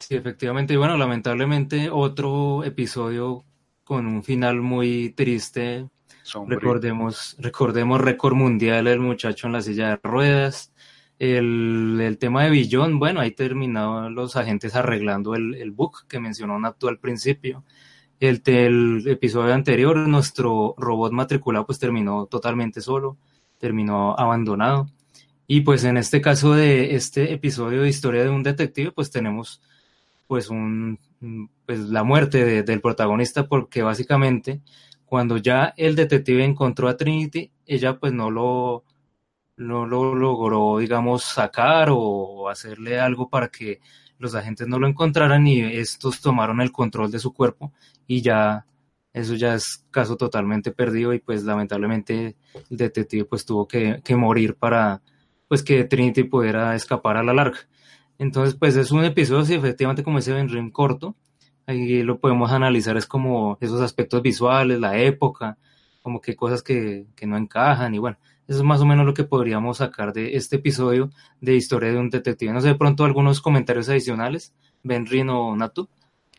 Sí, 0.00 0.16
efectivamente. 0.16 0.74
Y 0.74 0.76
bueno, 0.78 0.96
lamentablemente 0.96 1.88
otro 1.88 2.64
episodio 2.64 3.44
con 3.84 4.06
un 4.06 4.24
final 4.24 4.60
muy 4.62 5.10
triste. 5.10 5.88
Sombrío. 6.24 6.58
Recordemos, 6.58 7.36
recordemos 7.38 8.00
récord 8.00 8.34
mundial 8.34 8.88
el 8.88 8.98
muchacho 8.98 9.46
en 9.46 9.52
la 9.52 9.62
silla 9.62 9.90
de 9.90 10.00
ruedas. 10.02 10.72
El, 11.22 12.00
el 12.00 12.18
tema 12.18 12.42
de 12.42 12.50
Billón, 12.50 12.98
bueno, 12.98 13.20
ahí 13.20 13.30
terminaron 13.30 14.12
los 14.12 14.34
agentes 14.34 14.74
arreglando 14.74 15.36
el, 15.36 15.54
el 15.54 15.72
que 16.08 16.18
mencionó 16.18 16.58
Nato 16.58 16.88
al 16.88 16.98
principio. 16.98 17.62
El, 18.18 18.42
el 18.44 19.04
episodio 19.06 19.54
anterior, 19.54 19.96
nuestro 19.96 20.74
robot 20.76 21.12
matriculado 21.12 21.64
pues 21.64 21.78
terminó 21.78 22.26
totalmente 22.26 22.80
solo, 22.80 23.18
terminó 23.58 24.18
abandonado. 24.18 24.88
Y 25.46 25.60
pues 25.60 25.84
en 25.84 25.96
este 25.96 26.20
caso 26.20 26.54
de 26.54 26.96
este 26.96 27.32
episodio 27.32 27.82
de 27.82 27.88
historia 27.88 28.24
de 28.24 28.30
un 28.30 28.42
detective, 28.42 28.90
pues 28.90 29.12
tenemos 29.12 29.62
pues 30.26 30.50
un 30.50 30.98
pues 31.66 31.78
la 31.78 32.02
muerte 32.02 32.44
de, 32.44 32.62
del 32.64 32.80
protagonista 32.80 33.46
porque 33.46 33.82
básicamente 33.82 34.60
cuando 35.06 35.36
ya 35.36 35.72
el 35.76 35.94
detective 35.94 36.44
encontró 36.44 36.88
a 36.88 36.96
Trinity, 36.96 37.52
ella 37.64 38.00
pues 38.00 38.12
no 38.12 38.28
lo 38.28 38.82
no 39.56 39.86
lo 39.86 40.14
logró 40.14 40.78
digamos 40.78 41.24
sacar 41.24 41.88
o 41.90 42.48
hacerle 42.48 42.98
algo 43.00 43.28
para 43.28 43.48
que 43.48 43.80
los 44.18 44.34
agentes 44.34 44.68
no 44.68 44.78
lo 44.78 44.86
encontraran 44.86 45.46
y 45.46 45.60
estos 45.60 46.20
tomaron 46.20 46.60
el 46.60 46.72
control 46.72 47.10
de 47.10 47.18
su 47.18 47.32
cuerpo 47.32 47.72
y 48.06 48.22
ya 48.22 48.66
eso 49.12 49.34
ya 49.34 49.54
es 49.54 49.84
caso 49.90 50.16
totalmente 50.16 50.72
perdido 50.72 51.12
y 51.12 51.18
pues 51.18 51.44
lamentablemente 51.44 52.36
el 52.70 52.76
detective 52.76 53.24
pues 53.26 53.44
tuvo 53.44 53.68
que, 53.68 54.00
morir 54.16 54.56
para 54.56 55.02
pues 55.48 55.62
que 55.62 55.84
Trinity 55.84 56.24
pudiera 56.24 56.74
escapar 56.74 57.18
a 57.18 57.22
la 57.22 57.34
larga. 57.34 57.58
Entonces, 58.18 58.54
pues 58.54 58.76
es 58.76 58.90
un 58.90 59.04
episodio, 59.04 59.44
sí, 59.44 59.54
efectivamente, 59.54 60.02
como 60.02 60.18
ese 60.18 60.32
Ben 60.32 60.48
Rim 60.48 60.70
corto. 60.70 61.16
Ahí 61.66 62.02
lo 62.02 62.18
podemos 62.20 62.50
analizar, 62.52 62.96
es 62.96 63.06
como 63.06 63.58
esos 63.60 63.80
aspectos 63.80 64.22
visuales, 64.22 64.80
la 64.80 64.98
época, 64.98 65.58
como 66.02 66.20
que 66.20 66.34
cosas 66.34 66.62
que, 66.62 67.06
que 67.14 67.26
no 67.26 67.36
encajan 67.36 67.94
y 67.94 67.98
bueno, 67.98 68.16
eso 68.48 68.58
es 68.58 68.64
más 68.64 68.80
o 68.80 68.86
menos 68.86 69.06
lo 69.06 69.14
que 69.14 69.24
podríamos 69.24 69.78
sacar 69.78 70.12
de 70.12 70.36
este 70.36 70.56
episodio 70.56 71.10
de 71.40 71.54
Historia 71.54 71.90
de 71.90 71.98
un 71.98 72.10
Detective. 72.10 72.52
No 72.52 72.60
sé, 72.60 72.68
de 72.68 72.74
pronto 72.74 73.04
algunos 73.04 73.40
comentarios 73.40 73.88
adicionales, 73.88 74.54
Benrin 74.82 75.30
o 75.30 75.56
Natu. 75.56 75.88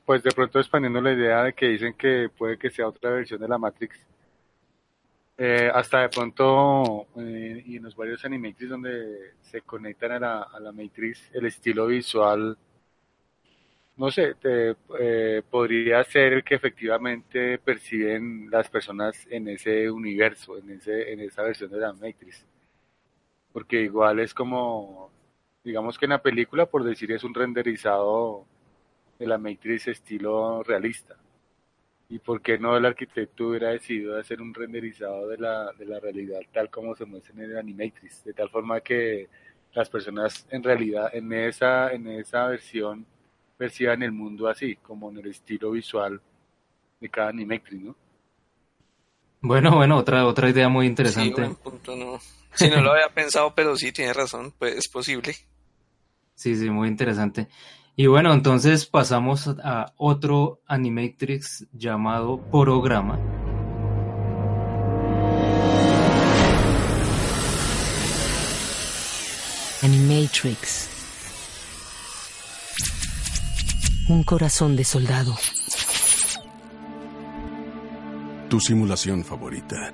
Pues 0.05 0.21
de 0.21 0.31
pronto 0.31 0.59
expandiendo 0.59 0.99
la 1.01 1.13
idea 1.13 1.43
de 1.43 1.53
que 1.53 1.67
dicen 1.67 1.93
que 1.97 2.29
puede 2.37 2.57
que 2.57 2.69
sea 2.69 2.87
otra 2.87 3.11
versión 3.11 3.39
de 3.39 3.47
la 3.47 3.57
Matrix. 3.57 4.05
Eh, 5.37 5.71
hasta 5.73 6.01
de 6.01 6.09
pronto, 6.09 7.07
eh, 7.17 7.63
y 7.65 7.77
en 7.77 7.83
los 7.83 7.95
varios 7.95 8.23
animatrix 8.23 8.69
donde 8.69 9.33
se 9.41 9.61
conectan 9.61 10.11
a 10.11 10.19
la, 10.19 10.41
a 10.43 10.59
la 10.59 10.71
Matrix, 10.71 11.31
el 11.33 11.45
estilo 11.45 11.87
visual, 11.87 12.57
no 13.97 14.11
sé, 14.11 14.35
te, 14.35 14.75
eh, 14.99 15.41
podría 15.49 16.03
ser 16.03 16.43
que 16.43 16.55
efectivamente 16.55 17.59
perciben 17.59 18.49
las 18.51 18.69
personas 18.69 19.27
en 19.29 19.47
ese 19.47 19.89
universo, 19.91 20.57
en, 20.57 20.71
ese, 20.71 21.11
en 21.13 21.19
esa 21.21 21.43
versión 21.43 21.71
de 21.71 21.77
la 21.79 21.93
Matrix. 21.93 22.45
Porque 23.51 23.81
igual 23.81 24.19
es 24.19 24.33
como, 24.33 25.11
digamos 25.63 25.97
que 25.97 26.05
en 26.05 26.11
la 26.11 26.21
película, 26.21 26.65
por 26.65 26.83
decir, 26.83 27.11
es 27.11 27.23
un 27.23 27.33
renderizado 27.33 28.45
de 29.19 29.27
la 29.27 29.37
Matrix 29.37 29.87
estilo 29.87 30.63
realista 30.63 31.17
y 32.09 32.19
por 32.19 32.41
qué 32.41 32.59
no 32.59 32.77
el 32.77 32.85
arquitecto 32.85 33.47
hubiera 33.47 33.69
decidido 33.69 34.19
hacer 34.19 34.39
un 34.41 34.53
renderizado 34.53 35.27
de 35.29 35.37
la, 35.37 35.71
de 35.73 35.85
la 35.85 35.99
realidad 35.99 36.41
tal 36.51 36.69
como 36.69 36.95
se 36.95 37.05
muestra 37.05 37.33
en 37.33 37.41
el 37.41 37.57
Animatrix, 37.57 38.23
de 38.23 38.33
tal 38.33 38.49
forma 38.49 38.81
que 38.81 39.29
las 39.73 39.89
personas 39.89 40.47
en 40.51 40.61
realidad 40.61 41.09
en 41.13 41.33
esa, 41.33 41.91
en 41.91 42.07
esa 42.07 42.47
versión 42.47 43.05
perciban 43.63 44.03
el 44.03 44.11
mundo 44.11 44.49
así, 44.49 44.75
como 44.75 45.09
en 45.09 45.19
el 45.19 45.27
estilo 45.27 45.71
visual 45.71 46.19
de 46.99 47.07
cada 47.07 47.29
Animatrix, 47.29 47.81
¿no? 47.81 47.95
Bueno, 49.39 49.73
bueno, 49.77 49.95
otra, 49.95 50.25
otra 50.25 50.49
idea 50.49 50.67
muy 50.67 50.85
Sí, 50.85 50.89
interesante. 50.89 51.41
buen 51.41 51.55
punto, 51.55 51.95
no. 51.95 52.19
Lo 52.81 52.91
había 52.91 53.07
pensado, 53.13 53.55
pero 53.55 53.77
sí, 53.77 53.93
tiene 53.93 54.11
razón, 54.11 54.53
pues 54.59 54.75
es 54.75 54.89
posible. 54.89 55.33
Sí, 56.35 56.57
sí, 56.57 56.69
muy 56.69 56.89
interesante. 56.89 57.47
Y 57.95 58.07
bueno, 58.07 58.33
entonces 58.33 58.85
pasamos 58.85 59.47
a 59.63 59.93
otro 59.95 60.59
Animatrix 60.67 61.65
llamado 61.71 62.41
Programa. 62.51 63.17
Animatrix. 69.83 70.92
Un 74.13 74.21
corazón 74.21 74.75
de 74.75 74.83
soldado. 74.83 75.35
Tu 78.47 78.59
simulación 78.59 79.23
favorita. 79.25 79.91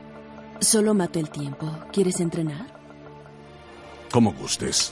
Solo 0.60 0.94
mato 0.94 1.20
el 1.20 1.30
tiempo. 1.30 1.66
¿Quieres 1.94 2.20
entrenar? 2.20 2.68
Como 4.12 4.34
gustes. 4.34 4.92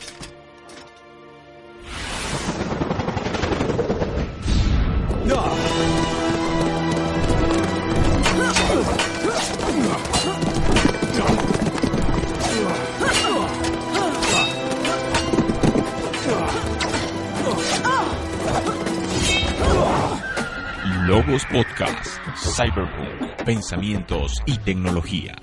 Logos 21.07 21.45
Podcast, 21.45 22.19
Cyberpunk, 22.35 23.45
Pensamientos 23.45 24.43
y 24.45 24.57
Tecnología. 24.57 25.37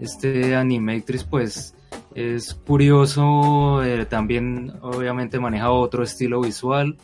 Este 0.00 0.56
Animatrix 0.56 1.24
pues 1.24 1.74
es 2.14 2.54
curioso, 2.54 3.84
eh, 3.84 4.06
también 4.06 4.72
obviamente 4.80 5.38
maneja 5.38 5.70
otro 5.70 6.02
estilo 6.02 6.40
visual, 6.40 6.96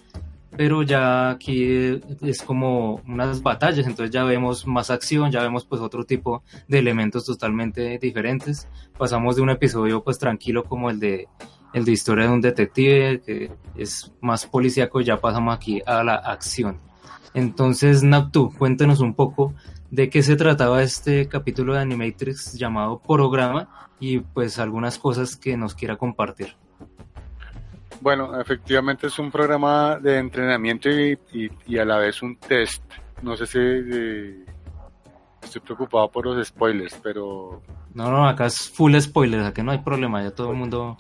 pero 0.56 0.82
ya 0.82 1.28
aquí 1.28 2.00
es 2.22 2.40
como 2.40 3.02
unas 3.06 3.42
batallas, 3.42 3.86
entonces 3.86 4.10
ya 4.10 4.24
vemos 4.24 4.66
más 4.66 4.88
acción, 4.90 5.30
ya 5.30 5.42
vemos 5.42 5.66
pues 5.66 5.82
otro 5.82 6.06
tipo 6.06 6.42
de 6.66 6.78
elementos 6.78 7.26
totalmente 7.26 7.98
diferentes. 7.98 8.68
Pasamos 8.96 9.36
de 9.36 9.42
un 9.42 9.50
episodio 9.50 10.02
pues 10.02 10.18
tranquilo 10.18 10.64
como 10.64 10.88
el 10.88 10.98
de 10.98 11.28
el 11.74 11.84
de 11.84 11.92
historia 11.92 12.24
de 12.24 12.30
un 12.30 12.40
detective 12.40 13.20
que 13.20 13.50
es 13.76 14.10
más 14.22 14.46
policíaco, 14.46 15.02
ya 15.02 15.20
pasamos 15.20 15.54
aquí 15.54 15.82
a 15.84 16.02
la 16.02 16.14
acción. 16.14 16.87
Entonces, 17.34 18.02
Naptu, 18.02 18.52
cuéntenos 18.56 19.00
un 19.00 19.14
poco 19.14 19.54
de 19.90 20.10
qué 20.10 20.22
se 20.22 20.36
trataba 20.36 20.82
este 20.82 21.28
capítulo 21.28 21.74
de 21.74 21.80
Animatrix 21.80 22.54
llamado 22.54 22.98
Programa 23.00 23.88
y 24.00 24.18
pues 24.20 24.58
algunas 24.58 24.98
cosas 24.98 25.36
que 25.36 25.56
nos 25.56 25.74
quiera 25.74 25.96
compartir. 25.96 26.54
Bueno, 28.00 28.40
efectivamente 28.40 29.08
es 29.08 29.18
un 29.18 29.30
programa 29.30 29.98
de 29.98 30.18
entrenamiento 30.18 30.88
y, 30.88 31.18
y- 31.32 31.50
y 31.66 31.78
a 31.78 31.84
la 31.84 31.96
vez 31.98 32.22
un 32.22 32.36
test. 32.36 32.82
No 33.22 33.36
sé 33.36 33.46
si 33.46 33.58
eh, 33.60 34.44
estoy 35.42 35.60
preocupado 35.62 36.08
por 36.08 36.24
los 36.26 36.46
spoilers, 36.46 36.94
pero 37.02 37.60
No, 37.94 38.10
no, 38.10 38.28
acá 38.28 38.46
es 38.46 38.68
full 38.70 38.94
spoilers, 39.00 39.46
acá 39.46 39.62
no 39.64 39.72
hay 39.72 39.78
problema, 39.78 40.22
ya 40.22 40.30
todo 40.30 40.52
el 40.52 40.56
mundo 40.56 40.96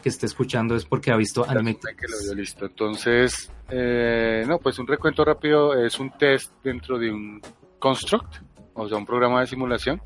que 0.00 0.08
esté 0.08 0.26
escuchando 0.26 0.74
es 0.74 0.84
porque 0.84 1.10
ha 1.10 1.16
visto 1.16 1.44
Animatrix. 1.48 1.96
que 1.96 2.06
lo 2.08 2.16
vio 2.22 2.34
listo. 2.34 2.66
Entonces, 2.66 3.50
eh, 3.70 4.44
no, 4.46 4.58
pues 4.58 4.78
un 4.78 4.86
recuento 4.86 5.24
rápido 5.24 5.74
es 5.74 5.98
un 5.98 6.10
test 6.16 6.52
dentro 6.62 6.98
de 6.98 7.10
un 7.10 7.40
construct, 7.78 8.36
o 8.74 8.88
sea, 8.88 8.96
un 8.98 9.06
programa 9.06 9.40
de 9.40 9.46
simulación, 9.46 10.00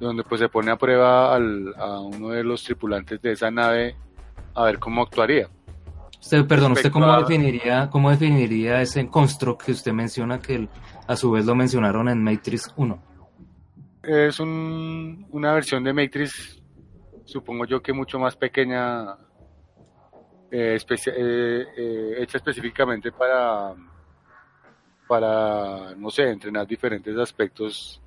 donde 0.00 0.22
pues 0.24 0.40
se 0.40 0.48
pone 0.48 0.70
a 0.70 0.76
prueba 0.76 1.34
al- 1.34 1.74
a 1.78 2.00
uno 2.00 2.28
de 2.30 2.44
los 2.44 2.62
tripulantes 2.64 3.20
de 3.22 3.32
esa 3.32 3.50
nave 3.50 3.96
a 4.54 4.64
ver 4.64 4.78
cómo 4.78 5.02
actuaría. 5.02 5.48
Usted, 6.20 6.44
perdón, 6.46 6.72
¿usted 6.72 6.90
cómo 6.90 7.06
a- 7.12 7.20
definiría, 7.20 7.88
cómo 7.90 8.10
definiría 8.10 8.80
ese 8.82 9.06
construct 9.08 9.62
que 9.62 9.72
usted 9.72 9.92
menciona 9.92 10.40
que 10.40 10.56
el- 10.56 10.68
a 11.06 11.14
su 11.16 11.30
vez 11.30 11.46
lo 11.46 11.54
mencionaron 11.54 12.08
en 12.08 12.22
Matrix 12.22 12.72
1? 12.76 13.00
Es 14.02 14.38
un- 14.40 15.26
una 15.30 15.52
versión 15.52 15.82
de 15.84 15.92
Matrix, 15.92 16.55
supongo 17.26 17.66
yo 17.66 17.82
que 17.82 17.92
mucho 17.92 18.18
más 18.18 18.34
pequeña, 18.36 19.16
eh, 20.50 20.74
especia- 20.76 21.12
eh, 21.14 21.66
eh, 21.76 22.14
hecha 22.20 22.38
específicamente 22.38 23.12
para, 23.12 23.74
para, 25.06 25.94
no 25.96 26.10
sé, 26.10 26.30
entrenar 26.30 26.66
diferentes 26.66 27.16
aspectos 27.18 28.00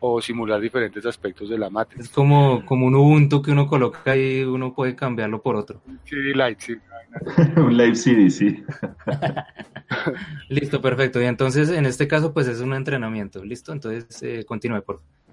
o 0.00 0.20
simular 0.20 0.60
diferentes 0.60 1.06
aspectos 1.06 1.48
de 1.48 1.56
la 1.56 1.70
Matrix. 1.70 2.04
Es 2.06 2.10
como, 2.10 2.64
como 2.66 2.86
un 2.86 2.94
Ubuntu 2.94 3.40
que 3.40 3.52
uno 3.52 3.66
coloca 3.66 4.14
y 4.16 4.42
uno 4.42 4.74
puede 4.74 4.94
cambiarlo 4.94 5.40
por 5.40 5.56
otro. 5.56 5.80
CD 6.04 6.34
Lite, 6.34 6.60
sí. 6.60 6.76
un 7.56 7.76
live 7.76 7.94
CD, 7.94 8.28
sí. 8.28 8.64
Listo, 10.48 10.80
perfecto. 10.82 11.22
Y 11.22 11.26
entonces, 11.26 11.70
en 11.70 11.86
este 11.86 12.08
caso, 12.08 12.34
pues 12.34 12.48
es 12.48 12.60
un 12.60 12.74
entrenamiento. 12.74 13.44
¿Listo? 13.44 13.72
Entonces, 13.72 14.22
eh, 14.22 14.44
continúe, 14.44 14.82
por 14.82 14.96
favor. 14.96 15.23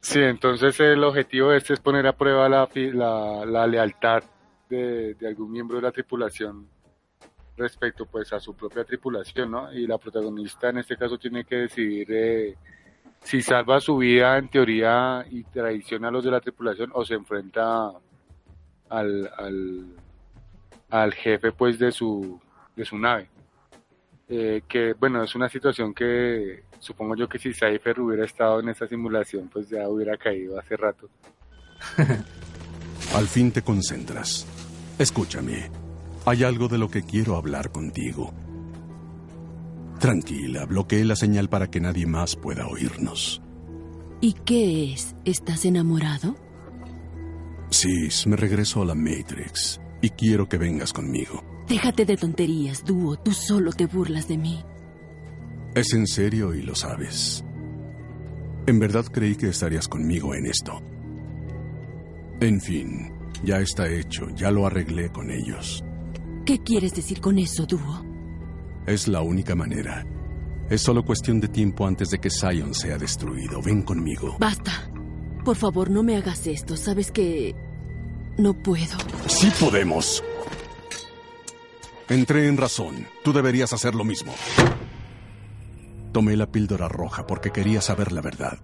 Sí, 0.00 0.18
entonces 0.20 0.78
el 0.80 1.04
objetivo 1.04 1.50
de 1.50 1.58
este 1.58 1.74
es 1.74 1.80
poner 1.80 2.06
a 2.06 2.16
prueba 2.16 2.48
la, 2.48 2.68
la, 2.74 3.44
la 3.44 3.66
lealtad 3.66 4.22
de, 4.68 5.14
de 5.14 5.28
algún 5.28 5.52
miembro 5.52 5.76
de 5.76 5.82
la 5.82 5.92
tripulación 5.92 6.68
respecto 7.56 8.06
pues 8.06 8.32
a 8.32 8.40
su 8.40 8.54
propia 8.54 8.84
tripulación, 8.84 9.50
¿no? 9.50 9.72
Y 9.72 9.86
la 9.86 9.98
protagonista 9.98 10.70
en 10.70 10.78
este 10.78 10.96
caso 10.96 11.18
tiene 11.18 11.44
que 11.44 11.56
decidir 11.56 12.06
eh, 12.10 12.56
si 13.22 13.42
salva 13.42 13.78
su 13.80 13.98
vida 13.98 14.38
en 14.38 14.48
teoría 14.48 15.26
y 15.30 15.44
traiciona 15.44 16.08
a 16.08 16.10
los 16.10 16.24
de 16.24 16.30
la 16.30 16.40
tripulación 16.40 16.90
o 16.94 17.04
se 17.04 17.14
enfrenta 17.14 17.92
al, 18.88 19.30
al, 19.36 19.86
al 20.88 21.12
jefe 21.12 21.52
pues 21.52 21.78
de 21.78 21.92
su, 21.92 22.40
de 22.74 22.84
su 22.86 22.96
nave. 22.96 23.28
Eh, 24.28 24.62
que 24.66 24.94
bueno, 24.94 25.22
es 25.22 25.34
una 25.34 25.50
situación 25.50 25.92
que 25.92 26.62
supongo 26.80 27.14
yo 27.14 27.28
que 27.28 27.38
si 27.38 27.52
Cypher 27.52 28.00
hubiera 28.00 28.24
estado 28.24 28.60
en 28.60 28.70
esa 28.70 28.86
simulación, 28.88 29.48
pues 29.48 29.68
ya 29.68 29.88
hubiera 29.88 30.16
caído 30.16 30.58
hace 30.58 30.76
rato. 30.76 31.08
Al 33.14 33.26
fin 33.26 33.52
te 33.52 33.62
concentras. 33.62 34.46
Escúchame. 34.98 35.70
Hay 36.26 36.44
algo 36.44 36.68
de 36.68 36.78
lo 36.78 36.90
que 36.90 37.02
quiero 37.02 37.36
hablar 37.36 37.70
contigo. 37.70 38.32
Tranquila, 39.98 40.64
bloqueé 40.64 41.04
la 41.04 41.16
señal 41.16 41.48
para 41.48 41.68
que 41.68 41.80
nadie 41.80 42.06
más 42.06 42.36
pueda 42.36 42.66
oírnos. 42.66 43.42
¿Y 44.20 44.32
qué 44.32 44.92
es? 44.92 45.14
¿Estás 45.24 45.64
enamorado? 45.64 46.36
Sis, 47.70 48.26
me 48.26 48.36
regreso 48.36 48.82
a 48.82 48.84
la 48.84 48.94
Matrix 48.94 49.80
y 50.02 50.10
quiero 50.10 50.48
que 50.48 50.58
vengas 50.58 50.92
conmigo. 50.92 51.42
Déjate 51.68 52.04
de 52.04 52.16
tonterías, 52.16 52.84
dúo. 52.84 53.16
Tú 53.16 53.32
solo 53.32 53.72
te 53.72 53.86
burlas 53.86 54.26
de 54.26 54.38
mí. 54.38 54.64
Es 55.74 55.92
en 55.94 56.06
serio 56.06 56.52
y 56.54 56.62
lo 56.62 56.74
sabes. 56.74 57.44
En 58.66 58.78
verdad 58.78 59.04
creí 59.06 59.36
que 59.36 59.48
estarías 59.48 59.86
conmigo 59.86 60.34
en 60.34 60.46
esto. 60.46 60.80
En 62.40 62.60
fin, 62.60 63.12
ya 63.44 63.60
está 63.60 63.88
hecho, 63.88 64.28
ya 64.30 64.50
lo 64.50 64.66
arreglé 64.66 65.10
con 65.10 65.30
ellos. 65.30 65.84
¿Qué 66.44 66.58
quieres 66.58 66.94
decir 66.94 67.20
con 67.20 67.38
eso, 67.38 67.66
dúo? 67.66 68.04
Es 68.86 69.06
la 69.06 69.20
única 69.20 69.54
manera. 69.54 70.04
Es 70.68 70.82
solo 70.82 71.04
cuestión 71.04 71.40
de 71.40 71.48
tiempo 71.48 71.86
antes 71.86 72.10
de 72.10 72.18
que 72.18 72.30
Zion 72.30 72.74
sea 72.74 72.98
destruido. 72.98 73.62
Ven 73.62 73.82
conmigo. 73.82 74.36
Basta. 74.40 74.90
Por 75.44 75.56
favor, 75.56 75.90
no 75.90 76.02
me 76.02 76.16
hagas 76.16 76.46
esto. 76.46 76.76
Sabes 76.76 77.10
que... 77.10 77.54
No 78.38 78.54
puedo. 78.54 78.96
Sí 79.26 79.50
podemos. 79.60 80.22
Entré 82.08 82.48
en 82.48 82.56
razón. 82.56 83.06
Tú 83.22 83.32
deberías 83.32 83.72
hacer 83.72 83.94
lo 83.94 84.04
mismo. 84.04 84.32
Tomé 86.12 86.36
la 86.36 86.46
píldora 86.50 86.88
roja 86.88 87.26
porque 87.26 87.50
quería 87.50 87.80
saber 87.80 88.12
la 88.12 88.20
verdad. 88.20 88.58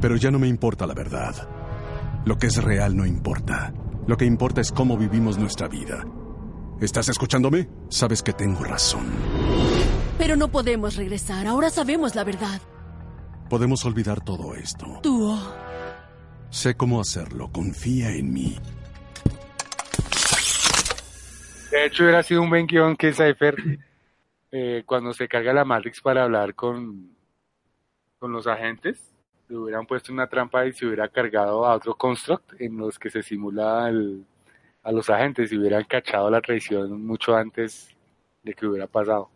Pero 0.00 0.16
ya 0.16 0.30
no 0.30 0.38
me 0.38 0.48
importa 0.48 0.86
la 0.86 0.94
verdad. 0.94 1.48
Lo 2.24 2.38
que 2.38 2.46
es 2.46 2.62
real 2.62 2.96
no 2.96 3.04
importa. 3.04 3.72
Lo 4.06 4.16
que 4.16 4.24
importa 4.24 4.60
es 4.60 4.72
cómo 4.72 4.96
vivimos 4.96 5.38
nuestra 5.38 5.68
vida. 5.68 6.04
¿Estás 6.80 7.10
escuchándome? 7.10 7.68
Sabes 7.90 8.22
que 8.22 8.32
tengo 8.32 8.64
razón. 8.64 9.04
Pero 10.16 10.36
no 10.36 10.48
podemos 10.48 10.96
regresar. 10.96 11.46
Ahora 11.46 11.68
sabemos 11.68 12.14
la 12.14 12.24
verdad. 12.24 12.60
Podemos 13.50 13.84
olvidar 13.84 14.22
todo 14.22 14.54
esto. 14.54 15.00
Dúo. 15.02 15.38
Sé 16.48 16.76
cómo 16.76 17.00
hacerlo. 17.00 17.50
Confía 17.52 18.10
en 18.12 18.32
mí. 18.32 18.58
De 21.70 21.86
hecho, 21.86 22.02
hubiera 22.02 22.22
sido 22.22 22.42
un 22.42 22.50
buen 22.50 22.66
guion 22.66 22.96
que 22.96 23.12
Cypher, 23.12 23.54
eh, 24.50 24.82
cuando 24.84 25.12
se 25.12 25.28
carga 25.28 25.52
la 25.52 25.64
Matrix 25.64 26.00
para 26.00 26.24
hablar 26.24 26.54
con, 26.54 27.14
con 28.18 28.32
los 28.32 28.46
agentes, 28.46 29.14
le 29.48 29.56
hubieran 29.56 29.86
puesto 29.86 30.12
una 30.12 30.26
trampa 30.26 30.66
y 30.66 30.72
se 30.72 30.86
hubiera 30.86 31.08
cargado 31.08 31.64
a 31.66 31.74
otro 31.74 31.94
construct 31.94 32.60
en 32.60 32.76
los 32.76 32.98
que 32.98 33.10
se 33.10 33.22
simula 33.22 33.86
a 33.86 34.92
los 34.92 35.10
agentes 35.10 35.52
y 35.52 35.58
hubieran 35.58 35.84
cachado 35.84 36.30
la 36.30 36.40
traición 36.40 37.04
mucho 37.06 37.36
antes 37.36 37.94
de 38.42 38.54
que 38.54 38.66
hubiera 38.66 38.86
pasado. 38.86 39.30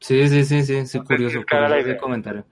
Sí, 0.00 0.28
sí, 0.28 0.44
sí, 0.44 0.62
sí, 0.62 0.86
sí, 0.86 0.98
curioso, 1.00 1.42
curioso 1.48 1.74
ese 1.76 1.96
comentario. 1.96 2.44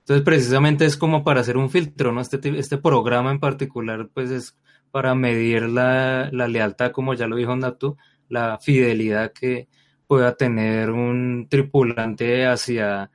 Entonces, 0.00 0.24
precisamente 0.24 0.84
es 0.86 0.96
como 0.96 1.22
para 1.22 1.40
hacer 1.40 1.56
un 1.56 1.70
filtro, 1.70 2.12
¿no? 2.12 2.20
Este, 2.20 2.58
este 2.58 2.78
programa 2.78 3.30
en 3.30 3.38
particular, 3.38 4.08
pues 4.12 4.30
es 4.30 4.56
para 4.90 5.14
medir 5.14 5.62
la, 5.68 6.30
lealtad, 6.30 6.92
como 6.92 7.14
ya 7.14 7.26
lo 7.26 7.36
dijo 7.36 7.54
Natu, 7.56 7.96
la 8.28 8.58
fidelidad 8.58 9.32
que 9.32 9.68
pueda 10.06 10.36
tener 10.36 10.90
un 10.90 11.46
tripulante 11.48 12.46
hacia, 12.46 13.10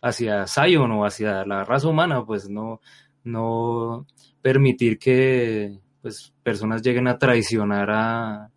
hacia 0.00 0.46
Zion 0.46 0.92
o 0.92 1.04
hacia 1.04 1.44
la 1.44 1.64
raza 1.64 1.88
humana, 1.88 2.24
pues 2.24 2.48
no, 2.48 2.80
no 3.24 4.06
permitir 4.40 4.98
que 4.98 5.78
pues, 6.00 6.32
personas 6.42 6.82
lleguen 6.82 7.08
a 7.08 7.18
traicionar 7.18 7.90
a, 7.90 8.50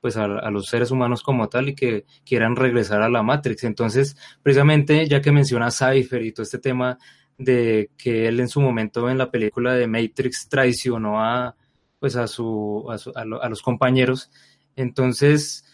pues 0.00 0.16
a, 0.16 0.24
a 0.24 0.50
los 0.50 0.66
seres 0.66 0.90
humanos 0.90 1.22
como 1.22 1.48
tal 1.48 1.70
y 1.70 1.74
que 1.74 2.06
quieran 2.24 2.56
regresar 2.56 3.02
a 3.02 3.08
la 3.08 3.22
Matrix. 3.22 3.64
Entonces, 3.64 4.16
precisamente 4.42 5.06
ya 5.08 5.20
que 5.20 5.32
menciona 5.32 5.70
Cypher 5.70 6.22
y 6.22 6.32
todo 6.32 6.44
este 6.44 6.58
tema 6.58 6.98
de 7.38 7.90
que 7.96 8.28
él 8.28 8.40
en 8.40 8.48
su 8.48 8.60
momento 8.60 9.08
en 9.10 9.18
la 9.18 9.30
película 9.30 9.74
de 9.74 9.86
Matrix 9.86 10.48
traicionó 10.48 11.20
a 11.20 11.56
pues 12.02 12.16
a 12.16 12.26
su 12.26 12.84
a, 12.90 12.96
a 13.20 13.24
lo- 13.24 13.40
a 13.40 13.48
los 13.48 13.62
compañeros, 13.62 14.28
entonces 14.74 15.64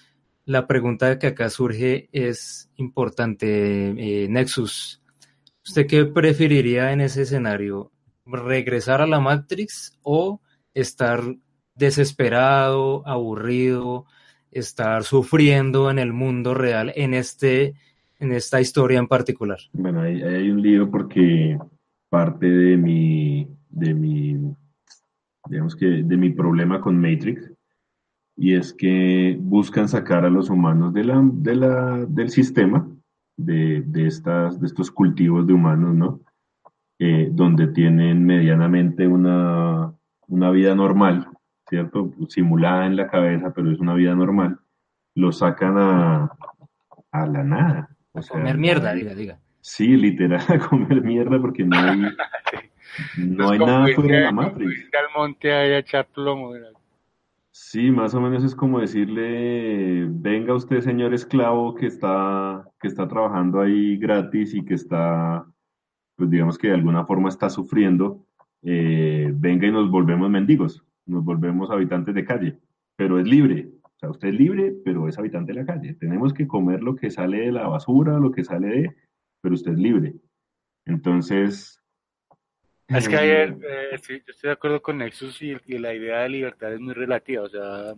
la 0.45 0.67
pregunta 0.67 1.19
que 1.19 1.29
acá 1.29 1.49
surge 1.49 2.11
es 2.13 2.71
importante, 2.77 3.47
eh, 3.97 4.29
Nexus. 4.29 5.01
¿Usted 5.65 5.87
qué 5.87 6.05
preferiría 6.05 6.93
en 6.93 7.01
ese 7.01 7.23
escenario? 7.23 7.93
¿Regresar 8.27 9.01
a 9.01 9.07
la 9.07 9.21
Matrix 9.21 9.99
o 10.03 10.43
estar 10.75 11.23
desesperado, 11.75 13.07
aburrido, 13.07 14.05
estar 14.51 15.05
sufriendo 15.05 15.91
en 15.91 15.99
el 15.99 16.13
mundo 16.13 16.53
real 16.53 16.93
en 16.95 17.15
este 17.15 17.75
en 18.21 18.33
esta 18.33 18.61
historia 18.61 18.99
en 18.99 19.09
particular? 19.09 19.61
Bueno, 19.73 20.03
hay 20.03 20.51
un 20.51 20.61
lío 20.61 20.91
porque 20.91 21.57
parte 22.11 22.47
de 22.47 22.77
mi, 22.77 23.47
de 23.71 23.95
mi, 23.95 24.37
digamos 25.49 25.77
que, 25.77 25.87
de 25.87 26.17
mi 26.17 26.31
problema 26.31 26.81
con 26.81 27.01
Matrix, 27.01 27.53
y 28.37 28.55
es 28.55 28.73
que 28.73 29.37
buscan 29.41 29.89
sacar 29.89 30.25
a 30.25 30.31
los 30.31 30.49
humanos 30.49 30.93
de 30.95 31.05
la, 31.05 31.21
de 31.23 31.57
la, 31.57 32.07
del 32.07 32.31
sistema, 32.31 32.89
de, 33.37 33.83
de, 33.87 34.07
estas, 34.07 34.61
de 34.61 34.67
estos 34.67 34.91
cultivos 34.91 35.47
de 35.47 35.53
humanos, 35.53 35.95
¿no? 35.95 36.21
Eh, 37.01 37.29
donde 37.33 37.69
tienen 37.69 38.25
medianamente 38.25 39.07
una, 39.07 39.93
una 40.27 40.51
vida 40.51 40.75
normal, 40.75 41.29
¿cierto? 41.69 42.13
Simulada 42.29 42.87
en 42.87 42.97
la 42.97 43.09
cabeza, 43.09 43.53
pero 43.55 43.71
es 43.71 43.79
una 43.79 43.95
vida 43.95 44.15
normal, 44.15 44.59
lo 45.15 45.33
sacan 45.33 45.79
a, 45.79 46.31
a 47.13 47.27
la 47.27 47.45
nada. 47.45 47.97
O 48.13 48.23
sea, 48.23 48.37
Comer 48.37 48.59
mierda, 48.59 48.93
diga, 48.95 49.15
diga. 49.15 49.41
Sí, 49.61 49.97
literal, 49.97 50.41
a 50.49 50.59
comer 50.59 51.03
mierda 51.03 51.41
porque 51.41 51.65
no 51.65 51.77
hay, 51.77 52.01
no 53.19 53.51
hay 53.51 53.59
nada 53.59 53.87
fuera 53.95 54.17
de 54.17 54.25
la 54.25 54.33
Matrix. 54.33 54.85
Irte 54.85 54.99
al 54.99 55.07
monte 55.17 55.53
ahí 55.53 55.73
a 55.73 55.79
echar 55.79 56.07
plomo. 56.07 56.53
Sí, 57.51 57.91
más 57.91 58.15
o 58.15 58.21
menos 58.21 58.45
es 58.45 58.55
como 58.55 58.79
decirle, 58.79 60.07
venga 60.09 60.55
usted, 60.55 60.81
señor 60.81 61.13
esclavo, 61.13 61.75
que 61.75 61.87
está, 61.87 62.65
que 62.81 62.87
está 62.87 63.09
trabajando 63.09 63.61
ahí 63.61 63.97
gratis 63.97 64.55
y 64.55 64.65
que 64.65 64.75
está, 64.75 65.45
pues 66.17 66.31
digamos 66.31 66.57
que 66.57 66.69
de 66.69 66.75
alguna 66.75 67.05
forma 67.05 67.29
está 67.29 67.51
sufriendo, 67.51 68.25
eh, 68.63 69.33
venga 69.35 69.67
y 69.67 69.73
nos 69.73 69.91
volvemos 69.91 70.31
mendigos, 70.31 70.85
nos 71.05 71.25
volvemos 71.25 71.71
habitantes 71.71 72.15
de 72.15 72.25
calle, 72.25 72.59
pero 72.97 73.19
es 73.19 73.27
libre. 73.27 73.71
O 73.83 73.99
sea, 73.99 74.11
usted 74.11 74.29
es 74.29 74.35
libre, 74.35 74.77
pero 74.85 75.09
es 75.09 75.19
habitante 75.19 75.53
de 75.53 75.61
la 75.61 75.67
calle. 75.67 75.95
Tenemos 75.95 76.33
que 76.33 76.47
comer 76.47 76.85
lo 76.85 76.95
que 76.95 77.11
sale 77.11 77.41
de 77.41 77.53
la 77.53 77.67
basura, 77.67 78.21
lo 78.21 78.31
que 78.31 78.45
sale 78.45 78.69
de, 78.69 78.97
pero 79.41 79.55
usted 79.55 79.73
es 79.73 79.79
libre. 79.79 80.15
Entonces, 80.85 81.81
Es 82.89 83.09
que 83.09 83.17
ahí, 83.17 83.29
eh, 83.29 83.59
eh, 83.93 83.99
sí, 83.99 84.23
yo 84.27 84.33
estoy 84.33 84.49
de 84.49 84.53
acuerdo 84.53 84.81
con 84.81 84.99
Nexus 84.99 85.43
y, 85.43 85.57
y 85.67 85.79
la 85.79 85.93
idea 85.95 86.21
de 86.21 86.29
libertad 86.31 86.73
es 86.73 86.81
muy 86.81 86.95
relativa. 86.95 87.43
O 87.43 87.49
sea, 87.49 87.95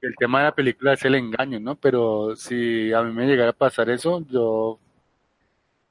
el 0.00 0.16
tema 0.16 0.40
de 0.40 0.44
la 0.46 0.54
película 0.54 0.92
es 0.94 1.04
el 1.04 1.14
engaño, 1.14 1.60
¿no? 1.60 1.76
Pero 1.76 2.34
si 2.34 2.92
a 2.92 3.02
mí 3.02 3.12
me 3.12 3.26
llegara 3.26 3.50
a 3.50 3.54
pasar 3.54 3.88
eso, 3.90 4.24
yo 4.28 4.78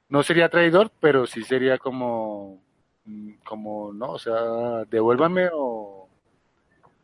no 0.09 0.23
sería 0.23 0.49
traidor, 0.49 0.91
pero 0.99 1.25
sí 1.25 1.43
sería 1.43 1.77
como, 1.77 2.61
mm, 3.05 3.35
como, 3.45 3.93
no, 3.93 4.11
o 4.11 4.19
sea, 4.19 4.83
devuélvanme 4.89 5.49
o, 5.53 6.09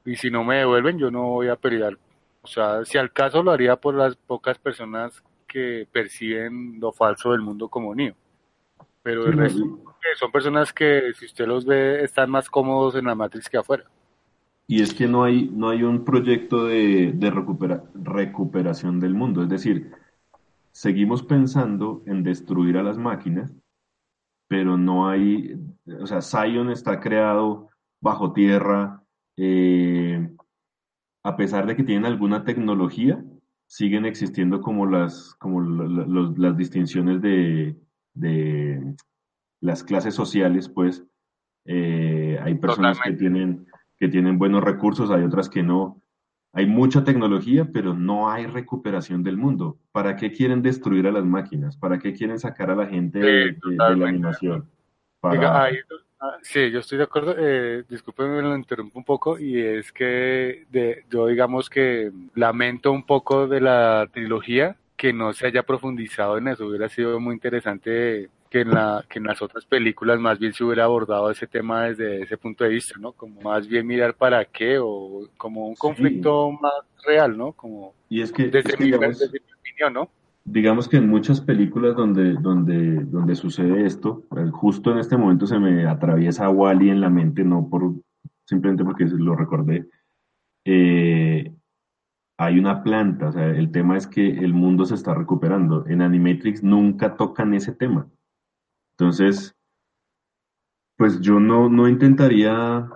y 0.05 0.15
si 0.17 0.29
no 0.29 0.43
me 0.43 0.57
devuelven, 0.57 0.99
yo 0.99 1.09
no 1.09 1.23
voy 1.29 1.47
a 1.47 1.55
pelear. 1.55 1.97
O 2.41 2.47
sea, 2.47 2.83
si 2.85 2.97
al 2.97 3.11
caso 3.13 3.43
lo 3.43 3.51
haría 3.51 3.77
por 3.77 3.95
las 3.95 4.15
pocas 4.17 4.57
personas 4.57 5.23
que 5.47 5.87
perciben 5.91 6.79
lo 6.79 6.91
falso 6.91 7.31
del 7.31 7.41
mundo 7.41 7.69
como 7.69 7.93
mío. 7.95 8.13
Pero 9.01 9.25
el 9.25 9.37
resto 9.37 9.63
que 10.01 10.15
son 10.19 10.31
personas 10.31 10.73
que, 10.73 11.13
si 11.17 11.25
usted 11.25 11.47
los 11.47 11.65
ve, 11.65 12.03
están 12.03 12.29
más 12.29 12.49
cómodos 12.49 12.95
en 12.95 13.05
la 13.05 13.15
Matrix 13.15 13.49
que 13.49 13.57
afuera. 13.57 13.85
Y 14.67 14.81
es 14.81 14.93
que 14.93 15.07
no 15.07 15.23
hay, 15.23 15.49
no 15.53 15.69
hay 15.69 15.83
un 15.83 16.03
proyecto 16.03 16.65
de, 16.65 17.13
de 17.13 17.31
recupera- 17.31 17.89
recuperación 17.95 18.99
del 18.99 19.13
mundo. 19.13 19.41
Es 19.41 19.49
decir, 19.49 19.91
seguimos 20.73 21.23
pensando 21.23 22.03
en 22.05 22.21
destruir 22.21 22.77
a 22.77 22.83
las 22.83 22.97
máquinas, 22.97 23.55
pero 24.49 24.77
no 24.77 25.07
hay, 25.09 25.57
o 26.01 26.05
sea, 26.05 26.21
Zion 26.21 26.69
está 26.69 26.99
creado 26.99 27.69
bajo 28.01 28.33
tierra, 28.33 29.01
eh, 29.37 30.29
a 31.23 31.35
pesar 31.37 31.65
de 31.65 31.75
que 31.75 31.83
tienen 31.83 32.05
alguna 32.05 32.43
tecnología, 32.43 33.23
siguen 33.67 34.05
existiendo 34.05 34.61
como 34.61 34.85
las, 34.85 35.35
como 35.35 35.61
los- 35.61 36.37
las 36.39 36.57
distinciones 36.57 37.21
de, 37.21 37.75
de 38.13 38.95
las 39.61 39.83
clases 39.83 40.15
sociales, 40.15 40.69
pues 40.69 41.03
eh, 41.65 42.39
hay 42.41 42.55
personas 42.55 42.97
que 42.99 43.03
tienen, 43.17 43.67
que 43.97 44.07
tienen 44.07 44.37
buenos 44.39 44.63
recursos, 44.63 45.11
hay 45.11 45.23
otras 45.23 45.49
que 45.49 45.63
no. 45.63 46.01
Hay 46.53 46.65
mucha 46.65 47.03
tecnología, 47.03 47.69
pero 47.71 47.93
no 47.93 48.31
hay 48.31 48.47
recuperación 48.47 49.21
del 49.21 49.37
mundo. 49.37 49.77
¿Para 49.91 50.15
qué 50.15 50.31
quieren 50.31 50.61
destruir 50.61 51.05
a 51.05 51.11
las 51.11 51.25
máquinas? 51.25 51.77
¿Para 51.77 51.99
qué 51.99 52.13
quieren 52.13 52.39
sacar 52.39 52.71
a 52.71 52.75
la 52.75 52.87
gente 52.87 53.19
de, 53.19 53.25
de- 53.69 53.77
de 53.89 53.95
la 53.97 54.07
animación? 54.09 54.69
Para- 55.19 55.35
Diga, 55.69 55.97
ah, 56.19 56.37
sí, 56.41 56.71
yo 56.71 56.79
estoy 56.79 56.97
de 56.97 57.03
acuerdo. 57.05 57.35
Eh, 57.37 57.83
discúlpeme, 57.89 58.41
lo 58.41 58.55
interrumpo 58.55 58.99
un 58.99 59.05
poco. 59.05 59.39
Y 59.39 59.59
es 59.61 59.91
que 59.91 60.65
de, 60.69 61.05
yo, 61.09 61.27
digamos 61.27 61.69
que 61.69 62.11
lamento 62.35 62.91
un 62.91 63.03
poco 63.03 63.47
de 63.47 63.61
la 63.61 64.07
trilogía 64.11 64.77
que 64.95 65.13
no 65.13 65.31
se 65.33 65.47
haya 65.47 65.63
profundizado 65.63 66.37
en 66.37 66.47
eso. 66.47 66.65
Hubiera 66.65 66.89
sido 66.89 67.19
muy 67.19 67.35
interesante 67.35 68.29
que 68.49 68.61
en, 68.61 68.71
la, 68.71 69.05
que 69.09 69.19
en 69.19 69.25
las 69.25 69.41
otras 69.41 69.65
películas 69.65 70.19
más 70.19 70.39
bien 70.39 70.53
se 70.53 70.63
hubiera 70.63 70.85
abordado 70.85 71.29
ese 71.29 71.47
tema 71.47 71.85
desde 71.85 72.23
ese 72.23 72.37
punto 72.37 72.63
de 72.63 72.71
vista, 72.71 72.95
¿no? 72.99 73.11
Como 73.11 73.41
más 73.41 73.67
bien 73.67 73.85
mirar 73.85 74.15
para 74.15 74.45
qué 74.45 74.79
o 74.79 75.27
como 75.37 75.67
un 75.67 75.75
conflicto 75.75 76.51
más 76.51 76.73
real, 77.05 77.37
¿no? 77.37 77.53
Como 77.53 77.93
Y 78.09 78.21
es 78.21 78.31
que, 78.31 78.45
desde, 78.45 78.71
es 78.71 78.75
que 78.75 78.83
mi, 78.83 78.91
digamos, 78.91 79.19
desde 79.19 79.39
mi 79.39 79.53
opinión, 79.59 79.93
¿no? 79.93 80.09
Digamos 80.47 80.87
que 80.87 80.97
en 80.97 81.09
muchas 81.09 81.41
películas 81.41 81.95
donde, 81.95 82.33
donde, 82.35 83.03
donde 83.05 83.35
sucede 83.35 83.85
esto, 83.85 84.25
eh, 84.37 84.49
justo 84.51 84.91
en 84.91 84.99
este 84.99 85.17
momento 85.17 85.45
se 85.45 85.59
me 85.59 85.85
atraviesa 85.87 86.49
Wally 86.49 86.89
en 86.89 87.01
la 87.01 87.09
mente, 87.09 87.43
no 87.43 87.69
por 87.69 87.93
simplemente 88.45 88.83
porque 88.85 89.05
lo 89.05 89.35
recordé. 89.35 89.87
eh, 90.65 91.53
hay 92.39 92.59
una 92.59 92.83
planta, 92.83 93.29
o 93.29 93.31
sea, 93.31 93.47
el 93.47 93.71
tema 93.71 93.97
es 93.97 94.07
que 94.07 94.27
el 94.29 94.53
mundo 94.53 94.85
se 94.85 94.95
está 94.95 95.13
recuperando. 95.13 95.85
En 95.87 96.01
Animatrix 96.01 96.63
nunca 96.63 97.15
tocan 97.15 97.53
ese 97.55 97.73
tema. 97.73 98.07
Entonces, 98.97 99.55
pues 100.97 101.19
yo 101.21 101.39
no, 101.39 101.69
no 101.69 101.87
intentaría 101.87 102.89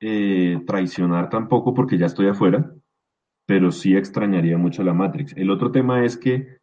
eh, 0.00 0.62
traicionar 0.66 1.30
tampoco 1.30 1.74
porque 1.74 1.98
ya 1.98 2.06
estoy 2.06 2.28
afuera, 2.28 2.72
pero 3.46 3.72
sí 3.72 3.96
extrañaría 3.96 4.58
mucho 4.58 4.82
la 4.82 4.94
Matrix. 4.94 5.36
El 5.36 5.50
otro 5.50 5.72
tema 5.72 6.04
es 6.04 6.16
que, 6.16 6.59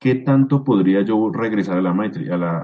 ¿qué 0.00 0.14
tanto 0.16 0.64
podría 0.64 1.02
yo 1.02 1.30
regresar 1.32 1.78
a 1.78 1.82
la 1.82 1.92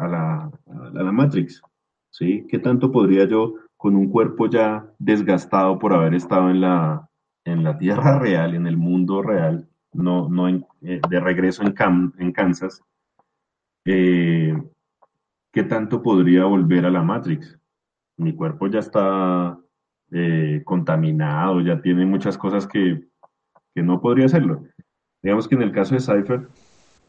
la, 0.09 0.47
a 0.47 1.03
la 1.03 1.13
Matrix? 1.13 1.63
¿Sí? 2.11 2.47
¿Qué 2.49 2.59
tanto 2.59 2.93
podría 2.93 3.27
yo, 3.27 3.55
con 3.77 3.97
un 3.97 4.11
cuerpo 4.11 4.49
ya 4.49 4.87
desgastado 4.99 5.79
por 5.79 5.95
haber 5.95 6.15
estado 6.15 6.51
en 6.51 6.61
la, 6.61 7.09
en 7.45 7.65
la 7.65 7.79
tierra 7.79 8.19
real, 8.21 8.55
en 8.55 8.67
el 8.67 8.77
mundo 8.77 9.23
real, 9.23 9.69
no, 9.93 10.29
no 10.29 10.49
en- 10.49 10.67
eh, 10.83 11.01
de 11.09 11.21
regreso 11.21 11.63
en, 11.63 11.75
Cam- 11.75 12.13
en 12.19 12.33
Kansas, 12.33 12.83
eh, 13.85 14.55
¿qué 15.53 15.65
tanto 15.65 16.03
podría 16.03 16.45
volver 16.45 16.87
a 16.87 16.91
la 16.91 17.03
Matrix? 17.03 17.59
Mi 18.19 18.35
cuerpo 18.35 18.69
ya 18.69 18.81
está 18.81 19.59
eh, 20.13 20.63
contaminado, 20.65 21.61
ya 21.63 21.81
tiene 21.83 22.07
muchas 22.07 22.39
cosas 22.39 22.67
que, 22.67 23.09
que 23.75 23.83
no 23.83 24.01
podría 24.01 24.27
hacerlo. 24.27 24.65
Digamos 25.23 25.49
que 25.49 25.55
en 25.57 25.63
el 25.63 25.73
caso 25.73 25.95
de 25.95 26.01
Cypher, 26.01 26.49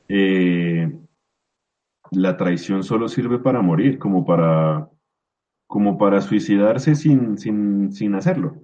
eh, 0.08 0.92
la 2.12 2.38
traición 2.38 2.84
solo 2.84 3.08
sirve 3.08 3.40
para 3.40 3.62
morir, 3.62 3.98
como 4.00 4.26
para, 4.26 4.88
como 5.68 5.98
para 5.98 6.22
suicidarse 6.22 6.96
sin, 6.96 7.38
sin, 7.38 7.92
sin 7.94 8.16
hacerlo. 8.16 8.56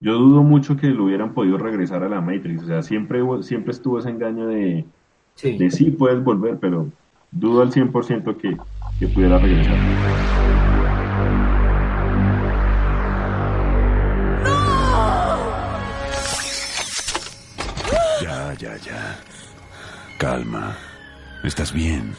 Yo 0.00 0.14
dudo 0.14 0.42
mucho 0.42 0.76
que 0.76 0.88
lo 0.88 1.04
hubieran 1.04 1.32
podido 1.34 1.58
regresar 1.58 2.02
a 2.02 2.08
la 2.08 2.20
Matrix. 2.20 2.62
O 2.64 2.66
sea, 2.66 2.82
siempre, 2.82 3.22
hubo- 3.22 3.42
siempre 3.42 3.70
estuvo 3.72 3.98
ese 3.98 4.10
engaño 4.10 4.46
de 4.46 4.84
Sí. 5.34 5.56
de 5.56 5.70
sí 5.70 5.90
puedes 5.92 6.22
volver, 6.22 6.58
pero 6.58 6.88
dudo 7.30 7.62
al 7.62 7.72
100% 7.72 8.36
que, 8.36 8.56
que 8.98 9.08
pudiera 9.08 9.38
regresar. 9.38 9.78
Ya, 18.20 18.54
ya, 18.58 18.76
ya. 18.78 19.16
Calma. 20.22 20.76
¿Estás 21.42 21.72
bien? 21.72 22.14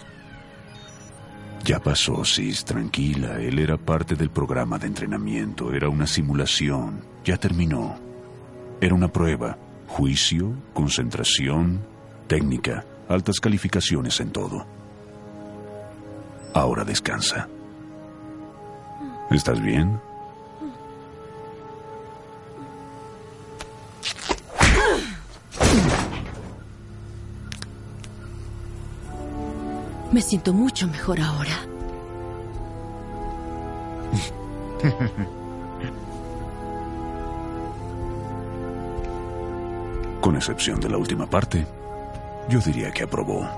Ya 1.64 1.80
pasó, 1.80 2.26
Sis, 2.26 2.66
tranquila. 2.66 3.40
Él 3.40 3.60
era 3.60 3.78
parte 3.78 4.16
del 4.16 4.30
programa 4.30 4.78
de 4.78 4.88
entrenamiento. 4.88 5.72
Era 5.72 5.88
una 5.88 6.06
simulación. 6.06 7.00
Ya 7.24 7.38
terminó. 7.38 7.96
Era 8.82 8.94
una 8.94 9.08
prueba. 9.08 9.58
Juicio, 9.88 10.52
concentración, 10.74 11.80
técnica, 12.28 12.84
altas 13.08 13.40
calificaciones 13.40 14.20
en 14.20 14.32
todo. 14.34 14.66
Ahora 16.54 16.84
descansa. 16.84 17.48
¿Estás 19.32 19.62
bien? 19.62 19.98
Me 30.14 30.22
siento 30.22 30.54
mucho 30.54 30.88
mejor 30.88 31.20
ahora. 31.20 31.60
Con 40.22 40.36
excepción 40.36 40.80
de 40.80 40.90
la 40.90 40.98
última 40.98 41.26
parte, 41.26 41.66
yo 42.48 42.60
diría 42.60 42.92
que 42.92 43.06
aprobó. 43.06 43.50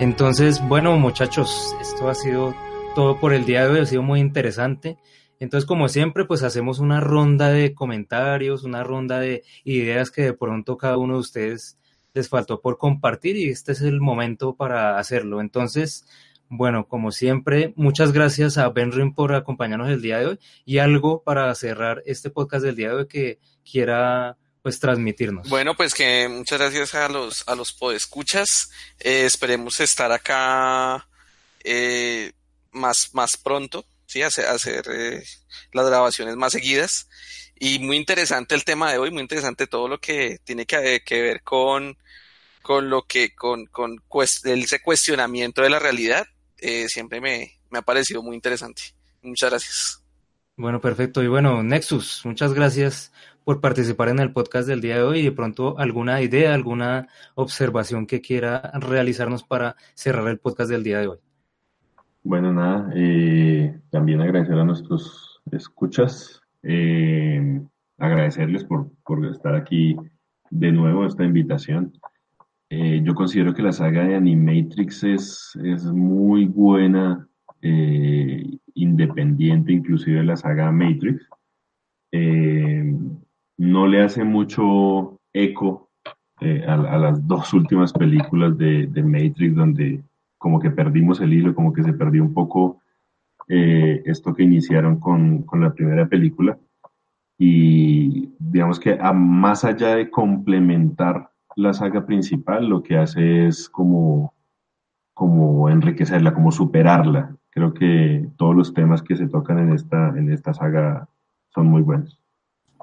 Entonces, 0.00 0.60
bueno, 0.66 0.98
muchachos, 0.98 1.72
esto 1.80 2.08
ha 2.08 2.16
sido 2.16 2.52
todo 2.96 3.20
por 3.20 3.32
el 3.32 3.46
día 3.46 3.64
de 3.64 3.70
hoy, 3.70 3.78
ha 3.78 3.86
sido 3.86 4.02
muy 4.02 4.18
interesante. 4.18 4.98
Entonces, 5.44 5.66
como 5.66 5.88
siempre, 5.88 6.24
pues 6.24 6.42
hacemos 6.42 6.78
una 6.78 7.00
ronda 7.00 7.50
de 7.50 7.74
comentarios, 7.74 8.64
una 8.64 8.82
ronda 8.82 9.20
de 9.20 9.44
ideas 9.62 10.10
que 10.10 10.22
de 10.22 10.32
pronto 10.32 10.78
cada 10.78 10.96
uno 10.96 11.14
de 11.14 11.20
ustedes 11.20 11.76
les 12.14 12.30
faltó 12.30 12.62
por 12.62 12.78
compartir 12.78 13.36
y 13.36 13.50
este 13.50 13.72
es 13.72 13.82
el 13.82 14.00
momento 14.00 14.56
para 14.56 14.98
hacerlo. 14.98 15.42
Entonces, 15.42 16.06
bueno, 16.48 16.88
como 16.88 17.12
siempre, 17.12 17.74
muchas 17.76 18.12
gracias 18.12 18.56
a 18.56 18.70
Benrin 18.70 19.12
por 19.12 19.34
acompañarnos 19.34 19.90
el 19.90 20.00
día 20.00 20.18
de 20.18 20.26
hoy 20.26 20.38
y 20.64 20.78
algo 20.78 21.22
para 21.22 21.54
cerrar 21.54 22.02
este 22.06 22.30
podcast 22.30 22.64
del 22.64 22.76
día 22.76 22.88
de 22.88 22.94
hoy 22.94 23.06
que 23.06 23.38
quiera 23.70 24.38
pues 24.62 24.80
transmitirnos. 24.80 25.46
Bueno, 25.50 25.76
pues 25.76 25.92
que 25.92 26.26
muchas 26.26 26.58
gracias 26.58 26.94
a 26.94 27.10
los 27.10 27.46
a 27.46 27.54
los 27.54 27.74
podescuchas. 27.74 28.70
Eh, 28.98 29.26
esperemos 29.26 29.78
estar 29.80 30.10
acá 30.10 31.06
eh, 31.62 32.32
más 32.72 33.10
más 33.12 33.36
pronto, 33.36 33.84
hacer, 34.22 34.84
eh, 34.90 35.22
las 35.72 35.86
grabaciones 35.86 36.36
más 36.36 36.52
seguidas. 36.52 37.08
Y 37.56 37.78
muy 37.78 37.96
interesante 37.96 38.54
el 38.54 38.64
tema 38.64 38.92
de 38.92 38.98
hoy, 38.98 39.10
muy 39.10 39.22
interesante 39.22 39.66
todo 39.66 39.88
lo 39.88 39.98
que 39.98 40.38
tiene 40.44 40.66
que, 40.66 41.00
ver 41.10 41.42
con 41.42 41.96
con 42.62 42.88
lo 42.88 43.02
que 43.02 43.34
con 43.34 43.66
con 43.66 44.02
ese 44.44 44.80
cuestionamiento 44.80 45.62
de 45.62 45.70
la 45.70 45.78
realidad. 45.78 46.26
Eh, 46.58 46.86
siempre 46.88 47.20
me, 47.20 47.58
me 47.70 47.78
ha 47.78 47.82
parecido 47.82 48.22
muy 48.22 48.34
interesante. 48.34 48.82
Muchas 49.22 49.50
gracias. 49.50 50.04
Bueno, 50.56 50.80
perfecto. 50.80 51.22
Y 51.22 51.28
bueno, 51.28 51.62
Nexus, 51.62 52.22
muchas 52.24 52.54
gracias 52.54 53.12
por 53.44 53.60
participar 53.60 54.08
en 54.08 54.20
el 54.20 54.32
podcast 54.32 54.66
del 54.68 54.80
día 54.80 54.96
de 54.96 55.02
hoy 55.02 55.18
y 55.20 55.24
de 55.24 55.32
pronto 55.32 55.78
alguna 55.78 56.22
idea, 56.22 56.54
alguna 56.54 57.08
observación 57.34 58.06
que 58.06 58.20
quiera 58.20 58.72
realizarnos 58.74 59.42
para 59.44 59.76
cerrar 59.94 60.28
el 60.28 60.38
podcast 60.38 60.70
del 60.70 60.82
día 60.82 61.00
de 61.00 61.08
hoy. 61.08 61.18
Bueno, 62.24 62.52
nada, 62.52 62.90
eh, 62.94 63.78
también 63.90 64.20
agradecer 64.20 64.58
a 64.58 64.64
nuestros 64.64 65.42
escuchas, 65.52 66.40
eh, 66.62 67.62
agradecerles 67.98 68.64
por, 68.64 68.90
por, 69.04 69.24
estar 69.26 69.54
aquí 69.54 69.96
de 70.50 70.72
nuevo, 70.72 71.06
esta 71.06 71.24
invitación. 71.24 71.92
Eh, 72.70 73.02
yo 73.04 73.14
considero 73.14 73.54
que 73.54 73.62
la 73.62 73.72
saga 73.72 74.04
de 74.04 74.16
Animatrix 74.16 75.04
es, 75.04 75.58
es 75.62 75.84
muy 75.84 76.46
buena, 76.46 77.28
independiente 78.74 79.72
inclusive 79.72 80.18
de 80.18 80.24
la 80.24 80.36
saga 80.36 80.70
Matrix 80.70 81.26
no 83.56 83.86
le 83.86 84.02
hace 84.02 84.24
mucho 84.24 85.20
eco 85.32 85.90
eh, 86.40 86.64
a, 86.66 86.98
las 86.98 87.26
dos 87.26 87.52
últimas 87.54 87.92
películas 87.92 88.58
de, 88.58 88.88
Matrix, 89.02 89.54
donde 89.54 90.02
como 90.44 90.60
que 90.60 90.70
perdimos 90.70 91.22
el 91.22 91.32
hilo, 91.32 91.54
como 91.54 91.72
que 91.72 91.82
se 91.82 91.94
perdió 91.94 92.22
un 92.22 92.34
poco 92.34 92.82
eh, 93.48 94.02
esto 94.04 94.34
que 94.34 94.42
iniciaron 94.42 95.00
con, 95.00 95.46
la 95.54 95.72
primera 95.72 96.06
película. 96.06 96.58
Y 97.38 98.28
digamos 98.38 98.78
que 98.78 98.98
a, 99.00 99.14
más 99.14 99.64
allá 99.64 99.96
de 99.96 100.10
complementar 100.10 101.30
la 101.56 101.72
saga 101.72 102.04
principal, 102.04 102.68
lo 102.68 102.82
que 102.82 102.98
hace 102.98 103.46
es 103.46 103.70
como, 103.70 104.34
como 105.14 105.70
enriquecerla, 105.70 106.34
como 106.34 106.52
superarla. 106.52 107.34
Creo 107.48 107.72
que 107.72 108.28
todos 108.36 108.54
los 108.54 108.74
temas 108.74 109.00
que 109.00 109.16
se 109.16 109.28
tocan 109.28 109.58
en 109.60 109.72
esta, 109.72 110.10
en 110.10 110.30
esta 110.30 110.52
saga 110.52 111.08
son 111.54 111.68
muy 111.68 111.80
buenos. 111.80 112.20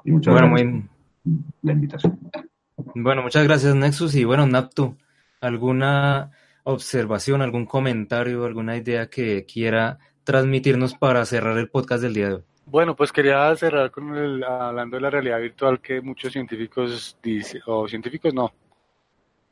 Y 0.04 0.10
muchas 0.10 0.34
bueno, 0.34 0.48
gracias 0.48 0.82
la 1.62 1.72
invitación. 1.72 2.18
Bueno, 2.96 3.22
muchas 3.22 3.44
gracias 3.44 3.72
Nexus 3.76 4.16
y 4.16 4.24
bueno, 4.24 4.48
Naptu, 4.48 4.96
¿alguna 5.40 6.32
observación, 6.64 7.42
algún 7.42 7.66
comentario, 7.66 8.44
alguna 8.44 8.76
idea 8.76 9.08
que 9.08 9.44
quiera 9.44 9.98
transmitirnos 10.24 10.94
para 10.94 11.24
cerrar 11.24 11.58
el 11.58 11.68
podcast 11.68 12.02
del 12.02 12.14
día 12.14 12.28
de 12.28 12.34
hoy? 12.34 12.44
Bueno, 12.66 12.94
pues 12.94 13.12
quería 13.12 13.54
cerrar 13.56 13.90
con 13.90 14.16
el, 14.16 14.44
hablando 14.44 14.96
de 14.96 15.00
la 15.02 15.10
realidad 15.10 15.40
virtual 15.40 15.80
que 15.80 16.00
muchos 16.00 16.32
científicos 16.32 17.18
dicen, 17.22 17.60
o 17.66 17.88
científicos 17.88 18.32
no, 18.32 18.52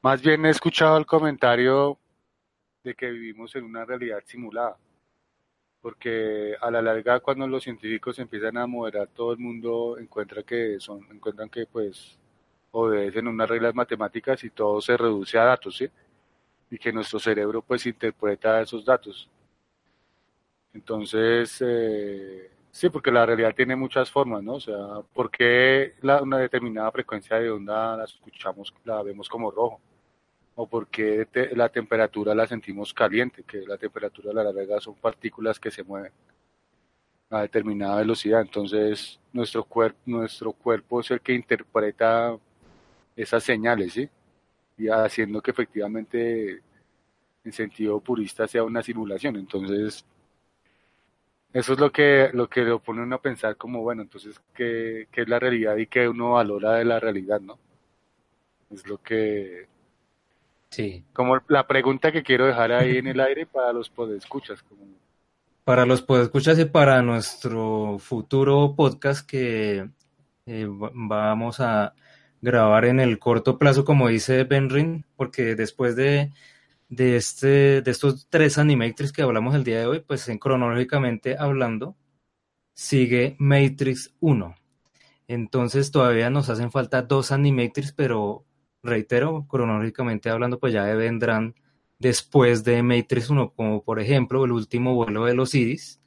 más 0.02 0.22
bien 0.22 0.46
he 0.46 0.50
escuchado 0.50 0.96
el 0.96 1.06
comentario 1.06 1.98
de 2.82 2.94
que 2.94 3.10
vivimos 3.10 3.54
en 3.56 3.64
una 3.64 3.84
realidad 3.84 4.22
simulada 4.24 4.76
porque 5.80 6.54
a 6.60 6.70
la 6.70 6.82
larga 6.82 7.20
cuando 7.20 7.46
los 7.46 7.62
científicos 7.62 8.18
empiezan 8.18 8.58
a 8.58 8.66
moderar 8.66 9.08
todo 9.08 9.32
el 9.32 9.38
mundo 9.38 9.96
encuentra 9.98 10.42
que 10.42 10.78
son 10.78 11.06
encuentran 11.10 11.48
que 11.48 11.66
pues 11.66 12.18
obedecen 12.72 13.28
unas 13.28 13.48
reglas 13.48 13.74
matemáticas 13.74 14.44
y 14.44 14.50
todo 14.50 14.80
se 14.80 14.96
reduce 14.96 15.38
a 15.38 15.44
datos 15.44 15.76
¿sí? 15.76 15.88
Y 16.70 16.78
que 16.78 16.92
nuestro 16.92 17.18
cerebro 17.18 17.62
pues 17.62 17.86
interpreta 17.86 18.60
esos 18.60 18.84
datos 18.84 19.28
entonces 20.72 21.58
eh, 21.66 22.50
sí 22.70 22.88
porque 22.90 23.10
la 23.10 23.26
realidad 23.26 23.54
tiene 23.54 23.76
muchas 23.76 24.10
formas 24.10 24.42
no 24.42 24.54
o 24.54 24.60
sea 24.60 25.02
¿por 25.12 25.30
qué 25.30 25.94
una 26.02 26.38
determinada 26.38 26.90
frecuencia 26.92 27.38
de 27.38 27.50
onda 27.50 27.96
la 27.96 28.04
escuchamos 28.04 28.72
la 28.84 29.02
vemos 29.02 29.28
como 29.28 29.50
rojo 29.50 29.80
o 30.60 30.66
por 30.66 30.88
qué 30.88 31.26
la 31.54 31.70
temperatura 31.70 32.34
la 32.34 32.46
sentimos 32.46 32.92
caliente, 32.92 33.44
que 33.44 33.62
la 33.66 33.78
temperatura 33.78 34.30
a 34.30 34.34
la 34.34 34.52
larga 34.52 34.78
son 34.80 34.94
partículas 34.94 35.58
que 35.58 35.70
se 35.70 35.82
mueven 35.82 36.12
a 37.30 37.40
determinada 37.42 37.96
velocidad. 37.96 38.42
Entonces, 38.42 39.18
nuestro, 39.32 39.64
cuerpo 39.64 39.98
nuestro 40.04 40.52
cuerpo 40.52 41.00
es 41.00 41.10
el 41.12 41.20
que 41.22 41.32
interpreta 41.32 42.36
esas 43.16 43.42
señales, 43.42 43.94
¿sí? 43.94 44.10
Y 44.80 44.88
haciendo 44.88 45.42
que 45.42 45.50
efectivamente, 45.50 46.62
en 47.44 47.52
sentido 47.52 48.00
purista, 48.00 48.48
sea 48.48 48.64
una 48.64 48.82
simulación. 48.82 49.36
Entonces, 49.36 50.04
eso 51.52 51.72
es 51.72 51.78
lo 51.78 51.92
que 51.92 52.30
lo 52.32 52.48
que 52.48 52.62
lo 52.62 52.80
pone 52.80 53.02
uno 53.02 53.16
a 53.16 53.22
pensar 53.22 53.56
como, 53.56 53.82
bueno, 53.82 54.02
entonces, 54.02 54.40
¿qué, 54.54 55.08
qué 55.12 55.22
es 55.22 55.28
la 55.28 55.38
realidad 55.38 55.76
y 55.76 55.86
qué 55.86 56.08
uno 56.08 56.32
valora 56.32 56.74
de 56.74 56.84
la 56.84 57.00
realidad, 57.00 57.40
no? 57.40 57.58
Es 58.70 58.86
lo 58.86 58.98
que 58.98 59.68
Sí. 60.70 61.04
Como 61.12 61.40
la 61.48 61.66
pregunta 61.66 62.12
que 62.12 62.22
quiero 62.22 62.46
dejar 62.46 62.72
ahí 62.72 62.98
en 62.98 63.08
el 63.08 63.20
aire 63.20 63.46
para 63.46 63.72
los 63.72 63.90
podescuchas. 63.90 64.62
Como... 64.62 64.82
Para 65.64 65.84
los 65.84 66.00
podescuchas 66.00 66.58
y 66.58 66.64
para 66.64 67.02
nuestro 67.02 67.98
futuro 67.98 68.74
podcast 68.76 69.28
que 69.28 69.88
eh, 70.46 70.66
vamos 70.68 71.60
a 71.60 71.92
grabar 72.42 72.84
en 72.84 73.00
el 73.00 73.18
corto 73.18 73.58
plazo, 73.58 73.84
como 73.84 74.08
dice 74.08 74.44
Benrin, 74.44 75.04
porque 75.16 75.54
después 75.54 75.96
de, 75.96 76.32
de, 76.88 77.16
este, 77.16 77.82
de 77.82 77.90
estos 77.90 78.28
tres 78.28 78.58
Animatrix 78.58 79.12
que 79.12 79.22
hablamos 79.22 79.54
el 79.54 79.64
día 79.64 79.80
de 79.80 79.86
hoy, 79.86 80.00
pues 80.00 80.28
en 80.28 80.38
cronológicamente 80.38 81.36
hablando, 81.38 81.96
sigue 82.74 83.36
Matrix 83.38 84.14
1. 84.20 84.56
Entonces 85.28 85.90
todavía 85.90 86.30
nos 86.30 86.48
hacen 86.50 86.70
falta 86.72 87.02
dos 87.02 87.30
Animatrix, 87.32 87.92
pero 87.92 88.44
reitero, 88.82 89.46
cronológicamente 89.48 90.30
hablando, 90.30 90.58
pues 90.58 90.72
ya 90.72 90.84
vendrán 90.94 91.54
después 91.98 92.64
de 92.64 92.82
Matrix 92.82 93.30
1, 93.30 93.52
como 93.54 93.84
por 93.84 94.00
ejemplo 94.00 94.44
el 94.44 94.52
último 94.52 94.94
vuelo 94.94 95.26
de 95.26 95.34
los 95.34 95.54
Iris, 95.54 96.00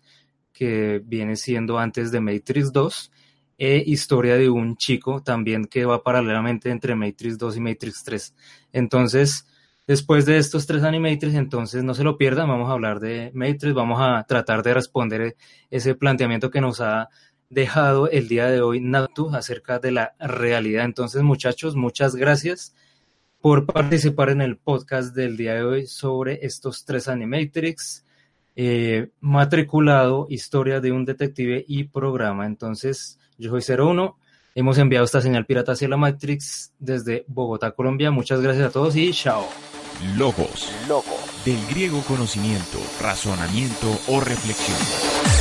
que 0.52 1.02
viene 1.06 1.36
siendo 1.36 1.80
antes 1.80 2.12
de 2.12 2.20
Matrix 2.20 2.74
2, 2.74 3.12
e 3.58 3.84
historia 3.86 4.36
de 4.36 4.50
un 4.50 4.78
chico 4.78 5.22
también 5.22 5.66
que 5.66 5.86
va 5.86 6.04
paralelamente 6.04 6.70
entre 6.70 6.96
Matrix 6.96 7.38
2 7.38 7.58
y 7.58 7.60
Matrix 7.60 8.04
3. 8.04 8.36
Entonces, 8.74 9.48
después 9.88 10.26
de 10.26 10.38
estos 10.38 10.66
tres 10.66 10.84
Animatrix, 10.84 11.36
entonces 11.36 11.84
no 11.84 11.94
se 11.94 12.04
lo 12.04 12.18
pierdan, 12.18 12.48
vamos 12.48 12.70
a 12.70 12.74
hablar 12.74 13.00
de 13.00 13.32
Matrix, 13.34 13.74
vamos 13.74 14.00
a 14.02 14.24
tratar 14.28 14.64
de 14.64 14.74
responder 14.74 15.36
ese 15.70 15.96
planteamiento 15.96 16.50
que 16.50 16.62
nos 16.62 16.82
ha 16.82 17.10
dejado 17.50 18.10
el 18.10 18.28
día 18.28 18.48
de 18.48 18.62
hoy 18.62 18.80
Natu 18.80 19.30
acerca 19.36 19.80
de 19.80 19.92
la 19.92 20.16
realidad. 20.20 20.86
Entonces, 20.86 21.22
muchachos, 21.22 21.76
muchas 21.76 22.16
gracias 22.16 22.76
por 23.42 23.66
participar 23.66 24.30
en 24.30 24.42
el 24.42 24.58
podcast 24.58 25.14
del 25.16 25.38
día 25.38 25.54
de 25.56 25.64
hoy 25.64 25.86
sobre 25.86 26.46
estos 26.46 26.86
tres 26.86 27.08
Animatrix, 27.08 28.06
eh, 28.56 29.10
matriculado, 29.20 30.28
historia 30.30 30.80
de 30.80 30.92
un 30.92 31.06
detective 31.06 31.64
y 31.68 31.84
programa. 31.84 32.46
Entonces, 32.46 33.20
yo 33.38 33.50
soy 33.58 33.78
01. 33.78 34.18
Hemos 34.56 34.78
enviado 34.78 35.06
esta 35.06 35.22
señal 35.22 35.46
pirata 35.46 35.72
hacia 35.72 35.88
la 35.88 35.98
Matrix 35.98 36.74
desde 36.80 37.26
Bogotá, 37.28 37.72
Colombia. 37.72 38.12
Muchas 38.12 38.42
gracias 38.42 38.68
a 38.68 38.70
todos 38.70 38.96
y 38.96 39.12
chao. 39.12 39.48
Logos. 40.18 40.72
Logos. 40.88 41.46
Del 41.46 41.66
griego 41.68 42.02
conocimiento, 42.02 42.78
razonamiento 43.02 43.88
o 44.08 44.20
reflexión. 44.20 45.33